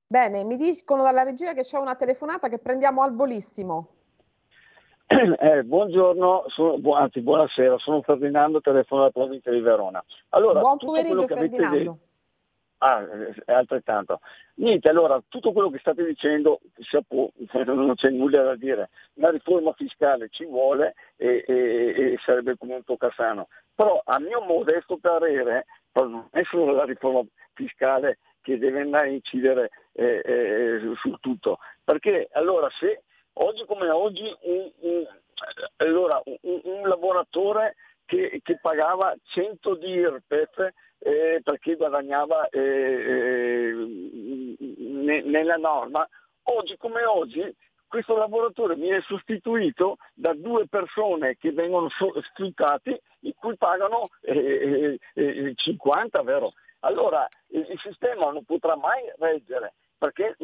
Bene, 0.08 0.44
mi 0.44 0.56
dicono 0.56 1.04
dalla 1.04 1.22
regia 1.22 1.54
che 1.54 1.62
c'è 1.62 1.78
una 1.78 1.94
telefonata 1.94 2.50
che 2.50 2.58
prendiamo 2.58 3.04
al 3.04 3.14
volissimo. 3.14 3.90
Eh, 5.40 5.64
buongiorno, 5.64 6.46
sono, 6.48 6.80
bu- 6.80 6.94
anzi 6.94 7.22
buonasera, 7.22 7.78
sono 7.78 8.02
Ferdinando, 8.02 8.62
telefono 8.62 9.02
dalla 9.02 9.12
provincia 9.12 9.52
di 9.52 9.60
Verona. 9.60 10.04
Allora, 10.30 10.62
Buon 10.62 10.78
pomeriggio 10.78 11.28
Ferdinando. 11.28 12.00
Ah, 12.82 13.06
altrettanto. 13.46 14.22
Niente, 14.56 14.88
allora, 14.88 15.22
tutto 15.28 15.52
quello 15.52 15.70
che 15.70 15.80
state 15.80 16.06
dicendo, 16.06 16.62
non 17.66 17.96
c'è 17.96 18.10
nulla 18.10 18.44
da 18.44 18.56
dire. 18.56 18.90
Una 19.16 19.32
riforma 19.32 19.74
fiscale 19.74 20.30
ci 20.30 20.46
vuole 20.46 20.96
e, 21.18 21.44
e, 21.46 21.54
e 22.14 22.20
sarebbe 22.24 22.56
come 22.58 22.76
un 22.76 22.84
toccasano. 22.84 23.50
Però 23.76 24.02
a 24.06 24.20
mio 24.20 24.42
modesto 24.42 24.98
parere, 24.98 25.66
non 25.94 26.28
è 26.32 26.44
solo 26.44 26.72
la 26.72 26.86
riforma 26.86 27.24
fiscale 27.54 28.20
che 28.42 28.58
deve 28.58 28.82
andare 28.82 29.08
a 29.08 29.12
incidere 29.12 29.70
eh, 29.94 30.22
eh, 30.24 30.94
sul 30.96 31.20
tutto. 31.20 31.60
Perché 31.84 32.30
allora 32.32 32.70
se 32.80 33.04
oggi 33.34 33.66
come 33.66 33.90
oggi 33.90 34.24
un, 34.42 34.72
un, 34.80 35.08
allora, 35.78 36.22
un, 36.24 36.62
un 36.64 36.88
lavoratore 36.88 37.76
che, 38.06 38.40
che, 38.42 38.58
pagava 38.60 39.16
100 39.24 39.76
di 39.76 39.92
IRPEF 39.92 40.72
eh, 41.00 41.42
perché 41.44 41.76
guadagnava 41.76 42.48
eh, 42.50 42.60
eh, 42.60 43.74
ne, 44.78 45.22
nella 45.22 45.56
norma, 45.56 46.08
oggi 46.44 46.78
come 46.78 47.04
oggi 47.06 47.56
questo 47.88 48.16
lavoratore 48.16 48.76
viene 48.76 49.02
sostituito 49.02 49.98
da 50.14 50.34
due 50.34 50.68
persone 50.68 51.38
che 51.38 51.52
vengono 51.52 51.90
sfruttati, 51.90 52.96
in 53.22 53.34
cui 53.34 53.58
pagano 53.58 54.02
50, 55.56 56.22
vero? 56.22 56.52
Allora 56.82 57.28
il 57.48 57.80
sistema 57.82 58.32
non 58.32 58.44
potrà 58.46 58.78
mai 58.78 59.02
reggere 59.18 59.74
perché 60.00 60.38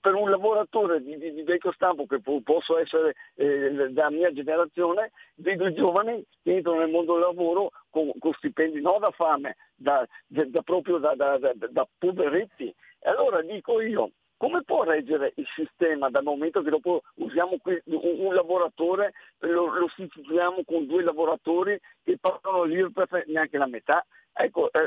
per 0.00 0.14
un 0.14 0.28
lavoratore 0.28 1.00
di, 1.00 1.16
di, 1.16 1.32
di 1.32 1.42
vecchio 1.42 1.70
stampo 1.72 2.04
che 2.04 2.20
posso 2.20 2.78
essere 2.78 3.14
eh, 3.36 3.70
della 3.70 4.10
mia 4.10 4.32
generazione, 4.32 5.12
vedo 5.36 5.68
i 5.68 5.74
giovani 5.74 6.22
che 6.42 6.56
entrano 6.56 6.80
nel 6.80 6.90
mondo 6.90 7.12
del 7.12 7.22
lavoro 7.22 7.70
con, 7.90 8.10
con 8.18 8.32
stipendi 8.32 8.80
non 8.80 8.98
da 8.98 9.12
fame, 9.12 9.56
da, 9.76 10.04
da 10.26 10.62
proprio 10.62 10.98
da, 10.98 11.14
da, 11.14 11.88
poveretti. 11.96 12.66
E 12.66 13.08
allora 13.08 13.40
dico 13.40 13.80
io, 13.80 14.10
come 14.36 14.64
può 14.64 14.82
reggere 14.82 15.32
il 15.36 15.46
sistema 15.54 16.10
dal 16.10 16.24
momento 16.24 16.60
che 16.60 16.70
dopo 16.70 17.02
usiamo 17.14 17.56
un 17.62 18.34
lavoratore, 18.34 19.12
lo, 19.38 19.78
lo 19.78 19.88
sostituiamo 19.88 20.64
con 20.66 20.86
due 20.86 21.04
lavoratori 21.04 21.78
che 22.02 22.18
pagano 22.18 22.64
l'IRPEF 22.64 23.26
neanche 23.26 23.58
la 23.58 23.68
metà? 23.68 24.04
Ecco, 24.38 24.70
eh, 24.70 24.80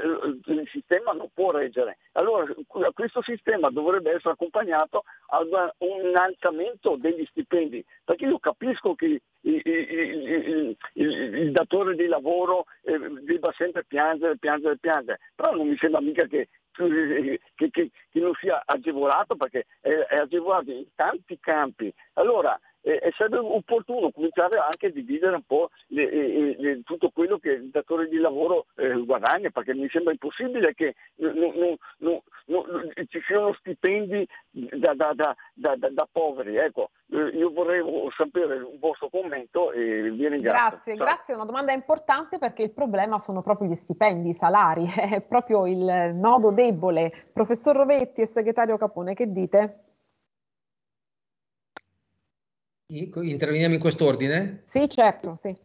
il 0.46 0.70
sistema 0.72 1.12
non 1.12 1.28
può 1.34 1.50
reggere. 1.50 1.98
Allora 2.12 2.46
questo 2.94 3.24
sistema 3.24 3.72
dovrebbe 3.72 4.12
essere 4.12 4.34
accompagnato 4.34 5.06
a 5.30 5.40
un 5.40 6.06
innalzamento 6.06 6.96
degli 6.98 7.26
stipendi, 7.26 7.84
perché 8.04 8.26
io 8.26 8.38
capisco 8.38 8.94
che 8.94 9.22
il, 9.42 9.62
il, 9.64 10.78
il, 10.94 11.34
il 11.34 11.52
datore 11.52 11.96
di 11.96 12.06
lavoro 12.06 12.66
eh, 12.84 13.00
debba 13.22 13.52
sempre 13.54 13.84
piangere, 13.86 14.38
piangere, 14.38 14.78
piangere, 14.78 15.20
però 15.34 15.56
non 15.56 15.68
mi 15.68 15.78
sembra 15.78 16.00
mica 16.00 16.26
che, 16.28 16.50
che, 16.72 17.40
che, 17.56 17.90
che 18.12 18.20
non 18.20 18.34
sia 18.36 18.62
agevolato 18.64 19.36
perché 19.36 19.66
è, 19.82 19.90
è 19.90 20.18
agevolato 20.18 20.70
in 20.70 20.86
tanti 20.94 21.40
campi. 21.40 21.92
Allora 22.14 22.60
eh, 22.82 23.12
sarebbe 23.16 23.38
opportuno 23.40 24.12
cominciare 24.12 24.58
anche 24.58 24.88
a 24.88 24.92
dividere 24.92 25.36
un 25.36 25.44
po' 25.46 25.70
le, 25.88 26.10
le, 26.10 26.56
le, 26.58 26.84
tutto 26.84 27.10
quello 27.10 27.38
che 27.38 27.52
il 27.52 27.70
datore 27.70 28.08
di 28.08 28.18
lavoro 28.18 28.68
eh, 28.76 28.94
guadagna, 29.04 29.50
perché 29.50 29.74
mi 29.74 29.90
sembra 29.90 30.12
impossibile 30.12 30.74
che 30.74 30.96
non, 31.16 31.78
non, 31.98 32.20
non, 32.46 32.92
ci 33.08 33.20
siano 33.26 33.54
stipendi 33.54 34.28
da, 34.52 34.94
da, 34.94 35.14
da, 35.14 35.76
da 35.76 36.08
poveri. 36.12 36.58
Ecco, 36.58 36.92
eh, 37.12 37.38
io 37.38 37.52
vorrei 37.52 37.84
sapere 38.16 38.56
il 38.56 38.78
vostro 38.80 39.10
commento 39.10 39.72
e 39.72 40.10
vi 40.10 40.28
ringrazio. 40.28 40.42
Grazie, 40.42 40.96
Ciao. 40.96 41.06
grazie, 41.06 41.34
è 41.34 41.38
una 41.38 41.46
domanda 41.46 41.74
importante 41.74 42.38
perché 42.38 42.64
il 42.64 42.72
problema 42.72 43.20
sono 43.20 43.42
proprio 43.42 43.70
gli 43.70 43.76
stipendi, 43.76 44.30
i 44.30 44.34
salari, 44.34 44.86
è 44.96 45.22
proprio 45.22 45.68
il 45.68 46.14
nodo 46.16 46.52
debole. 46.52 47.12
Professor 47.34 47.76
Rovetti 47.76 48.22
e 48.22 48.26
segretario 48.26 48.78
Capone, 48.78 49.14
che 49.14 49.32
dite? 49.32 49.89
Interveniamo 52.92 53.76
in 53.76 53.80
quest'ordine? 53.80 54.64
Sì, 54.66 54.90
certo, 54.90 55.38
sì. 55.40 55.56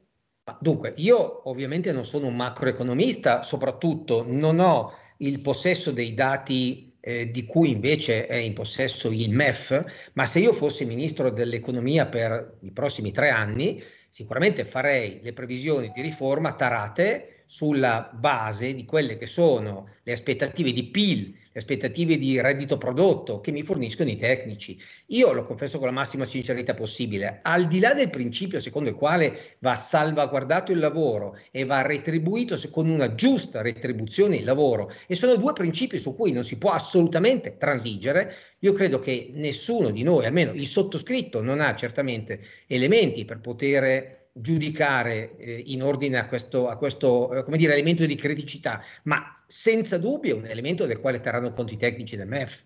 Dunque, 0.60 0.92
io 0.96 1.48
ovviamente 1.48 1.90
non 1.90 2.04
sono 2.04 2.26
un 2.26 2.36
macroeconomista, 2.36 3.42
soprattutto 3.42 4.24
non 4.26 4.58
ho 4.58 4.92
il 5.18 5.40
possesso 5.40 5.90
dei 5.90 6.12
dati 6.12 6.94
eh, 7.00 7.30
di 7.30 7.46
cui 7.46 7.70
invece 7.70 8.26
è 8.26 8.34
in 8.34 8.52
possesso 8.52 9.10
il 9.10 9.30
MEF, 9.30 10.10
ma 10.12 10.26
se 10.26 10.40
io 10.40 10.52
fossi 10.52 10.84
ministro 10.84 11.30
dell'economia 11.30 12.04
per 12.06 12.58
i 12.60 12.72
prossimi 12.72 13.10
tre 13.10 13.30
anni, 13.30 13.82
sicuramente 14.10 14.66
farei 14.66 15.20
le 15.22 15.32
previsioni 15.32 15.90
di 15.94 16.02
riforma 16.02 16.52
tarate 16.52 17.44
sulla 17.46 18.10
base 18.12 18.74
di 18.74 18.84
quelle 18.84 19.16
che 19.16 19.26
sono 19.26 19.88
le 20.02 20.12
aspettative 20.12 20.72
di 20.72 20.84
PIL 20.90 21.38
le 21.54 21.60
aspettative 21.60 22.18
di 22.18 22.40
reddito 22.40 22.76
prodotto 22.78 23.40
che 23.40 23.52
mi 23.52 23.62
forniscono 23.62 24.10
i 24.10 24.16
tecnici. 24.16 24.76
Io 25.06 25.32
lo 25.32 25.44
confesso 25.44 25.78
con 25.78 25.86
la 25.86 25.92
massima 25.92 26.24
sincerità 26.24 26.74
possibile, 26.74 27.38
al 27.42 27.68
di 27.68 27.78
là 27.78 27.94
del 27.94 28.10
principio 28.10 28.58
secondo 28.58 28.88
il 28.88 28.96
quale 28.96 29.56
va 29.60 29.76
salvaguardato 29.76 30.72
il 30.72 30.80
lavoro 30.80 31.38
e 31.52 31.64
va 31.64 31.82
retribuito 31.82 32.58
con 32.70 32.88
una 32.88 33.14
giusta 33.14 33.62
retribuzione 33.62 34.34
il 34.34 34.44
lavoro, 34.44 34.92
e 35.06 35.14
sono 35.14 35.36
due 35.36 35.52
principi 35.52 35.96
su 35.96 36.16
cui 36.16 36.32
non 36.32 36.42
si 36.42 36.58
può 36.58 36.72
assolutamente 36.72 37.56
transigere, 37.56 38.34
io 38.58 38.72
credo 38.72 38.98
che 38.98 39.30
nessuno 39.34 39.90
di 39.90 40.02
noi, 40.02 40.26
almeno 40.26 40.52
il 40.54 40.66
sottoscritto, 40.66 41.40
non 41.40 41.60
ha 41.60 41.76
certamente 41.76 42.40
elementi 42.66 43.24
per 43.24 43.38
poter 43.38 44.23
giudicare 44.36 45.36
eh, 45.36 45.62
in 45.66 45.80
ordine 45.80 46.18
a 46.18 46.26
questo, 46.26 46.66
a 46.66 46.76
questo 46.76 47.32
eh, 47.32 47.42
come 47.44 47.56
dire, 47.56 47.72
elemento 47.72 48.04
di 48.04 48.16
criticità, 48.16 48.82
ma 49.04 49.32
senza 49.46 49.96
dubbio 49.96 50.34
è 50.34 50.38
un 50.38 50.46
elemento 50.46 50.86
del 50.86 51.00
quale 51.00 51.20
terranno 51.20 51.52
conto 51.52 51.72
i 51.72 51.76
tecnici 51.76 52.16
del 52.16 52.26
MEF. 52.26 52.64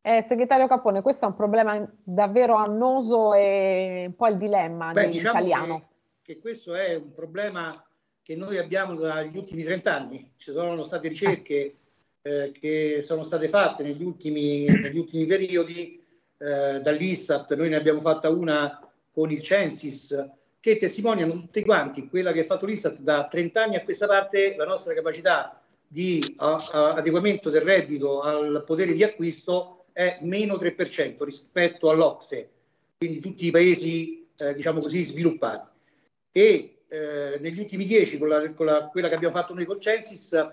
Eh, 0.00 0.24
segretario 0.26 0.66
Capone, 0.66 1.02
questo 1.02 1.26
è 1.26 1.28
un 1.28 1.36
problema 1.36 1.88
davvero 2.02 2.54
annoso 2.54 3.34
e 3.34 4.04
un 4.06 4.16
po' 4.16 4.26
il 4.26 4.38
dilemma 4.38 4.90
Beh, 4.92 5.10
diciamo 5.10 5.38
italiano. 5.38 5.88
Che, 6.22 6.34
che, 6.34 6.40
questo 6.40 6.74
è 6.74 6.94
un 6.94 7.12
problema 7.12 7.86
che 8.22 8.34
noi 8.34 8.56
abbiamo 8.56 8.94
dagli 8.94 9.36
ultimi 9.36 9.62
30 9.62 9.94
anni. 9.94 10.32
Ci 10.36 10.50
sono 10.52 10.82
state 10.84 11.08
ricerche 11.08 11.76
eh, 12.22 12.52
che 12.58 13.02
sono 13.02 13.22
state 13.22 13.48
fatte 13.48 13.82
negli 13.82 14.02
ultimi, 14.02 14.64
negli 14.64 14.98
ultimi 14.98 15.26
periodi 15.26 16.02
eh, 16.38 16.80
dall'Istat, 16.80 17.54
noi 17.54 17.68
ne 17.68 17.76
abbiamo 17.76 18.00
fatta 18.00 18.30
una 18.30 18.80
con 19.12 19.30
il 19.30 19.42
Censis, 19.42 20.16
che 20.62 20.76
testimoniano 20.76 21.32
tutti 21.32 21.64
quanti, 21.64 22.06
quella 22.08 22.30
che 22.30 22.42
ha 22.42 22.44
fatto 22.44 22.66
l'Istat 22.66 22.98
da 23.00 23.26
30 23.26 23.62
anni 23.64 23.74
a 23.74 23.82
questa 23.82 24.06
parte, 24.06 24.54
la 24.56 24.64
nostra 24.64 24.94
capacità 24.94 25.60
di 25.88 26.22
uh, 26.38 26.44
uh, 26.44 26.94
adeguamento 26.94 27.50
del 27.50 27.62
reddito 27.62 28.20
al 28.20 28.62
potere 28.64 28.92
di 28.92 29.02
acquisto 29.02 29.86
è 29.92 30.18
meno 30.20 30.54
3% 30.54 31.24
rispetto 31.24 31.90
all'Ocse, 31.90 32.48
quindi 32.96 33.18
tutti 33.18 33.44
i 33.46 33.50
paesi 33.50 34.24
eh, 34.36 34.54
diciamo 34.54 34.78
così 34.78 35.02
sviluppati. 35.02 35.68
E 36.30 36.82
eh, 36.86 37.38
negli 37.40 37.58
ultimi 37.58 37.84
10, 37.84 38.18
con, 38.18 38.28
la, 38.28 38.52
con 38.52 38.66
la, 38.66 38.86
quella 38.86 39.08
che 39.08 39.16
abbiamo 39.16 39.34
fatto 39.34 39.54
noi 39.54 39.64
col 39.64 39.80
Censis, 39.80 40.48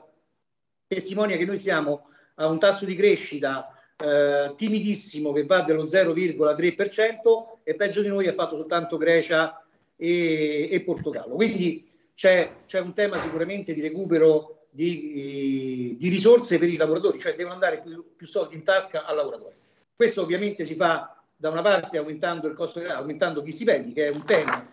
testimonia 0.88 1.38
che 1.38 1.46
noi 1.46 1.60
siamo 1.60 2.10
a 2.38 2.48
un 2.48 2.58
tasso 2.58 2.84
di 2.86 2.96
crescita 2.96 3.80
eh, 3.96 4.54
timidissimo 4.56 5.32
che 5.34 5.46
va 5.46 5.62
dello 5.62 5.84
0,3% 5.84 7.60
e 7.62 7.76
peggio 7.76 8.02
di 8.02 8.08
noi 8.08 8.28
ha 8.28 8.34
fatto 8.34 8.56
soltanto 8.56 8.98
Grecia 8.98 9.64
e, 10.00 10.70
e 10.72 10.82
Portogallo. 10.82 11.36
Quindi 11.36 11.86
c'è, 12.16 12.64
c'è, 12.66 12.80
un 12.80 12.94
tema 12.94 13.20
sicuramente 13.20 13.74
di 13.74 13.82
recupero 13.82 14.68
di, 14.70 15.96
di, 15.98 16.10
risorse 16.10 16.58
per 16.58 16.70
i 16.70 16.78
lavoratori, 16.78 17.20
cioè 17.20 17.36
devono 17.36 17.54
andare 17.54 17.82
più, 17.82 18.16
più, 18.16 18.26
soldi 18.26 18.56
in 18.56 18.64
tasca 18.64 19.04
al 19.06 19.18
lavoratore. 19.18 19.58
Questo 19.96 20.22
ovviamente 20.22 20.64
si 20.64 20.76
fa 20.76 21.22
da 21.36 21.50
una 21.50 21.62
parte 21.62 21.98
aumentando 21.98 22.48
il 22.48 22.54
costo, 22.54 22.82
aumentando 22.82 23.44
gli 23.44 23.52
stipendi, 23.52 23.92
che 23.92 24.08
è 24.08 24.10
un 24.10 24.24
tema, 24.24 24.66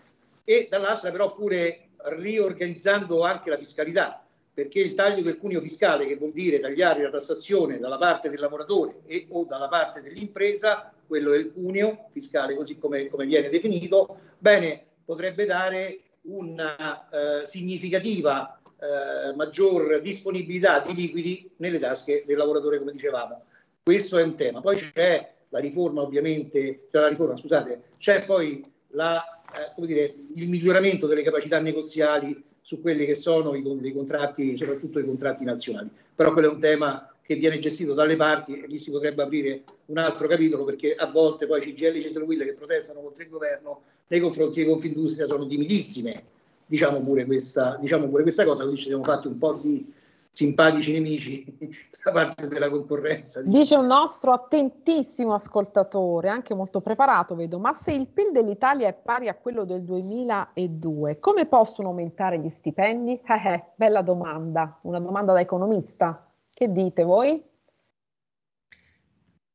e 0.43 0.67
dall'altra 0.69 1.11
però 1.11 1.33
pure 1.33 1.89
riorganizzando 1.97 3.23
anche 3.23 3.49
la 3.49 3.57
fiscalità, 3.57 4.23
perché 4.53 4.79
il 4.79 4.93
taglio 4.93 5.21
del 5.21 5.37
cuneo 5.37 5.59
fiscale, 5.59 6.05
che 6.05 6.15
vuol 6.15 6.31
dire 6.31 6.59
tagliare 6.59 7.01
la 7.01 7.09
tassazione 7.09 7.79
dalla 7.79 7.97
parte 7.97 8.29
del 8.29 8.39
lavoratore 8.39 9.01
e 9.05 9.27
o 9.29 9.43
dalla 9.45 9.67
parte 9.67 10.01
dell'impresa, 10.01 10.93
quello 11.05 11.33
è 11.33 11.37
il 11.37 11.51
cuneo 11.51 12.07
fiscale 12.11 12.55
così 12.55 12.77
come, 12.77 13.07
come 13.07 13.25
viene 13.25 13.49
definito, 13.49 14.19
bene, 14.37 14.86
potrebbe 15.07 15.45
dare 15.45 15.99
una 16.23 17.07
eh, 17.09 17.45
significativa 17.45 18.59
eh, 18.77 19.33
maggior 19.33 20.01
disponibilità 20.01 20.81
di 20.81 20.93
liquidi 20.93 21.49
nelle 21.57 21.79
tasche 21.79 22.25
del 22.27 22.35
lavoratore, 22.35 22.77
come 22.77 22.91
dicevamo. 22.91 23.45
Questo 23.83 24.17
è 24.17 24.23
un 24.23 24.35
tema. 24.35 24.59
Poi 24.59 24.75
c'è 24.75 25.33
la 25.47 25.59
riforma, 25.59 26.01
ovviamente, 26.01 26.87
cioè 26.91 27.03
la 27.03 27.07
riforma, 27.07 27.37
scusate, 27.37 27.83
c'è 27.97 28.25
poi 28.25 28.61
la, 28.89 29.23
eh, 29.55 29.85
dire, 29.85 30.13
il 30.35 30.49
miglioramento 30.49 31.07
delle 31.07 31.23
capacità 31.23 31.61
negoziali 31.61 32.43
su 32.59 32.81
quelli 32.81 33.05
che 33.05 33.15
sono 33.15 33.55
i, 33.55 33.63
i, 33.65 33.93
contratti, 33.93 34.57
soprattutto 34.57 34.99
i 34.99 35.05
contratti 35.05 35.45
nazionali. 35.45 35.89
Però 36.13 36.33
quello 36.33 36.49
è 36.49 36.53
un 36.53 36.59
tema 36.59 37.09
che 37.27 37.35
viene 37.35 37.59
gestito 37.59 37.93
dalle 37.93 38.15
parti 38.15 38.57
e 38.57 38.67
lì 38.67 38.79
si 38.79 38.89
potrebbe 38.89 39.21
aprire 39.21 39.63
un 39.87 39.97
altro 39.97 40.29
capitolo 40.29 40.63
perché 40.63 40.95
a 40.95 41.07
volte 41.07 41.45
poi 41.45 41.59
CGL 41.59 41.97
e 41.97 42.01
Cesare 42.01 42.23
Will 42.23 42.45
che 42.45 42.53
protestano 42.53 43.01
contro 43.01 43.21
il 43.21 43.27
governo 43.27 43.81
nei 44.07 44.21
confronti 44.21 44.63
di 44.63 44.69
Confindustria 44.69 45.27
sono 45.27 45.45
timidissime. 45.45 46.23
Diciamo 46.65 47.01
pure 47.01 47.25
questa, 47.25 47.77
diciamo 47.81 48.07
pure 48.07 48.23
questa 48.23 48.45
cosa, 48.45 48.63
così 48.63 48.77
ci 48.77 48.87
siamo 48.87 49.03
fatti 49.03 49.27
un 49.27 49.37
po' 49.37 49.59
di 49.61 49.93
simpatici 50.31 50.93
nemici 50.93 51.43
da 52.01 52.11
parte 52.11 52.47
della 52.47 52.69
concorrenza. 52.69 53.41
Dice 53.41 53.75
un 53.75 53.87
nostro 53.87 54.31
attentissimo 54.31 55.33
ascoltatore, 55.33 56.29
anche 56.29 56.53
molto 56.53 56.79
preparato, 56.79 57.35
vedo, 57.35 57.59
ma 57.59 57.73
se 57.73 57.91
il 57.91 58.07
PIL 58.07 58.31
dell'Italia 58.31 58.87
è 58.87 58.93
pari 58.93 59.27
a 59.27 59.35
quello 59.35 59.65
del 59.65 59.83
2002, 59.83 61.19
come 61.19 61.45
possono 61.45 61.89
aumentare 61.89 62.39
gli 62.39 62.49
stipendi? 62.49 63.19
Eh, 63.27 63.53
eh, 63.53 63.63
bella 63.75 64.01
domanda, 64.01 64.79
una 64.83 64.99
domanda 64.99 65.33
da 65.33 65.41
economista. 65.41 66.26
Che 66.57 66.71
dite 66.71 67.03
voi? 67.03 67.39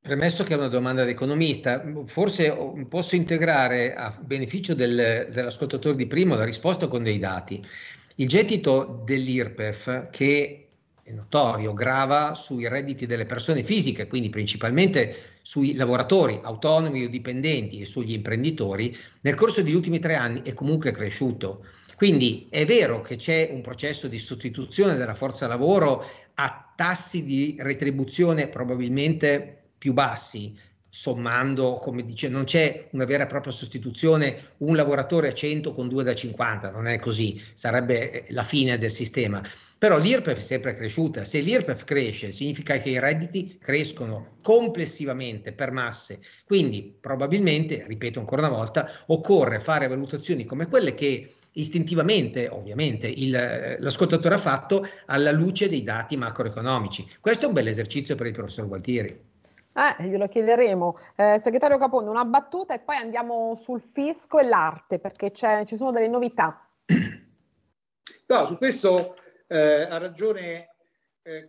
Premesso 0.00 0.44
che 0.44 0.54
è 0.54 0.56
una 0.56 0.68
domanda 0.68 1.02
da 1.02 1.10
economista, 1.10 1.82
forse 2.04 2.56
posso 2.88 3.16
integrare 3.16 3.92
a 3.92 4.16
beneficio 4.20 4.72
del, 4.72 5.26
dell'ascoltatore 5.28 5.96
di 5.96 6.06
prima 6.06 6.36
la 6.36 6.44
risposta 6.44 6.86
con 6.86 7.02
dei 7.02 7.18
dati. 7.18 7.60
Il 8.14 8.28
gettito 8.28 9.02
dell'IRPEF, 9.04 10.10
che 10.10 10.68
è 11.02 11.10
notorio, 11.10 11.72
grava 11.72 12.36
sui 12.36 12.68
redditi 12.68 13.04
delle 13.04 13.26
persone 13.26 13.64
fisiche, 13.64 14.06
quindi 14.06 14.28
principalmente 14.28 15.40
sui 15.42 15.74
lavoratori 15.74 16.38
autonomi 16.40 17.02
o 17.02 17.08
dipendenti 17.08 17.80
e 17.80 17.84
sugli 17.84 18.12
imprenditori, 18.12 18.96
nel 19.22 19.34
corso 19.34 19.60
degli 19.60 19.74
ultimi 19.74 19.98
tre 19.98 20.14
anni 20.14 20.42
è 20.42 20.54
comunque 20.54 20.92
cresciuto. 20.92 21.66
Quindi 21.96 22.46
è 22.48 22.64
vero 22.64 23.00
che 23.00 23.16
c'è 23.16 23.50
un 23.52 23.60
processo 23.60 24.06
di 24.06 24.20
sostituzione 24.20 24.94
della 24.94 25.14
forza 25.14 25.48
lavoro 25.48 26.04
a 26.34 26.61
tassi 26.82 27.22
di 27.22 27.54
retribuzione 27.60 28.48
probabilmente 28.48 29.66
più 29.78 29.92
bassi, 29.92 30.58
sommando, 30.88 31.74
come 31.74 32.02
dice, 32.02 32.28
non 32.28 32.42
c'è 32.42 32.88
una 32.90 33.04
vera 33.04 33.22
e 33.22 33.26
propria 33.28 33.52
sostituzione, 33.52 34.54
un 34.58 34.74
lavoratore 34.74 35.28
a 35.28 35.32
100 35.32 35.72
con 35.74 35.86
due 35.86 36.02
da 36.02 36.12
50, 36.12 36.72
non 36.72 36.88
è 36.88 36.98
così, 36.98 37.40
sarebbe 37.54 38.10
eh, 38.10 38.32
la 38.32 38.42
fine 38.42 38.78
del 38.78 38.90
sistema. 38.90 39.40
Però 39.78 39.96
l'IRPEF 39.96 40.38
è 40.38 40.40
sempre 40.40 40.74
cresciuta, 40.74 41.24
se 41.24 41.38
l'IRPEF 41.38 41.84
cresce 41.84 42.32
significa 42.32 42.76
che 42.78 42.90
i 42.90 42.98
redditi 42.98 43.58
crescono 43.60 44.38
complessivamente 44.42 45.52
per 45.52 45.70
masse, 45.70 46.18
quindi 46.44 46.92
probabilmente, 47.00 47.84
ripeto 47.86 48.18
ancora 48.18 48.48
una 48.48 48.56
volta, 48.56 48.90
occorre 49.06 49.60
fare 49.60 49.86
valutazioni 49.86 50.44
come 50.44 50.66
quelle 50.66 50.96
che 50.96 51.32
istintivamente, 51.52 52.48
ovviamente, 52.48 53.08
il, 53.08 53.76
l'ascoltatore 53.78 54.34
ha 54.34 54.38
fatto 54.38 54.86
alla 55.06 55.32
luce 55.32 55.68
dei 55.68 55.82
dati 55.82 56.16
macroeconomici. 56.16 57.08
Questo 57.20 57.44
è 57.44 57.48
un 57.48 57.54
bel 57.54 57.66
esercizio 57.66 58.14
per 58.14 58.26
il 58.26 58.32
professor 58.32 58.66
Gualtieri. 58.66 59.30
Eh, 59.74 60.04
glielo 60.04 60.28
chiederemo. 60.28 60.98
Eh, 61.16 61.38
segretario 61.40 61.78
Capone, 61.78 62.08
una 62.08 62.24
battuta 62.24 62.74
e 62.74 62.80
poi 62.80 62.96
andiamo 62.96 63.54
sul 63.56 63.80
fisco 63.80 64.38
e 64.38 64.44
l'arte, 64.44 64.98
perché 64.98 65.32
ci 65.32 65.76
sono 65.76 65.92
delle 65.92 66.08
novità. 66.08 66.66
No, 68.24 68.46
su 68.46 68.56
questo 68.56 69.16
eh, 69.46 69.82
ha 69.82 69.98
ragione, 69.98 70.74
eh, 71.20 71.48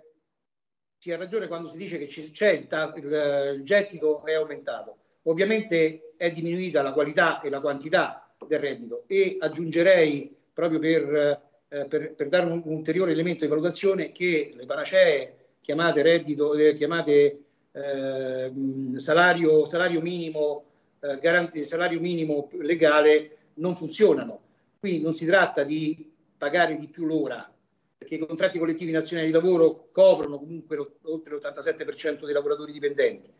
si 0.97 1.13
ha 1.13 1.17
ragione 1.17 1.47
quando 1.47 1.69
si 1.69 1.77
dice 1.77 1.97
che 1.97 2.07
c'è 2.07 2.49
il, 2.51 2.67
il, 2.97 3.53
il 3.55 3.63
gettito 3.63 4.25
è 4.25 4.33
aumentato. 4.33 4.97
Ovviamente 5.23 6.13
è 6.17 6.29
diminuita 6.31 6.81
la 6.81 6.91
qualità 6.91 7.39
e 7.39 7.49
la 7.49 7.61
quantità 7.61 8.22
del 8.47 8.59
reddito 8.59 9.03
e 9.07 9.37
aggiungerei 9.39 10.35
proprio 10.53 10.79
per, 10.79 11.41
eh, 11.69 11.85
per, 11.85 12.13
per 12.13 12.29
dare 12.29 12.45
un, 12.45 12.61
un, 12.63 12.75
ulteriore 12.75 13.11
elemento 13.11 13.43
di 13.43 13.49
valutazione 13.49 14.11
che 14.11 14.53
le 14.55 14.65
panacee 14.65 15.37
chiamate 15.61 16.01
reddito, 16.01 16.53
eh, 16.53 16.75
chiamate 16.75 17.43
eh, 17.71 18.51
salario, 18.97 19.65
salario, 19.65 20.01
minimo, 20.01 20.65
eh, 20.99 21.17
garanti, 21.19 21.65
salario 21.65 21.99
minimo 21.99 22.49
legale 22.59 23.37
non 23.55 23.75
funzionano. 23.75 24.41
Qui 24.79 25.01
non 25.01 25.13
si 25.13 25.25
tratta 25.25 25.63
di 25.63 26.11
pagare 26.37 26.77
di 26.77 26.87
più 26.87 27.05
l'ora, 27.05 27.49
perché 27.97 28.15
i 28.15 28.19
contratti 28.19 28.59
collettivi 28.59 28.91
nazionali 28.91 29.29
di 29.29 29.33
lavoro 29.33 29.87
coprono 29.91 30.37
comunque 30.37 30.77
oltre 31.03 31.35
l'87% 31.35 32.25
dei 32.25 32.33
lavoratori 32.33 32.73
dipendenti. 32.73 33.31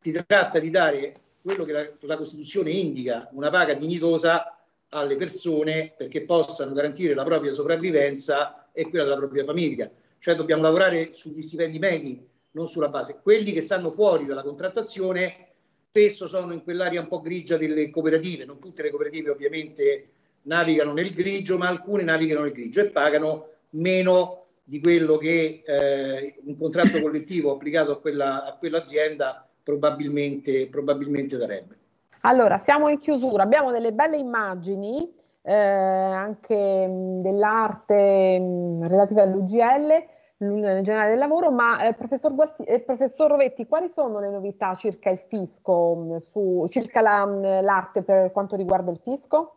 Si 0.00 0.12
tratta 0.12 0.58
di 0.58 0.70
dare 0.70 1.14
quello 1.42 1.64
che 1.64 1.72
la, 1.72 1.90
la 2.00 2.16
Costituzione 2.16 2.70
indica, 2.70 3.28
una 3.32 3.50
paga 3.50 3.74
dignitosa 3.74 4.56
alle 4.90 5.16
persone 5.16 5.94
perché 5.96 6.24
possano 6.24 6.72
garantire 6.72 7.14
la 7.14 7.24
propria 7.24 7.52
sopravvivenza 7.52 8.70
e 8.72 8.88
quella 8.88 9.04
della 9.04 9.16
propria 9.16 9.44
famiglia. 9.44 9.90
Cioè 10.18 10.34
dobbiamo 10.34 10.62
lavorare 10.62 11.12
sugli 11.12 11.42
stipendi 11.42 11.78
medi, 11.78 12.24
non 12.52 12.68
sulla 12.68 12.88
base. 12.88 13.18
Quelli 13.22 13.52
che 13.52 13.60
stanno 13.60 13.90
fuori 13.90 14.24
dalla 14.24 14.42
contrattazione 14.42 15.48
spesso 15.88 16.26
sono 16.26 16.52
in 16.52 16.62
quell'area 16.62 17.00
un 17.00 17.08
po' 17.08 17.20
grigia 17.20 17.56
delle 17.56 17.90
cooperative, 17.90 18.44
non 18.44 18.58
tutte 18.58 18.82
le 18.82 18.90
cooperative 18.90 19.30
ovviamente 19.30 20.08
navigano 20.42 20.92
nel 20.92 21.10
grigio, 21.10 21.58
ma 21.58 21.68
alcune 21.68 22.02
navigano 22.02 22.42
nel 22.42 22.52
grigio 22.52 22.80
e 22.80 22.86
pagano 22.86 23.48
meno 23.70 24.46
di 24.64 24.80
quello 24.80 25.18
che 25.18 25.62
eh, 25.64 26.34
un 26.44 26.56
contratto 26.56 27.00
collettivo 27.00 27.52
applicato 27.52 27.92
a, 27.92 28.00
quella, 28.00 28.44
a 28.44 28.56
quell'azienda 28.56 29.46
probabilmente, 29.62 30.68
probabilmente 30.68 31.36
darebbe. 31.36 31.76
Allora, 32.22 32.58
siamo 32.58 32.88
in 32.88 32.98
chiusura, 32.98 33.42
abbiamo 33.42 33.72
delle 33.72 33.92
belle 33.92 34.16
immagini 34.16 35.20
eh, 35.42 35.54
anche 35.54 36.86
dell'arte 37.20 38.38
mh, 38.38 38.86
relative 38.86 39.22
all'UGL, 39.22 40.06
l'Unione 40.38 40.82
Generale 40.82 41.10
del 41.10 41.18
Lavoro, 41.18 41.50
ma 41.50 41.84
eh, 41.84 41.94
professor, 41.94 42.34
Gualti, 42.34 42.62
eh, 42.62 42.80
professor, 42.80 43.30
Rovetti, 43.30 43.66
quali 43.66 43.88
sono 43.88 44.20
le 44.20 44.30
novità 44.30 44.74
circa 44.76 45.10
il 45.10 45.18
fisco, 45.18 45.94
mh, 45.96 46.16
su, 46.30 46.66
circa 46.68 47.00
la, 47.00 47.26
mh, 47.26 47.62
l'arte 47.62 48.02
per 48.02 48.30
quanto 48.30 48.56
riguarda 48.56 48.90
il 48.90 49.00
fisco? 49.02 49.56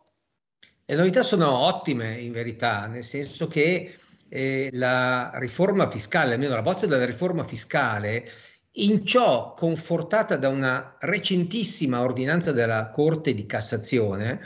Le 0.84 0.94
novità 0.94 1.22
sono 1.22 1.50
ottime 1.66 2.14
in 2.20 2.32
verità, 2.32 2.86
nel 2.86 3.04
senso 3.04 3.48
che 3.48 3.94
eh, 4.28 4.68
la 4.72 5.30
riforma 5.34 5.88
fiscale, 5.90 6.34
almeno 6.34 6.54
la 6.54 6.62
bozza 6.62 6.86
della 6.86 7.04
riforma 7.04 7.44
fiscale, 7.44 8.24
in 8.78 9.06
ciò 9.06 9.54
confortata 9.54 10.36
da 10.36 10.48
una 10.48 10.96
recentissima 11.00 12.02
ordinanza 12.02 12.52
della 12.52 12.90
Corte 12.90 13.34
di 13.34 13.46
Cassazione, 13.46 14.40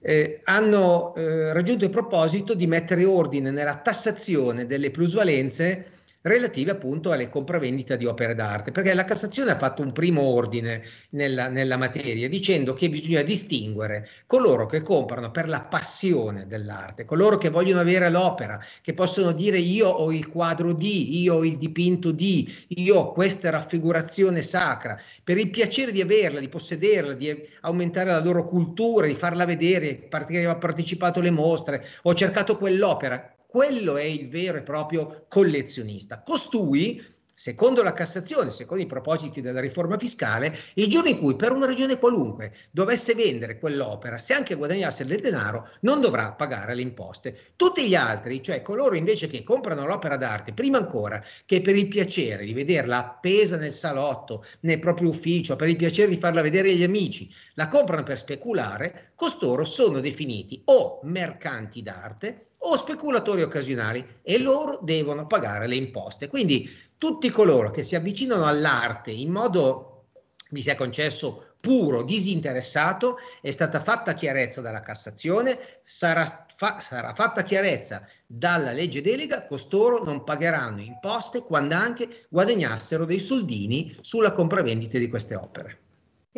eh, 0.00 0.40
hanno 0.44 1.14
eh, 1.14 1.52
raggiunto 1.52 1.84
il 1.84 1.90
proposito 1.90 2.54
di 2.54 2.66
mettere 2.66 3.04
ordine 3.04 3.50
nella 3.50 3.76
tassazione 3.78 4.66
delle 4.66 4.90
plusvalenze 4.90 5.97
relative 6.22 6.72
appunto 6.72 7.12
alle 7.12 7.28
compravendite 7.28 7.96
di 7.96 8.04
opere 8.04 8.34
d'arte, 8.34 8.72
perché 8.72 8.92
la 8.92 9.04
Cassazione 9.04 9.52
ha 9.52 9.56
fatto 9.56 9.82
un 9.82 9.92
primo 9.92 10.22
ordine 10.22 10.82
nella, 11.10 11.48
nella, 11.48 11.76
materia 11.76 12.28
dicendo 12.28 12.74
che 12.74 12.90
bisogna 12.90 13.22
distinguere 13.22 14.08
coloro 14.26 14.66
che 14.66 14.82
comprano 14.82 15.30
per 15.30 15.48
la 15.48 15.60
passione 15.60 16.46
dell'arte, 16.48 17.04
coloro 17.04 17.38
che 17.38 17.50
vogliono 17.50 17.80
avere 17.80 18.10
l'opera, 18.10 18.60
che 18.82 18.94
possono 18.94 19.30
dire 19.32 19.58
io 19.58 19.88
ho 19.88 20.10
il 20.12 20.26
quadro 20.26 20.72
di, 20.72 21.20
io 21.20 21.36
ho 21.36 21.44
il 21.44 21.56
dipinto 21.56 22.10
di, 22.10 22.52
io 22.68 22.96
ho 22.96 23.12
questa 23.12 23.50
raffigurazione 23.50 24.42
sacra, 24.42 25.00
per 25.22 25.38
il 25.38 25.50
piacere 25.50 25.92
di 25.92 26.00
averla, 26.00 26.40
di 26.40 26.48
possederla, 26.48 27.14
di 27.14 27.48
aumentare 27.60 28.10
la 28.10 28.22
loro 28.22 28.44
cultura, 28.44 29.06
di 29.06 29.14
farla 29.14 29.44
vedere, 29.44 29.94
perché 29.94 30.46
ho 30.46 30.58
partecipato 30.58 31.20
alle 31.20 31.30
mostre, 31.30 31.86
ho 32.02 32.14
cercato 32.14 32.56
quell'opera, 32.58 33.36
quello 33.50 33.96
è 33.96 34.02
il 34.02 34.28
vero 34.28 34.58
e 34.58 34.62
proprio 34.62 35.24
collezionista. 35.26 36.20
Costui, 36.22 37.02
secondo 37.32 37.82
la 37.82 37.94
Cassazione, 37.94 38.50
secondo 38.50 38.82
i 38.82 38.86
propositi 38.86 39.40
della 39.40 39.60
riforma 39.60 39.96
fiscale, 39.96 40.54
il 40.74 40.86
giorno 40.86 41.08
in 41.08 41.18
cui 41.18 41.34
per 41.34 41.52
una 41.52 41.64
ragione 41.64 41.98
qualunque 41.98 42.52
dovesse 42.70 43.14
vendere 43.14 43.58
quell'opera, 43.58 44.18
se 44.18 44.34
anche 44.34 44.54
guadagnasse 44.54 45.06
del 45.06 45.20
denaro, 45.20 45.70
non 45.80 46.02
dovrà 46.02 46.32
pagare 46.32 46.74
le 46.74 46.82
imposte. 46.82 47.54
Tutti 47.56 47.88
gli 47.88 47.94
altri, 47.94 48.42
cioè 48.42 48.60
coloro 48.60 48.96
invece 48.96 49.28
che 49.28 49.42
comprano 49.42 49.86
l'opera 49.86 50.18
d'arte, 50.18 50.52
prima 50.52 50.76
ancora 50.76 51.24
che 51.46 51.62
per 51.62 51.74
il 51.74 51.88
piacere 51.88 52.44
di 52.44 52.52
vederla 52.52 52.98
appesa 52.98 53.56
nel 53.56 53.72
salotto, 53.72 54.44
nel 54.60 54.78
proprio 54.78 55.08
ufficio, 55.08 55.56
per 55.56 55.68
il 55.68 55.76
piacere 55.76 56.10
di 56.10 56.18
farla 56.18 56.42
vedere 56.42 56.68
agli 56.68 56.82
amici, 56.82 57.32
la 57.54 57.68
comprano 57.68 58.02
per 58.02 58.18
speculare, 58.18 59.12
costoro 59.14 59.64
sono 59.64 60.00
definiti 60.00 60.60
o 60.66 61.00
mercanti 61.04 61.82
d'arte 61.82 62.42
o 62.58 62.76
speculatori 62.76 63.42
occasionali 63.42 64.04
e 64.22 64.38
loro 64.38 64.78
devono 64.82 65.26
pagare 65.26 65.66
le 65.66 65.76
imposte. 65.76 66.28
Quindi 66.28 66.68
tutti 66.98 67.30
coloro 67.30 67.70
che 67.70 67.82
si 67.82 67.94
avvicinano 67.94 68.44
all'arte 68.44 69.10
in 69.10 69.30
modo, 69.30 70.06
mi 70.50 70.62
sia 70.62 70.74
concesso, 70.74 71.54
puro, 71.60 72.02
disinteressato, 72.02 73.16
è 73.40 73.50
stata 73.50 73.80
fatta 73.80 74.14
chiarezza 74.14 74.60
dalla 74.60 74.80
Cassazione, 74.80 75.58
sarà, 75.84 76.46
fa, 76.54 76.80
sarà 76.80 77.12
fatta 77.14 77.42
chiarezza 77.42 78.06
dalla 78.26 78.72
legge 78.72 79.00
delega, 79.00 79.44
costoro 79.44 80.02
non 80.04 80.24
pagheranno 80.24 80.80
imposte 80.80 81.40
quando 81.40 81.74
anche 81.74 82.26
guadagnassero 82.28 83.04
dei 83.04 83.20
soldini 83.20 83.96
sulla 84.00 84.32
compravendita 84.32 84.98
di 84.98 85.08
queste 85.08 85.34
opere. 85.34 85.78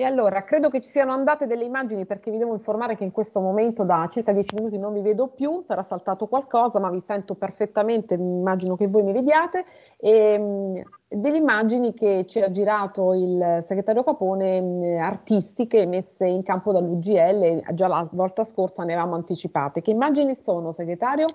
E 0.01 0.05
allora, 0.05 0.45
credo 0.45 0.71
che 0.71 0.81
ci 0.81 0.89
siano 0.89 1.13
andate 1.13 1.47
delle 1.47 1.65
immagini 1.65 2.07
perché 2.07 2.31
vi 2.31 2.39
devo 2.39 2.55
informare 2.55 2.97
che 2.97 3.05
in 3.05 3.11
questo 3.11 3.39
momento 3.39 3.85
da 3.85 4.09
circa 4.11 4.33
dieci 4.33 4.55
minuti 4.55 4.79
non 4.79 4.95
vi 4.95 5.03
vedo 5.03 5.27
più, 5.27 5.61
sarà 5.61 5.83
saltato 5.83 6.27
qualcosa, 6.27 6.81
ma 6.81 6.89
vi 6.89 7.01
sento 7.01 7.35
perfettamente, 7.35 8.15
immagino 8.15 8.77
che 8.77 8.87
voi 8.87 9.03
mi 9.03 9.13
vediate, 9.13 9.67
e, 9.99 10.39
mh, 10.39 10.83
delle 11.07 11.37
immagini 11.37 11.93
che 11.93 12.25
ci 12.27 12.41
ha 12.41 12.51
girato 12.51 13.13
il 13.13 13.63
segretario 13.63 14.03
Capone, 14.03 14.63
mh, 14.63 14.99
artistiche 15.03 15.85
messe 15.85 16.27
in 16.27 16.43
campo 16.45 16.73
dall'UGL, 16.73 17.75
già 17.75 17.87
la 17.87 18.09
volta 18.11 18.45
scorsa 18.45 18.85
ne 18.85 18.95
avevamo 18.95 19.17
anticipate. 19.17 19.83
Che 19.83 19.91
immagini 19.91 20.35
sono, 20.35 20.73
segretario? 20.73 21.27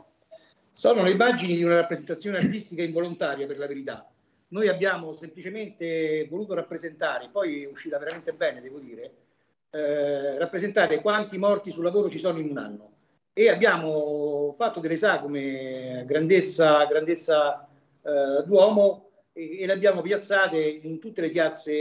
Sono 0.72 1.04
le 1.04 1.12
immagini 1.12 1.56
di 1.56 1.64
una 1.64 1.76
rappresentazione 1.76 2.38
artistica 2.38 2.82
involontaria, 2.82 3.46
per 3.46 3.60
la 3.60 3.68
verità 3.68 4.10
noi 4.50 4.68
abbiamo 4.68 5.16
semplicemente 5.16 6.28
voluto 6.30 6.54
rappresentare, 6.54 7.30
poi 7.32 7.64
è 7.64 7.68
uscita 7.68 7.98
veramente 7.98 8.34
bene, 8.34 8.62
devo 8.62 8.80
dire, 8.80 9.14
eh, 9.72 10.38
rappresentare 10.38 11.02
quanti 11.02 11.38
morti 11.38 11.72
sul 11.72 11.84
lavoro 11.84 12.10
ci 12.10 12.20
sono 12.20 12.40
in 12.40 12.50
un 12.50 12.58
anno. 12.58 12.92
E 13.34 13.50
abbiamo 13.50 14.54
fatto 14.58 14.80
delle 14.80 14.96
sagome 14.96 16.06
grandezza, 16.06 16.86
grandezza 16.86 17.68
eh, 18.02 18.44
d'uomo 18.46 19.10
e, 19.34 19.60
e, 19.60 19.66
le 19.66 19.74
abbiamo 19.74 20.02
piazzate 20.02 20.58
in 20.58 21.00
tutte 21.00 21.20
le 21.20 21.30
piazze, 21.30 21.74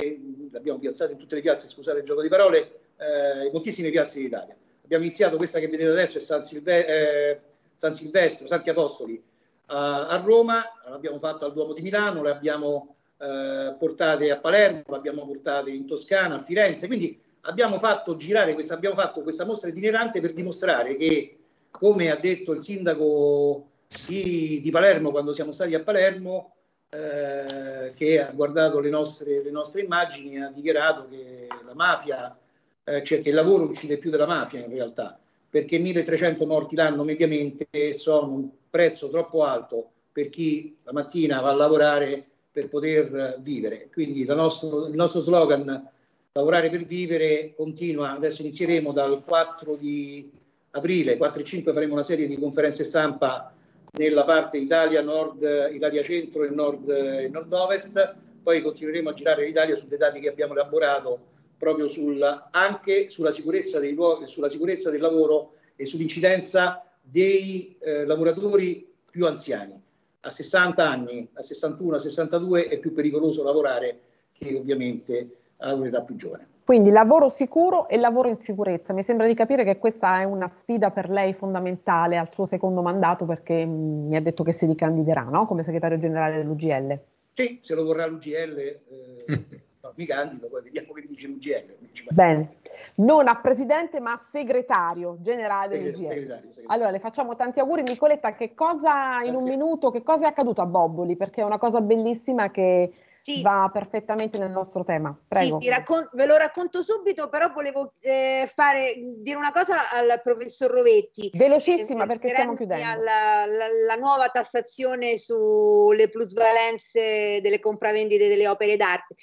le 0.51 0.79
piazzate 0.81 1.13
in 1.13 1.19
tutte 1.19 1.37
le 1.37 1.43
piazze, 1.43 1.69
scusate 1.69 1.99
il 1.99 2.05
gioco 2.05 2.23
di 2.23 2.29
parole, 2.29 2.81
eh, 2.97 3.45
in 3.45 3.51
moltissime 3.53 3.91
piazze 3.91 4.19
d'Italia. 4.19 4.57
Abbiamo 4.83 5.05
iniziato 5.05 5.37
questa 5.37 5.61
che 5.61 5.69
vedete 5.69 5.91
adesso, 5.91 6.19
è 6.19 6.21
San, 6.21 6.45
Silve- 6.45 6.87
eh, 6.87 7.41
San 7.77 7.95
Silvestro, 7.95 8.49
Santi 8.49 8.71
Apostoli, 8.71 9.23
a 9.67 10.21
Roma, 10.23 10.63
l'abbiamo 10.89 11.19
fatto 11.19 11.45
al 11.45 11.53
Duomo 11.53 11.73
di 11.73 11.83
Milano, 11.83 12.23
le 12.23 12.31
abbiamo 12.31 12.97
eh, 13.19 13.75
portate 13.79 14.31
a 14.31 14.39
Palermo, 14.39 14.83
le 14.87 14.97
abbiamo 14.97 15.27
portate 15.27 15.71
in 15.71 15.87
Toscana, 15.87 16.35
a 16.37 16.43
Firenze, 16.43 16.87
quindi 16.87 17.19
abbiamo 17.43 17.79
fatto 17.79 18.17
girare 18.17 18.55
questa, 18.55 18.75
abbiamo 18.75 18.97
fatto 18.97 19.23
questa 19.23 19.45
mostra 19.45 19.69
itinerante 19.69 20.21
per 20.21 20.33
dimostrare 20.33 20.97
che, 20.97 21.39
come 21.71 22.11
ha 22.11 22.17
detto 22.17 22.53
il 22.53 22.61
sindaco 22.61 23.69
di, 24.07 24.61
di 24.63 24.71
Palermo 24.71 25.11
quando 25.11 25.33
siamo 25.33 25.53
stati 25.53 25.75
a 25.75 25.83
Palermo, 25.83 26.55
eh, 26.91 27.93
che 27.95 28.21
ha 28.21 28.31
guardato 28.31 28.79
le 28.81 28.91
nostre, 28.91 29.43
le 29.43 29.51
nostre, 29.51 29.83
immagini, 29.83 30.41
ha 30.41 30.51
dichiarato 30.51 31.09
che 31.09 31.49
la 31.65 31.75
mafia, 31.75 32.37
eh, 32.85 33.03
cioè 33.03 33.23
che 33.23 33.31
il 33.31 33.35
lavoro 33.35 33.65
uccide 33.65 33.99
più 33.99 34.11
della 34.11 34.27
mafia 34.27 34.61
in 34.61 34.71
realtà, 34.71 35.19
perché 35.49 35.79
1300 35.79 36.47
morti 36.47 36.77
l'anno 36.77 37.05
mediamente 37.05 37.95
sono 37.95 38.51
prezzo 38.75 39.09
troppo 39.09 39.45
alto 39.45 39.91
per 40.11 40.29
chi 40.31 40.79
la 40.83 40.93
mattina 40.93 41.41
va 41.41 41.51
a 41.51 41.55
lavorare 41.55 42.27
per 42.51 42.69
poter 42.69 43.37
vivere. 43.39 43.89
Quindi 43.93 44.25
nostro, 44.25 44.89
il 44.89 44.97
nostro 44.97 45.21
slogan 45.21 45.91
lavorare 46.33 46.71
per 46.71 46.85
vivere 46.85 47.55
continua, 47.55 48.17
adesso 48.17 48.43
inizieremo 48.43 48.91
dal 48.91 49.23
4 49.25 49.77
di 49.77 50.29
aprile, 50.73 51.17
4 51.17 51.41
e 51.41 51.45
5 51.45 51.73
faremo 51.73 51.93
una 51.93 52.03
serie 52.03 52.27
di 52.27 52.37
conferenze 52.37 52.83
stampa 52.83 53.55
nella 53.93 54.25
parte 54.25 54.59
Italia 54.59 55.03
Nord, 55.03 55.71
Italia 55.73 56.03
Centro 56.03 56.43
e 56.43 56.51
Nord 56.51 56.89
e 56.89 57.29
Nord-Ovest, 57.29 58.15
poi 58.43 58.61
continueremo 58.61 59.11
a 59.11 59.15
girare 59.15 59.47
l'Italia 59.47 59.77
su 59.77 59.87
dei 59.87 59.99
dati 59.99 60.19
che 60.19 60.31
abbiamo 60.31 60.55
elaborato 60.55 61.21
proprio 61.57 61.87
sul, 61.87 62.21
anche 62.51 63.09
sulla 63.09 63.31
sicurezza, 63.31 63.79
dei 63.79 63.95
luoghi, 63.95 64.27
sulla 64.27 64.49
sicurezza 64.49 64.91
del 64.91 65.01
lavoro 65.01 65.53
e 65.77 65.87
sull'incidenza 65.87 66.85
dei 67.05 67.77
eh, 67.81 68.05
lavoratori 68.05 68.91
più 69.11 69.27
anziani. 69.27 69.81
A 70.21 70.31
60 70.31 70.89
anni, 70.89 71.29
a 71.35 71.43
61, 71.43 71.97
a 71.97 71.99
62 71.99 72.69
è 72.69 72.79
più 72.79 72.95
pericoloso 72.95 73.43
lavorare 73.43 74.01
che 74.33 74.57
ovviamente 74.57 75.37
a 75.59 75.75
un'età 75.75 76.01
più 76.01 76.17
giovane. 76.17 76.49
Quindi 76.65 76.89
lavoro 76.89 77.29
sicuro 77.29 77.89
e 77.89 77.99
lavoro 77.99 78.31
in 78.31 78.39
sicurezza. 78.39 78.95
Mi 78.95 79.03
sembra 79.03 79.27
di 79.27 79.35
capire 79.35 79.65
che 79.65 79.77
questa 79.77 80.21
è 80.21 80.25
una 80.25 80.49
sfida 80.49 80.91
per 80.91 81.11
lei 81.11 81.35
fondamentale 81.35 82.17
al 82.17 82.33
suo 82.33 82.47
secondo 82.47 82.81
mandato 82.81 83.27
perché 83.27 83.67
mh, 83.67 83.71
mm, 83.71 84.09
mi 84.09 84.17
ha 84.17 84.23
detto 84.23 84.43
che 84.43 84.53
si 84.53 84.65
ricandiderà 84.65 85.25
no? 85.25 85.47
come 85.47 85.63
segretario 85.63 85.99
generale 85.99 86.39
dell'UGL. 86.39 86.99
Sì, 87.35 87.59
se 87.61 87.75
lo 87.75 87.85
vorrà 87.85 88.07
l'UGL 88.07 88.59
eh, 88.59 88.81
mi 89.95 90.07
candido, 90.07 90.49
poi 90.49 90.63
vediamo 90.63 90.93
che 90.93 91.07
dice 91.07 91.27
l'UGL. 91.29 91.77
Bene 92.11 92.57
non 92.97 93.27
a 93.27 93.41
presidente 93.41 94.01
ma 94.01 94.13
a 94.13 94.19
segretario 94.19 95.17
generale 95.21 95.79
dell'UGL. 95.79 96.07
Segretario, 96.07 96.27
segretario. 96.27 96.69
Allora 96.69 96.91
le 96.91 96.99
facciamo 96.99 97.35
tanti 97.35 97.61
auguri. 97.61 97.83
Nicoletta, 97.83 98.35
che 98.35 98.55
cosa 98.55 99.23
in 99.23 99.35
un 99.35 99.45
minuto, 99.45 99.91
che 99.91 100.03
cosa 100.03 100.27
è 100.27 100.29
accaduto 100.29 100.61
a 100.61 100.67
Bobboli? 100.67 101.17
Perché 101.17 101.41
è 101.41 101.45
una 101.45 101.59
cosa 101.59 101.81
bellissima 101.81 102.51
che 102.51 102.93
sì. 103.21 103.43
va 103.43 103.69
perfettamente 103.73 104.39
nel 104.39 104.51
nostro 104.51 104.85
tema. 104.85 105.17
Prego. 105.27 105.61
Sì, 105.61 105.69
raccon- 105.69 106.09
ve 106.13 106.27
lo 106.27 106.37
racconto 106.37 106.83
subito, 106.83 107.29
però 107.29 107.51
volevo 107.53 107.93
eh, 108.01 108.49
fare, 108.55 108.95
dire 109.17 109.37
una 109.37 109.51
cosa 109.51 109.91
al 109.91 110.21
professor 110.23 110.71
Rovetti. 110.71 111.31
Velocissima 111.35 112.07
perché 112.07 112.29
stiamo 112.29 112.55
chiudendo. 112.55 112.85
Alla, 112.87 113.47
la, 113.47 113.67
la 113.89 113.95
nuova 113.97 114.29
tassazione 114.29 115.17
sulle 115.19 116.09
plusvalenze 116.11 117.41
delle 117.41 117.59
compravendite 117.59 118.29
delle 118.29 118.47
opere 118.47 118.77
d'arte 118.77 119.15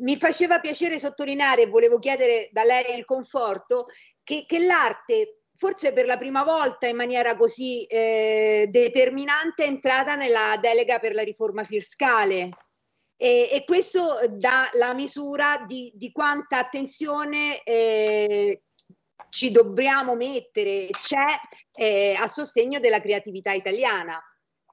mi 0.00 0.16
faceva 0.16 0.60
piacere 0.60 0.98
sottolineare 0.98 1.66
volevo 1.66 1.98
chiedere 1.98 2.48
da 2.52 2.64
lei 2.64 2.96
il 2.96 3.04
conforto 3.04 3.86
che, 4.22 4.44
che 4.46 4.58
l'arte 4.58 5.40
forse 5.60 5.92
per 5.92 6.06
la 6.06 6.16
prima 6.16 6.42
volta 6.42 6.86
in 6.86 6.96
maniera 6.96 7.36
così 7.36 7.84
eh, 7.84 8.66
determinante 8.70 9.64
è 9.64 9.66
entrata 9.66 10.14
nella 10.14 10.56
delega 10.58 10.98
per 10.98 11.12
la 11.12 11.22
riforma 11.22 11.64
fiscale. 11.64 12.48
E, 13.14 13.50
e 13.52 13.64
questo 13.66 14.20
dà 14.30 14.70
la 14.72 14.94
misura 14.94 15.62
di, 15.66 15.92
di 15.94 16.10
quanta 16.12 16.60
attenzione 16.60 17.62
eh, 17.62 18.62
ci 19.28 19.50
dobbiamo 19.50 20.16
mettere, 20.16 20.88
c'è 20.98 21.26
eh, 21.74 22.16
a 22.18 22.26
sostegno 22.26 22.80
della 22.80 23.02
creatività 23.02 23.52
italiana. 23.52 24.18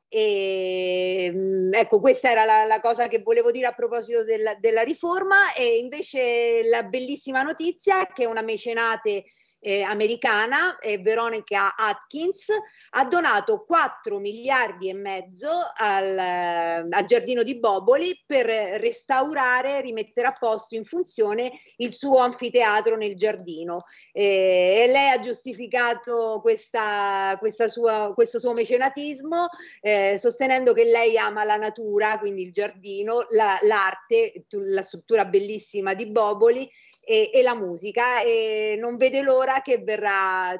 E, 0.09 1.31
mm, 1.33 1.73
ecco, 1.73 1.99
questa 1.99 2.31
era 2.31 2.45
la, 2.45 2.63
la, 2.63 2.79
cosa 2.79 3.07
che 3.07 3.21
volevo 3.21 3.51
dire 3.51 3.67
a 3.67 3.73
proposito 3.73 4.23
della, 4.23 4.55
della 4.55 4.83
riforma 4.83 5.53
e 5.53 5.77
invece 5.77 6.63
la 6.63 6.83
bellissima 6.83 7.41
notizia 7.41 8.07
è 8.07 8.13
che 8.13 8.25
una 8.25 8.41
mecenate 8.41 9.25
eh, 9.59 9.81
americana, 9.81 10.77
eh, 10.77 10.97
Veronica 10.99 11.75
Atkins, 11.75 12.47
ha 12.91 13.05
donato 13.05 13.65
4 13.65 14.19
miliardi 14.19 14.89
e 14.89 14.93
mezzo 14.93 15.49
al, 15.75 16.17
al, 16.17 17.05
Giardino 17.05 17.43
di 17.43 17.59
Boboli 17.59 18.23
per 18.25 18.45
restaurare, 18.45 19.81
rimettere 19.81 20.27
a 20.27 20.35
posto 20.37 20.75
in 20.75 20.85
funzione 20.85 21.59
il 21.77 21.93
suo 21.93 22.19
anfiteatro 22.19 22.95
nel 22.95 23.15
giardino. 23.15 23.83
Eh, 24.11 24.85
e 24.85 24.91
lei 24.91 25.09
ha 25.09 25.19
giustificato 25.19 26.39
questa, 26.41 27.35
questa 27.39 27.67
sua, 27.67 28.11
questo 28.13 28.39
suo 28.39 28.53
mecenatismo 28.53 29.47
eh, 29.81 30.17
sostenendo 30.19 30.73
che 30.73 30.85
lei 30.85 31.17
ama 31.17 31.43
la 31.43 31.57
natura, 31.57 32.17
quindi 32.19 32.43
il 32.43 32.51
giardino, 32.51 33.25
la, 33.29 33.57
l'arte, 33.63 34.45
la 34.49 34.81
struttura 34.81 35.25
bellissima 35.25 35.93
di 35.93 36.07
Boboli 36.07 36.69
e, 37.07 37.31
e 37.33 37.41
la 37.41 37.55
musica 37.55 38.21
e 38.21 38.75
non 38.77 38.97
vede 38.97 39.21
l'ora 39.21 39.61
che 39.61 39.77
verrà 39.77 40.53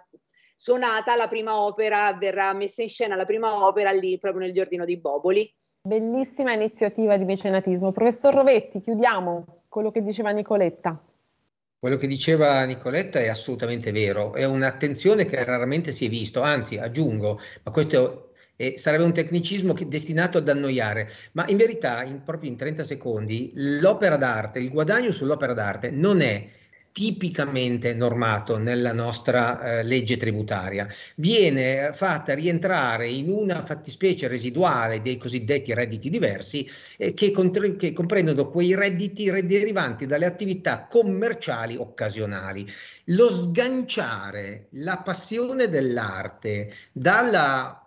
suonata 0.55 1.15
la 1.17 1.27
prima 1.27 1.59
opera, 1.59 2.15
verrà 2.17 2.53
messa 2.53 2.81
in 2.81 2.87
scena 2.87 3.17
la 3.17 3.25
prima 3.25 3.65
opera 3.65 3.91
lì 3.91 4.17
proprio 4.17 4.43
nel 4.43 4.53
giardino 4.53 4.85
di 4.85 4.97
Boboli. 4.97 5.53
Bellissima 5.81 6.53
iniziativa 6.53 7.17
di 7.17 7.25
mecenatismo. 7.25 7.91
Professor 7.91 8.33
Rovetti, 8.33 8.79
chiudiamo 8.79 9.63
quello 9.67 9.91
che 9.91 10.01
diceva 10.01 10.31
Nicoletta. 10.31 11.01
Quello 11.79 11.97
che 11.97 12.07
diceva 12.07 12.63
Nicoletta 12.63 13.19
è 13.19 13.27
assolutamente 13.27 13.91
vero, 13.91 14.33
è 14.33 14.45
un'attenzione 14.45 15.25
che 15.25 15.43
raramente 15.43 15.91
si 15.91 16.05
è 16.05 16.09
visto, 16.09 16.41
anzi 16.41 16.77
aggiungo, 16.77 17.39
ma 17.63 17.71
questo 17.71 18.26
e 18.57 18.73
sarebbe 18.77 19.03
un 19.03 19.13
tecnicismo 19.13 19.73
che, 19.73 19.87
destinato 19.87 20.39
ad 20.39 20.49
annoiare, 20.49 21.09
ma 21.33 21.47
in 21.47 21.55
verità, 21.55 22.03
in, 22.03 22.23
proprio 22.23 22.49
in 22.49 22.57
30 22.57 22.83
secondi, 22.83 23.51
l'opera 23.55 24.17
d'arte, 24.17 24.59
il 24.59 24.69
guadagno 24.69 25.11
sull'opera 25.11 25.53
d'arte 25.53 25.91
non 25.91 26.19
è 26.19 26.49
tipicamente 26.97 27.93
normato 27.93 28.57
nella 28.57 28.91
nostra 28.91 29.61
eh, 29.61 29.83
legge 29.83 30.17
tributaria. 30.17 30.87
Viene 31.17 31.91
fatta 31.93 32.33
rientrare 32.33 33.07
in 33.07 33.29
una 33.29 33.63
fattispecie 33.63 34.27
residuale 34.27 35.03
dei 35.03 35.17
cosiddetti 35.17 35.75
redditi 35.75 36.09
diversi 36.09 36.67
eh, 36.97 37.13
che, 37.13 37.29
contr- 37.29 37.75
che 37.75 37.93
comprendono 37.93 38.49
quei 38.49 38.73
redditi 38.73 39.29
derivanti 39.45 40.07
dalle 40.07 40.25
attività 40.25 40.87
commerciali 40.89 41.75
occasionali. 41.75 42.67
Lo 43.11 43.31
sganciare 43.31 44.65
la 44.71 44.97
passione 44.97 45.69
dell'arte 45.69 46.73
dalla 46.91 47.86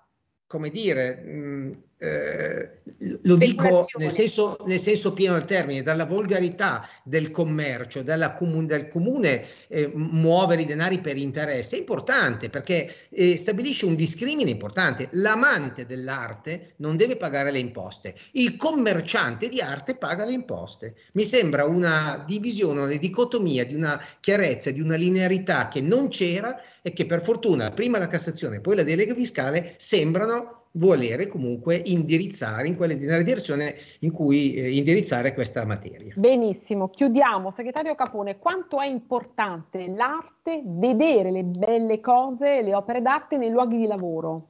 come 0.50 0.70
dire, 0.70 1.14
mh, 1.22 1.82
eh, 2.02 2.80
lo 3.22 3.36
dico 3.36 3.84
nel 3.98 4.10
senso, 4.10 4.56
nel 4.66 4.78
senso, 4.78 5.12
pieno 5.12 5.34
del 5.34 5.44
termine, 5.44 5.82
dalla 5.82 6.06
volgarità 6.06 6.88
del 7.04 7.30
commercio, 7.30 8.02
comun- 8.38 8.64
del 8.66 8.88
comune 8.88 9.44
eh, 9.68 9.90
muovere 9.94 10.62
i 10.62 10.66
denari 10.66 11.00
per 11.00 11.18
interesse, 11.18 11.76
è 11.76 11.78
importante 11.78 12.48
perché 12.48 13.08
eh, 13.10 13.36
stabilisce 13.36 13.84
un 13.84 13.96
discrimine 13.96 14.48
importante. 14.48 15.08
L'amante 15.12 15.84
dell'arte 15.84 16.74
non 16.76 16.96
deve 16.96 17.16
pagare 17.16 17.50
le 17.50 17.58
imposte, 17.58 18.14
il 18.32 18.56
commerciante 18.56 19.50
di 19.50 19.60
arte 19.60 19.94
paga 19.94 20.24
le 20.24 20.32
imposte. 20.32 20.94
Mi 21.12 21.26
sembra 21.26 21.66
una 21.66 22.24
divisione, 22.26 22.80
una 22.80 22.96
dicotomia 22.96 23.66
di 23.66 23.74
una 23.74 24.02
chiarezza, 24.20 24.70
di 24.70 24.80
una 24.80 24.96
linearità 24.96 25.68
che 25.68 25.82
non 25.82 26.08
c'era 26.08 26.58
e 26.80 26.94
che 26.94 27.04
per 27.04 27.20
fortuna 27.20 27.70
prima 27.72 27.98
la 27.98 28.08
Cassazione 28.08 28.56
e 28.56 28.60
poi 28.60 28.76
la 28.76 28.84
delega 28.84 29.14
fiscale 29.14 29.74
sembrano 29.76 30.59
volere 30.72 31.26
comunque 31.26 31.74
indirizzare 31.76 32.68
in 32.68 32.76
quella 32.76 32.94
nella 32.94 33.22
direzione 33.22 33.76
in 34.00 34.12
cui 34.12 34.54
eh, 34.54 34.76
indirizzare 34.76 35.34
questa 35.34 35.64
materia. 35.64 36.14
Benissimo, 36.16 36.88
chiudiamo. 36.88 37.50
Segretario 37.50 37.94
Capone, 37.94 38.38
quanto 38.38 38.80
è 38.80 38.86
importante 38.86 39.88
l'arte, 39.88 40.62
vedere 40.64 41.30
le 41.30 41.44
belle 41.44 42.00
cose, 42.00 42.62
le 42.62 42.74
opere 42.74 43.02
d'arte 43.02 43.36
nei 43.36 43.50
luoghi 43.50 43.78
di 43.78 43.86
lavoro? 43.86 44.48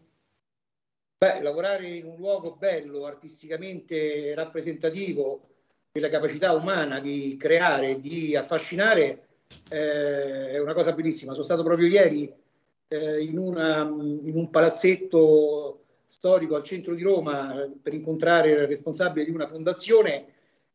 Beh, 1.18 1.42
lavorare 1.42 1.86
in 1.86 2.06
un 2.06 2.16
luogo 2.16 2.56
bello, 2.58 3.04
artisticamente 3.04 4.34
rappresentativo, 4.34 5.48
della 5.92 6.08
capacità 6.08 6.52
umana 6.52 7.00
di 7.00 7.36
creare, 7.38 8.00
di 8.00 8.36
affascinare, 8.36 9.26
eh, 9.68 10.50
è 10.50 10.58
una 10.58 10.72
cosa 10.72 10.92
bellissima. 10.92 11.32
Sono 11.32 11.44
stato 11.44 11.62
proprio 11.62 11.88
ieri 11.88 12.32
eh, 12.88 13.22
in, 13.22 13.38
una, 13.38 13.82
in 13.82 14.32
un 14.34 14.50
palazzetto 14.50 15.80
storico 16.11 16.56
al 16.56 16.64
centro 16.64 16.92
di 16.96 17.04
Roma 17.04 17.62
eh, 17.62 17.70
per 17.80 17.94
incontrare 17.94 18.50
il 18.50 18.66
responsabile 18.66 19.24
di 19.24 19.30
una 19.30 19.46
fondazione 19.46 20.24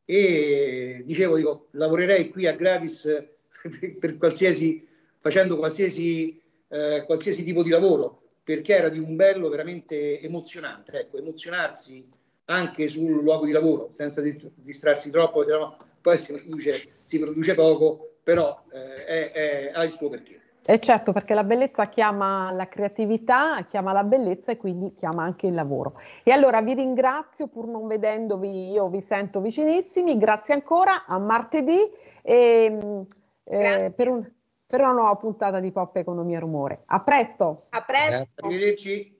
e 0.06 1.02
dicevo, 1.04 1.36
dico, 1.36 1.68
lavorerei 1.72 2.30
qui 2.30 2.48
a 2.48 2.54
gratis 2.54 3.06
per 4.00 4.18
qualsiasi, 4.18 4.88
facendo 5.20 5.58
qualsiasi, 5.58 6.42
eh, 6.70 7.04
qualsiasi 7.06 7.44
tipo 7.44 7.64
di 7.64 7.70
lavoro, 7.70 8.22
perché 8.46 8.76
era 8.76 8.88
di 8.88 9.00
un 9.00 9.18
bello 9.18 9.50
veramente 9.50 10.22
emozionante, 10.22 11.02
ecco, 11.02 11.18
emozionarsi 11.18 12.08
anche 12.46 12.88
sul 12.88 13.22
luogo 13.22 13.46
di 13.46 13.52
lavoro, 13.52 13.90
senza 13.92 14.22
distrarsi 14.22 15.10
troppo, 15.10 15.44
se 15.44 15.52
no 15.52 15.76
poi 16.00 16.18
si 16.18 16.32
produce, 16.32 16.72
si 17.04 17.20
produce 17.20 17.56
poco, 17.56 18.20
però 18.24 18.64
eh, 18.72 19.06
è, 19.06 19.32
è, 19.32 19.72
ha 19.74 19.84
il 19.84 19.94
suo 19.94 20.08
perché. 20.08 20.40
E 20.68 20.80
certo, 20.80 21.12
perché 21.12 21.36
la 21.36 21.44
bellezza 21.44 21.88
chiama 21.90 22.52
la 22.52 22.68
creatività, 22.68 23.64
chiama 23.68 23.92
la 23.92 24.04
bellezza 24.04 24.52
e 24.52 24.58
quindi 24.58 24.96
chiama 24.96 25.24
anche 25.24 25.46
il 25.46 25.54
lavoro. 25.54 26.00
E 26.24 26.32
allora 26.32 26.62
vi 26.62 26.74
ringrazio, 26.74 27.48
pur 27.48 27.68
non 27.68 27.86
vedendovi, 27.86 28.72
io 28.72 28.88
vi 28.90 29.00
sento 29.00 29.42
vicinissimi, 29.42 30.18
grazie 30.18 30.56
ancora, 30.56 31.06
a 31.06 31.20
martedì 31.20 31.78
e, 32.24 33.06
eh, 33.44 33.94
per, 33.96 34.10
un, 34.10 34.28
per, 34.66 34.80
una 34.80 34.94
nuova 34.94 35.16
puntata 35.18 35.60
di 35.60 35.72
Pop 35.72 35.96
Economia 35.98 36.40
Rumore. 36.40 36.82
A 36.88 37.00
presto! 37.02 37.68
A 37.70 37.82
presto! 37.82 38.48
Arrivederci! 38.48 39.14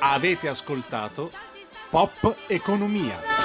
Avete 0.00 0.48
ascoltato 0.48 1.30
Pop 1.88 2.36
Economia. 2.48 3.43